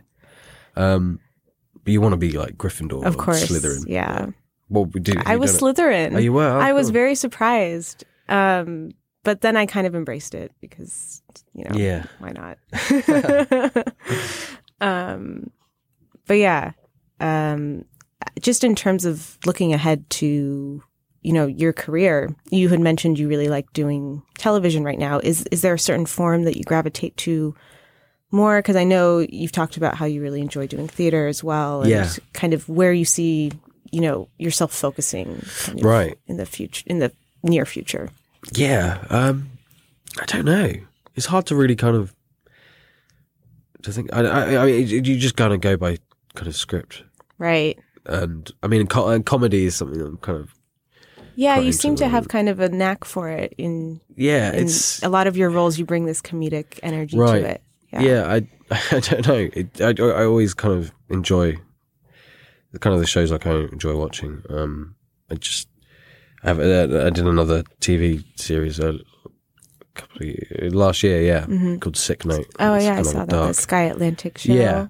Um, 0.76 1.18
but 1.84 1.92
you 1.92 2.00
want 2.00 2.12
to 2.12 2.16
be 2.16 2.32
like 2.32 2.56
Gryffindor, 2.56 3.04
Of 3.04 3.14
or 3.16 3.18
course, 3.18 3.46
Slytherin. 3.46 3.84
yeah. 3.88 4.26
Well, 4.68 4.86
we 4.86 5.00
do. 5.00 5.12
I 5.26 5.36
was 5.36 5.60
Slytherin. 5.60 6.14
Oh, 6.14 6.18
you 6.18 6.32
were? 6.32 6.46
Oh, 6.48 6.58
I 6.60 6.72
was 6.72 6.90
very 6.90 7.14
surprised. 7.14 8.04
Um, 8.28 8.92
but 9.24 9.40
then 9.40 9.56
I 9.56 9.66
kind 9.66 9.86
of 9.86 9.94
embraced 9.94 10.34
it 10.34 10.52
because, 10.60 11.22
you 11.54 11.64
know, 11.64 11.76
Yeah. 11.76 12.04
why 12.18 12.32
not? 12.32 12.58
um, 14.80 15.50
but 16.26 16.34
yeah, 16.34 16.72
um, 17.20 17.84
just 18.40 18.64
in 18.64 18.74
terms 18.74 19.04
of 19.04 19.38
looking 19.46 19.72
ahead 19.72 20.08
to, 20.10 20.82
you 21.22 21.32
know, 21.32 21.46
your 21.46 21.72
career, 21.72 22.34
you 22.50 22.68
had 22.68 22.80
mentioned 22.80 23.18
you 23.18 23.28
really 23.28 23.48
like 23.48 23.72
doing 23.72 24.22
television 24.38 24.84
right 24.84 24.98
now. 24.98 25.18
Is 25.20 25.44
is 25.50 25.62
there 25.62 25.74
a 25.74 25.78
certain 25.78 26.06
form 26.06 26.44
that 26.44 26.56
you 26.56 26.64
gravitate 26.64 27.16
to 27.18 27.54
more? 28.30 28.58
Because 28.58 28.76
I 28.76 28.84
know 28.84 29.18
you've 29.20 29.52
talked 29.52 29.76
about 29.76 29.94
how 29.96 30.06
you 30.06 30.20
really 30.22 30.40
enjoy 30.40 30.66
doing 30.66 30.88
theater 30.88 31.26
as 31.26 31.44
well, 31.44 31.82
and 31.82 31.90
Yeah. 31.90 32.10
kind 32.32 32.54
of 32.54 32.68
where 32.68 32.92
you 32.92 33.04
see, 33.04 33.52
you 33.92 34.00
know, 34.00 34.28
yourself 34.38 34.72
focusing 34.72 35.42
kind 35.64 35.78
of 35.80 35.84
Right. 35.84 36.18
in 36.26 36.36
the 36.38 36.46
future, 36.46 36.82
in 36.86 36.98
the 36.98 37.12
near 37.44 37.64
future. 37.66 38.08
Yeah, 38.52 39.04
um, 39.10 39.50
I 40.20 40.24
don't 40.26 40.44
know. 40.44 40.72
It's 41.14 41.26
hard 41.26 41.46
to 41.46 41.54
really 41.56 41.76
kind 41.76 41.96
of 41.96 42.14
to 43.82 43.92
think. 43.92 44.12
I, 44.12 44.20
I, 44.22 44.62
I 44.62 44.66
mean, 44.66 44.88
you 44.88 45.00
just 45.18 45.36
kind 45.36 45.52
of 45.52 45.60
go 45.60 45.76
by 45.76 45.98
kind 46.34 46.48
of 46.48 46.56
script, 46.56 47.02
Right. 47.38 47.78
and 48.06 48.50
I 48.62 48.66
mean, 48.66 48.86
co- 48.86 49.08
and 49.08 49.24
comedy 49.24 49.64
is 49.66 49.76
something 49.76 50.00
I'm 50.00 50.16
kind 50.18 50.38
of 50.38 50.54
Yeah, 51.36 51.58
you 51.58 51.72
seem 51.72 51.94
to 51.96 52.08
have 52.08 52.28
kind 52.28 52.48
of 52.48 52.60
a 52.60 52.68
knack 52.68 53.04
for 53.04 53.28
it 53.28 53.54
in 53.58 54.00
Yeah, 54.16 54.48
in 54.50 54.64
it's- 54.64 55.00
a 55.02 55.08
lot 55.08 55.26
of 55.26 55.36
your 55.36 55.50
roles 55.50 55.78
you 55.78 55.84
bring 55.84 56.06
this 56.06 56.20
comedic 56.22 56.78
energy 56.82 57.18
right. 57.18 57.40
to 57.40 57.48
it. 57.50 57.62
Yeah, 57.92 58.24
I 58.26 58.46
I 58.96 59.00
don't 59.00 59.26
know. 59.28 59.50
It, 59.52 59.80
I 59.80 59.90
I 60.02 60.24
always 60.24 60.54
kind 60.54 60.74
of 60.74 60.92
enjoy 61.10 61.56
the 62.72 62.78
kind 62.78 62.94
of 62.94 63.00
the 63.00 63.06
shows 63.06 63.30
like 63.30 63.46
I 63.46 63.54
enjoy 63.70 63.94
watching. 63.96 64.42
Um, 64.48 64.94
I 65.30 65.34
just 65.34 65.68
I 66.42 66.48
have 66.48 66.58
uh, 66.60 67.06
I 67.06 67.10
did 67.10 67.26
another 67.26 67.62
TV 67.80 68.24
series 68.38 68.80
uh, 68.80 68.94
a 68.94 69.84
couple 69.94 70.26
of 70.60 70.74
last 70.74 71.02
year, 71.02 71.22
yeah, 71.22 71.44
Mhm. 71.46 71.80
called 71.80 71.96
Sick 71.96 72.24
Note. 72.24 72.46
Oh 72.58 72.76
yeah, 72.76 72.98
I 72.98 73.02
saw 73.02 73.18
that. 73.20 73.28
The 73.28 73.36
dark- 73.36 73.54
Sky 73.54 73.82
Atlantic 73.82 74.38
show. 74.38 74.52
Yeah. 74.52 74.88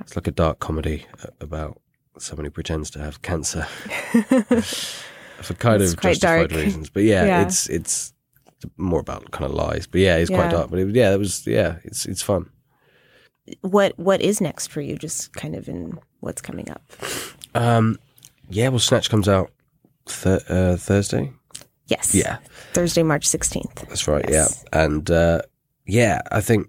It's 0.00 0.16
like 0.16 0.26
a 0.26 0.30
dark 0.32 0.58
comedy 0.58 1.06
uh, 1.22 1.28
about 1.40 1.80
someone 2.18 2.44
who 2.44 2.50
pretends 2.50 2.90
to 2.90 2.98
have 2.98 3.20
cancer 3.22 3.62
for 5.42 5.54
kind 5.54 5.82
It's 5.82 5.92
of 5.94 6.00
justified 6.00 6.48
dark. 6.50 6.50
reasons. 6.52 6.90
But 6.90 7.02
yeah, 7.04 7.24
Yeah. 7.24 7.42
it's 7.46 7.68
it's 7.68 8.12
more 8.76 9.00
about 9.00 9.30
kind 9.32 9.44
of 9.50 9.54
lies. 9.56 9.86
But 9.86 10.00
yeah, 10.00 10.16
it's 10.16 10.30
Yeah. 10.30 10.36
quite 10.38 10.50
dark. 10.50 10.70
But 10.70 10.78
it, 10.78 10.94
yeah, 10.94 11.12
it 11.14 11.18
was 11.18 11.46
yeah, 11.46 11.76
it's 11.84 12.06
it's 12.06 12.22
fun. 12.22 12.48
What 13.62 13.98
what 13.98 14.20
is 14.22 14.40
next 14.40 14.68
for 14.68 14.80
you? 14.80 14.96
Just 14.96 15.32
kind 15.34 15.54
of 15.56 15.68
in 15.68 15.98
what's 16.20 16.40
coming 16.40 16.70
up. 16.70 16.82
Um, 17.54 17.98
yeah, 18.48 18.68
well, 18.68 18.78
Snatch 18.78 19.10
comes 19.10 19.28
out 19.28 19.50
th- 20.06 20.42
uh, 20.48 20.76
Thursday. 20.76 21.32
Yes. 21.86 22.14
Yeah, 22.14 22.38
Thursday, 22.72 23.02
March 23.02 23.26
sixteenth. 23.26 23.74
that's 23.88 24.08
right. 24.08 24.24
Yeah, 24.28 24.46
and 24.72 25.10
uh, 25.10 25.42
yeah, 25.86 26.20
I 26.30 26.40
think 26.40 26.68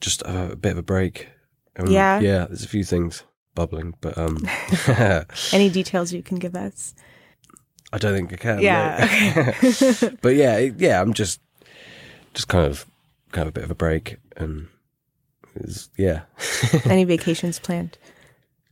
just 0.00 0.22
a, 0.22 0.52
a 0.52 0.56
bit 0.56 0.72
of 0.72 0.78
a 0.78 0.82
break. 0.82 1.28
Um, 1.78 1.88
Yeah? 1.88 2.20
yeah. 2.20 2.46
There's 2.46 2.64
a 2.64 2.68
few 2.68 2.84
things 2.84 3.24
bubbling, 3.54 3.94
but 4.00 4.16
um, 4.16 4.38
Any 5.52 5.68
details 5.70 6.12
you 6.12 6.22
can 6.22 6.38
give 6.38 6.54
us? 6.54 6.94
I 7.92 7.98
don't 7.98 8.14
think 8.14 8.32
I 8.32 8.36
can. 8.36 8.60
Yeah, 8.60 9.54
no. 10.00 10.10
but 10.22 10.34
yeah, 10.34 10.58
yeah, 10.58 11.00
I'm 11.00 11.12
just 11.12 11.40
just 12.34 12.48
kind 12.48 12.66
of 12.66 12.86
kind 13.32 13.46
of 13.48 13.52
a 13.52 13.52
bit 13.52 13.64
of 13.64 13.70
a 13.70 13.74
break, 13.74 14.16
and 14.36 14.68
yeah, 15.96 16.22
Any 16.84 17.04
vacations 17.04 17.58
planned? 17.58 17.98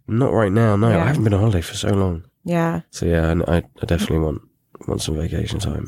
not 0.06 0.32
right 0.32 0.52
now. 0.52 0.76
No, 0.76 0.90
Yeah. 0.90 1.02
I 1.02 1.06
haven't 1.06 1.24
been 1.24 1.32
on 1.34 1.40
holiday 1.40 1.60
for 1.62 1.74
so 1.74 1.88
long. 1.88 2.24
Yeah. 2.44 2.82
So 2.90 3.06
yeah, 3.06 3.30
and 3.30 3.42
I, 3.48 3.62
I 3.82 3.86
definitely 3.86 4.18
want 4.18 4.42
want 4.86 5.02
some 5.02 5.16
vacation 5.16 5.58
time. 5.58 5.86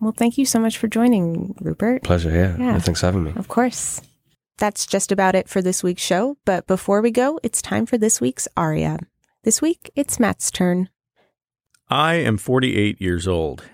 Well, 0.00 0.12
thank 0.16 0.38
you 0.38 0.44
so 0.44 0.58
much 0.58 0.78
for 0.78 0.88
joining, 0.88 1.54
Rupert. 1.60 2.02
Pleasure. 2.04 2.30
Yeah. 2.30 2.56
Yeah. 2.58 2.72
No, 2.72 2.78
thanks 2.80 3.00
for 3.00 3.06
having 3.06 3.24
me. 3.24 3.32
Of 3.36 3.48
course. 3.48 4.00
That's 4.58 4.86
just 4.86 5.12
about 5.12 5.34
it 5.34 5.48
for 5.48 5.62
this 5.62 5.82
week's 5.82 6.02
show. 6.02 6.36
But 6.44 6.66
before 6.66 7.00
we 7.00 7.10
go, 7.10 7.38
it's 7.42 7.62
time 7.62 7.86
for 7.86 7.96
this 7.96 8.20
week's 8.20 8.48
Aria. 8.56 8.98
This 9.44 9.62
week, 9.62 9.90
it's 9.94 10.18
Matt's 10.18 10.50
turn. 10.50 10.88
I 11.88 12.14
am 12.14 12.38
48 12.38 13.00
years 13.00 13.26
old. 13.26 13.64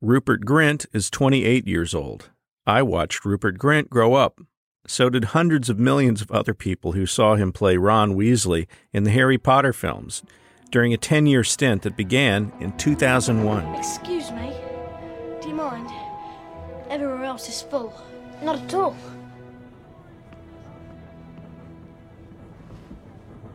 Rupert 0.00 0.44
Grint 0.44 0.86
is 0.92 1.08
28 1.08 1.66
years 1.66 1.94
old. 1.94 2.30
I 2.66 2.82
watched 2.82 3.24
Rupert 3.24 3.58
Grint 3.58 3.88
grow 3.88 4.14
up. 4.14 4.40
So 4.86 5.08
did 5.08 5.24
hundreds 5.26 5.70
of 5.70 5.78
millions 5.78 6.20
of 6.20 6.30
other 6.30 6.52
people 6.52 6.92
who 6.92 7.06
saw 7.06 7.36
him 7.36 7.52
play 7.52 7.76
Ron 7.76 8.14
Weasley 8.14 8.66
in 8.92 9.04
the 9.04 9.10
Harry 9.10 9.38
Potter 9.38 9.72
films 9.72 10.22
during 10.74 10.92
a 10.92 10.96
10 10.96 11.26
year 11.26 11.44
stint 11.44 11.82
that 11.82 11.96
began 11.96 12.50
in 12.58 12.76
2001. 12.76 13.76
Excuse 13.76 14.32
me. 14.32 14.52
Do 15.40 15.46
you 15.46 15.54
mind? 15.54 15.88
Everywhere 16.90 17.22
else 17.22 17.48
is 17.48 17.62
full. 17.62 17.94
Not 18.42 18.58
at 18.58 18.74
all. 18.74 18.96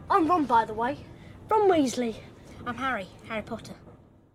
I'm 0.10 0.30
Ron, 0.30 0.46
by 0.46 0.64
the 0.64 0.74
way. 0.74 0.96
Ron 1.50 1.70
Weasley. 1.70 2.16
I'm 2.66 2.78
Harry. 2.78 3.08
Harry 3.28 3.42
Potter. 3.42 3.74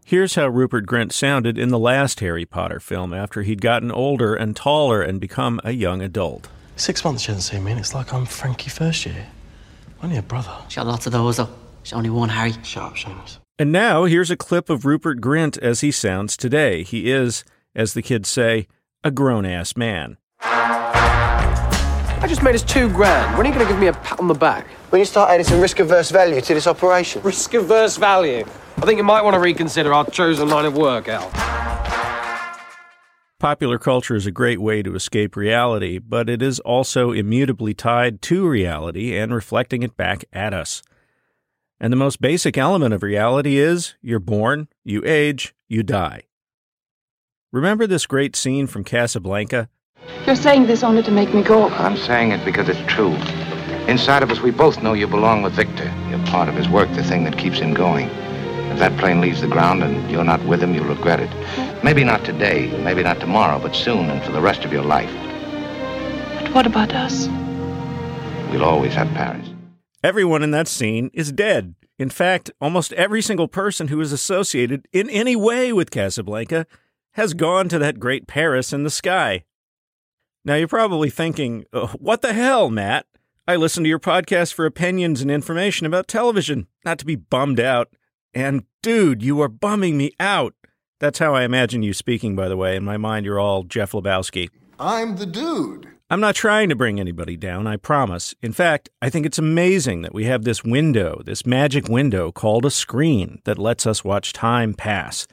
Here's 0.05 0.35
how 0.35 0.49
Rupert 0.49 0.85
Grint 0.85 1.13
sounded 1.13 1.57
in 1.57 1.71
the 1.71 1.79
last 1.79 2.21
Harry 2.21 2.45
Potter 2.45 2.81
film 2.81 3.15
after 3.15 3.41
he'd 3.41 3.63
gotten 3.63 3.91
older 3.91 4.35
and 4.35 4.55
taller 4.55 5.01
and 5.01 5.19
become 5.19 5.59
a 5.65 5.71
young 5.71 6.03
adult. 6.03 6.49
Six 6.77 7.03
months 7.03 7.27
you 7.27 7.33
haven't 7.33 7.45
seen 7.45 7.65
me, 7.65 7.71
and 7.71 7.81
it's 7.81 7.95
like 7.95 8.13
I'm 8.13 8.27
Frankie 8.27 8.69
first 8.69 9.07
year. 9.07 9.29
Only 10.03 10.19
a 10.19 10.23
brother. 10.23 10.55
She 10.69 10.77
got 10.77 10.87
lots 10.87 11.07
of 11.07 11.15
those, 11.15 11.39
though. 11.39 11.64
She 11.85 11.95
only 11.95 12.11
one, 12.11 12.31
Harry. 12.31 12.53
Shut 12.63 12.83
up, 12.83 12.95
Seamus. 12.95 13.39
And 13.59 13.71
now 13.71 14.05
here's 14.05 14.31
a 14.31 14.37
clip 14.37 14.69
of 14.69 14.85
Rupert 14.85 15.21
Grint 15.21 15.59
as 15.59 15.81
he 15.81 15.93
sounds 15.93 16.37
today. 16.37 16.83
He 16.83 17.13
is, 17.13 17.45
as 17.75 17.95
the 17.95 18.03
kids 18.03 18.29
say, 18.29 18.67
a 19.05 19.13
grown 19.13 19.47
ass 19.47 19.77
man. 19.77 20.17
I 20.41 22.27
just 22.27 22.43
made 22.43 22.55
us 22.55 22.63
two 22.63 22.89
grand. 22.89 23.37
When 23.37 23.47
are 23.47 23.51
you 23.51 23.55
going 23.55 23.67
to 23.67 23.73
give 23.73 23.81
me 23.81 23.89
a 23.89 23.93
pat 23.93 24.19
on 24.19 24.29
the 24.29 24.35
back? 24.35 24.67
When 24.89 24.99
you 24.99 25.05
start 25.05 25.31
adding 25.31 25.45
some 25.45 25.61
risk 25.61 25.79
averse 25.79 26.11
value 26.11 26.41
to 26.41 26.55
this 26.55 26.67
operation. 26.67 27.21
Risk 27.23 27.53
averse 27.53 27.99
value. 27.99 28.45
I 28.79 28.81
think 28.87 28.97
you 28.97 29.05
might 29.05 29.23
want 29.23 29.35
to 29.35 29.41
reconsider 29.41 29.93
our 29.93 30.07
chosen 30.07 30.49
line 30.49 30.65
of 30.65 30.75
work, 30.77 31.07
Al. 31.09 31.31
Popular 33.39 33.79
culture 33.79 34.17
is 34.17 34.25
a 34.25 34.31
great 34.31 34.59
way 34.59 34.83
to 34.83 34.95
escape 34.95 35.37
reality, 35.37 35.99
but 35.99 36.31
it 36.31 36.41
is 36.41 36.61
also 36.61 37.13
immutably 37.13 37.75
tied 37.75 38.23
to 38.23 38.49
reality 38.49 39.19
and 39.19 39.35
reflecting 39.35 39.83
it 39.83 39.99
back 39.99 40.25
at 40.33 40.55
us. 40.55 40.83
And 41.81 41.93
the 41.93 41.97
most 41.97 42.21
basic 42.21 42.57
element 42.57 42.95
of 42.95 43.03
reality 43.03 43.59
is 43.59 43.95
you're 44.01 44.21
born, 44.21 44.69
you 44.85 45.03
age, 45.05 45.55
you 45.69 45.83
die. 45.83 46.23
Remember 47.53 47.87
this 47.87 48.07
great 48.07 48.37
scene 48.37 48.67
from 48.67 48.85
Casablanca? 48.85 49.69
You're 50.27 50.37
saying 50.37 50.67
this 50.67 50.83
only 50.83 51.03
to 51.03 51.11
make 51.11 51.33
me 51.35 51.43
go. 51.43 51.69
I'm 51.69 51.97
saying 51.97 52.33
it 52.33 52.45
because 52.45 52.69
it's 52.69 52.81
true. 52.93 53.15
Inside 53.87 54.23
of 54.23 54.31
us, 54.31 54.41
we 54.41 54.51
both 54.51 54.83
know 54.83 54.95
you 54.95 55.07
belong 55.07 55.43
with 55.43 55.53
Victor. 55.53 55.93
You're 56.09 56.25
part 56.27 56.49
of 56.49 56.55
his 56.55 56.69
work, 56.69 56.89
the 56.95 57.05
thing 57.05 57.25
that 57.25 57.37
keeps 57.37 57.59
him 57.59 57.75
going. 57.75 58.09
If 58.73 58.79
that 58.79 58.99
plane 58.99 59.21
leaves 59.21 59.41
the 59.41 59.47
ground 59.47 59.85
and 59.85 60.11
you're 60.11 60.25
not 60.25 60.45
with 60.47 60.63
him, 60.63 60.75
you'll 60.75 60.87
regret 60.87 61.21
it. 61.21 61.85
Maybe 61.85 62.03
not 62.03 62.25
today, 62.25 62.77
maybe 62.83 63.03
not 63.03 63.21
tomorrow, 63.21 63.61
but 63.61 63.77
soon 63.77 64.11
and 64.11 64.23
for 64.25 64.33
the 64.33 64.41
rest 64.41 64.65
of 64.65 64.73
your 64.73 64.83
life. 64.83 65.13
But 66.41 66.53
what 66.55 66.67
about 66.67 66.93
us? 66.93 67.29
We'll 68.51 68.65
always 68.65 68.95
have 68.95 69.09
Paris. 69.15 69.54
Everyone 70.05 70.43
in 70.43 70.51
that 70.51 70.69
scene 70.69 71.11
is 71.15 71.33
dead. 71.33 71.77
In 71.99 72.11
fact, 72.11 72.51
almost 72.61 72.93
every 72.93 73.23
single 73.23 73.49
person 73.49 73.89
who 73.89 73.99
is 74.03 74.13
associated 74.13 74.87
in 74.93 75.09
any 75.09 75.35
way 75.35 75.73
with 75.73 75.91
Casablanca 75.91 76.67
has 77.13 77.33
gone 77.33 77.71
to 77.71 77.79
that 77.79 77.99
great 77.99 78.27
Paris 78.27 78.75
in 78.75 78.85
the 78.85 78.91
sky. 78.91 79.45
Now, 80.45 80.57
you're 80.57 80.69
probably 80.69 81.09
thinking, 81.09 81.65
"Oh, 81.73 81.87
what 81.99 82.21
the 82.21 82.35
hell, 82.35 82.69
Matt? 82.69 83.07
I 83.49 83.57
listen 83.57 83.83
to 83.83 83.89
your 83.89 83.99
podcast 83.99 84.53
for 84.53 84.67
opinions 84.67 85.23
and 85.23 85.31
information 85.31 85.87
about 85.87 86.07
television, 86.07 86.67
not 86.85 86.99
to 86.99 87.07
be 87.07 87.17
bummed 87.17 87.59
out. 87.59 87.89
And, 88.35 88.65
dude, 88.83 89.23
you 89.23 89.41
are 89.41 89.49
bumming 89.49 89.97
me 89.97 90.13
out. 90.21 90.55
That's 91.01 91.19
how 91.19 91.35
I 91.35 91.45
imagine 91.45 91.83
you 91.83 91.95
speaking, 91.95 92.37
by 92.37 92.49
the 92.49 92.59
way. 92.59 92.77
In 92.77 92.85
my 92.85 92.99
mind, 92.99 93.25
you're 93.25 93.41
all 93.41 93.63
Jeff 93.63 93.93
Lebowski. 93.93 94.51
I'm 94.79 95.17
the 95.17 95.25
dude. 95.25 95.94
I'm 96.11 96.21
not 96.21 96.35
trying 96.35 96.69
to 96.69 96.77
bring 96.77 97.01
anybody 97.01 97.35
down, 97.35 97.67
I 97.67 97.77
promise. 97.77 98.35
In 98.43 98.53
fact, 98.53 98.91
I 99.01 99.09
think 99.09 99.25
it's 99.25 99.39
amazing 99.39 100.03
that 100.03 100.13
we 100.13 100.25
have 100.25 100.45
this 100.45 100.63
window, 100.63 101.23
this 101.25 101.47
magic 101.47 101.89
window 101.89 102.31
called 102.31 102.67
a 102.67 102.71
screen 102.71 103.41
that 103.45 103.59
lets 103.59 103.87
us 103.87 104.05
watch 104.05 104.35
time 104.35 104.75
pass. 104.75 105.27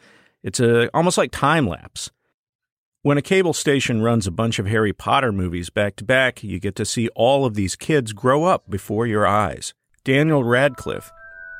It's 0.43 0.61
a, 0.61 0.89
almost 0.95 1.17
like 1.17 1.31
time 1.31 1.67
lapse. 1.67 2.09
When 3.01 3.17
a 3.17 3.21
cable 3.21 3.53
station 3.53 4.01
runs 4.01 4.27
a 4.27 4.31
bunch 4.31 4.59
of 4.59 4.67
Harry 4.67 4.93
Potter 4.93 5.33
movies 5.33 5.69
back 5.69 5.97
to 5.97 6.05
back, 6.05 6.41
you 6.41 6.57
get 6.57 6.75
to 6.77 6.85
see 6.85 7.09
all 7.15 7.45
of 7.45 7.55
these 7.55 7.75
kids 7.75 8.13
grow 8.13 8.45
up 8.45 8.69
before 8.69 9.05
your 9.05 9.27
eyes. 9.27 9.73
Daniel 10.05 10.43
Radcliffe, 10.43 11.11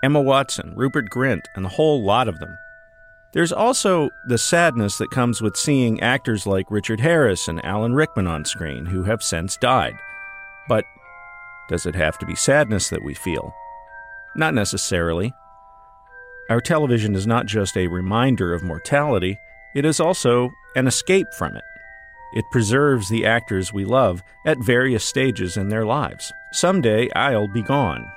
Emma 0.02 0.22
Watson, 0.22 0.74
Rupert 0.78 1.10
Grint, 1.10 1.42
and 1.56 1.66
a 1.66 1.70
whole 1.70 2.02
lot 2.02 2.30
of 2.30 2.40
them. 2.40 2.58
There's 3.34 3.54
also 3.54 4.10
the 4.28 4.38
sadness 4.38 4.98
that 4.98 5.12
comes 5.12 5.42
with 5.42 5.56
seeing 5.56 6.02
actors 6.02 6.46
like 6.46 6.70
Richard 6.70 7.00
Harris 7.00 7.48
and 7.48 7.64
Alan 7.64 7.94
Rickman 7.94 8.28
on 8.28 8.44
screen 8.44 8.86
who 8.86 9.04
have 9.04 9.24
since 9.24 9.56
died. 9.58 9.96
But 10.68 10.84
does 11.70 11.86
it 11.86 11.96
have 11.96 12.18
to 12.20 12.26
be 12.26 12.36
sadness 12.36 12.90
that 12.90 13.04
we 13.04 13.14
feel? 13.14 13.54
Not 14.36 14.54
necessarily. 14.54 15.34
Our 16.50 16.60
television 16.60 17.16
is 17.16 17.26
not 17.26 17.46
just 17.46 17.78
a 17.78 17.88
reminder 17.88 18.54
of 18.54 18.64
mortality, 18.64 19.38
it 19.74 19.86
is 19.86 20.02
also 20.02 20.52
an 20.76 20.88
escape 20.88 21.28
from 21.38 21.56
it. 21.56 21.64
It 22.34 22.46
preserves 22.52 23.08
the 23.08 23.26
actors 23.26 23.72
we 23.72 23.86
love 23.86 24.22
at 24.46 24.58
various 24.64 25.06
stages 25.06 25.56
in 25.56 25.70
their 25.70 25.86
lives. 25.86 26.34
Someday 26.52 27.10
I'll 27.16 27.48
be 27.48 27.62
gone. 27.62 28.10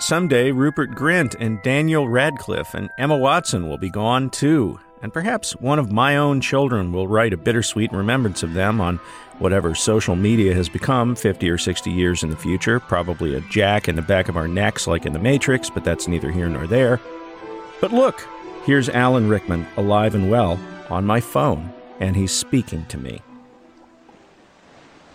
Someday 0.00 0.50
Rupert 0.50 0.92
Grint 0.92 1.36
and 1.38 1.62
Daniel 1.62 2.08
Radcliffe 2.08 2.72
and 2.72 2.88
Emma 2.96 3.18
Watson 3.18 3.68
will 3.68 3.76
be 3.76 3.90
gone 3.90 4.30
too. 4.30 4.80
And 5.02 5.12
perhaps 5.12 5.52
one 5.56 5.78
of 5.78 5.92
my 5.92 6.16
own 6.16 6.40
children 6.40 6.90
will 6.90 7.06
write 7.06 7.34
a 7.34 7.36
bittersweet 7.36 7.92
remembrance 7.92 8.42
of 8.42 8.54
them 8.54 8.80
on 8.80 8.96
whatever 9.40 9.74
social 9.74 10.16
media 10.16 10.54
has 10.54 10.70
become 10.70 11.14
50 11.14 11.50
or 11.50 11.58
60 11.58 11.90
years 11.90 12.22
in 12.22 12.30
the 12.30 12.36
future. 12.36 12.80
Probably 12.80 13.34
a 13.34 13.42
jack 13.42 13.88
in 13.88 13.96
the 13.96 14.02
back 14.02 14.30
of 14.30 14.38
our 14.38 14.48
necks, 14.48 14.86
like 14.86 15.04
in 15.04 15.12
The 15.12 15.18
Matrix, 15.18 15.68
but 15.68 15.84
that's 15.84 16.08
neither 16.08 16.30
here 16.30 16.48
nor 16.48 16.66
there. 16.66 16.98
But 17.82 17.92
look, 17.92 18.26
here's 18.64 18.88
Alan 18.88 19.28
Rickman, 19.28 19.66
alive 19.76 20.14
and 20.14 20.30
well, 20.30 20.58
on 20.88 21.04
my 21.04 21.20
phone, 21.20 21.72
and 21.98 22.16
he's 22.16 22.32
speaking 22.32 22.86
to 22.86 22.96
me. 22.96 23.20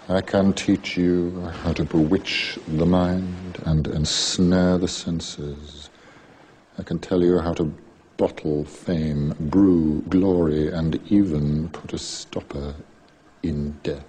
I 0.08 0.22
can 0.22 0.53
teach 0.53 0.97
you 0.97 1.32
how 1.64 1.74
to 1.74 1.84
bewitch 1.84 2.60
the 2.68 2.86
mind 2.86 3.58
and 3.66 3.88
ensnare 3.88 4.78
the 4.78 4.88
senses. 4.88 5.89
I 6.78 6.84
can 6.84 6.99
tell 6.99 7.24
you 7.24 7.39
how 7.39 7.53
to 7.53 7.74
bottle 8.16 8.66
fame, 8.66 9.34
brew 9.39 10.03
glory, 10.08 10.72
and 10.72 10.99
even 11.12 11.70
put 11.70 11.91
a 11.93 11.97
stopper 11.97 12.76
in 13.41 13.72
death. 13.82 14.06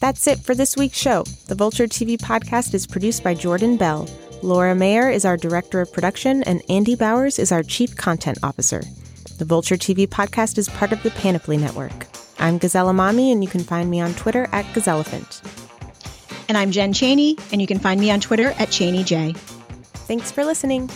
That's 0.00 0.26
it 0.26 0.38
for 0.38 0.54
this 0.54 0.78
week's 0.78 0.98
show. 0.98 1.24
The 1.46 1.54
Vulture 1.54 1.86
TV 1.86 2.16
podcast 2.16 2.72
is 2.72 2.86
produced 2.86 3.22
by 3.22 3.34
Jordan 3.34 3.76
Bell. 3.76 4.08
Laura 4.42 4.74
Mayer 4.74 5.10
is 5.10 5.26
our 5.26 5.36
director 5.36 5.82
of 5.82 5.92
production, 5.92 6.42
and 6.44 6.62
Andy 6.70 6.96
Bowers 6.96 7.38
is 7.38 7.52
our 7.52 7.62
chief 7.62 7.94
content 7.96 8.38
officer. 8.42 8.82
The 9.36 9.44
Vulture 9.44 9.74
TV 9.74 10.06
podcast 10.06 10.58
is 10.58 10.68
part 10.68 10.92
of 10.92 11.02
the 11.02 11.10
Panoply 11.10 11.56
Network. 11.56 12.06
I'm 12.38 12.56
Gazelle 12.56 12.86
Emami, 12.86 13.32
and 13.32 13.42
you 13.42 13.50
can 13.50 13.64
find 13.64 13.90
me 13.90 14.00
on 14.00 14.14
Twitter 14.14 14.48
at 14.52 14.64
Gazellephant. 14.66 15.42
And 16.48 16.56
I'm 16.56 16.70
Jen 16.70 16.92
Chaney, 16.92 17.36
and 17.50 17.60
you 17.60 17.66
can 17.66 17.80
find 17.80 18.00
me 18.00 18.12
on 18.12 18.20
Twitter 18.20 18.50
at 18.50 18.68
ChaneyJ. 18.68 19.36
Thanks 20.06 20.30
for 20.30 20.44
listening. 20.44 20.88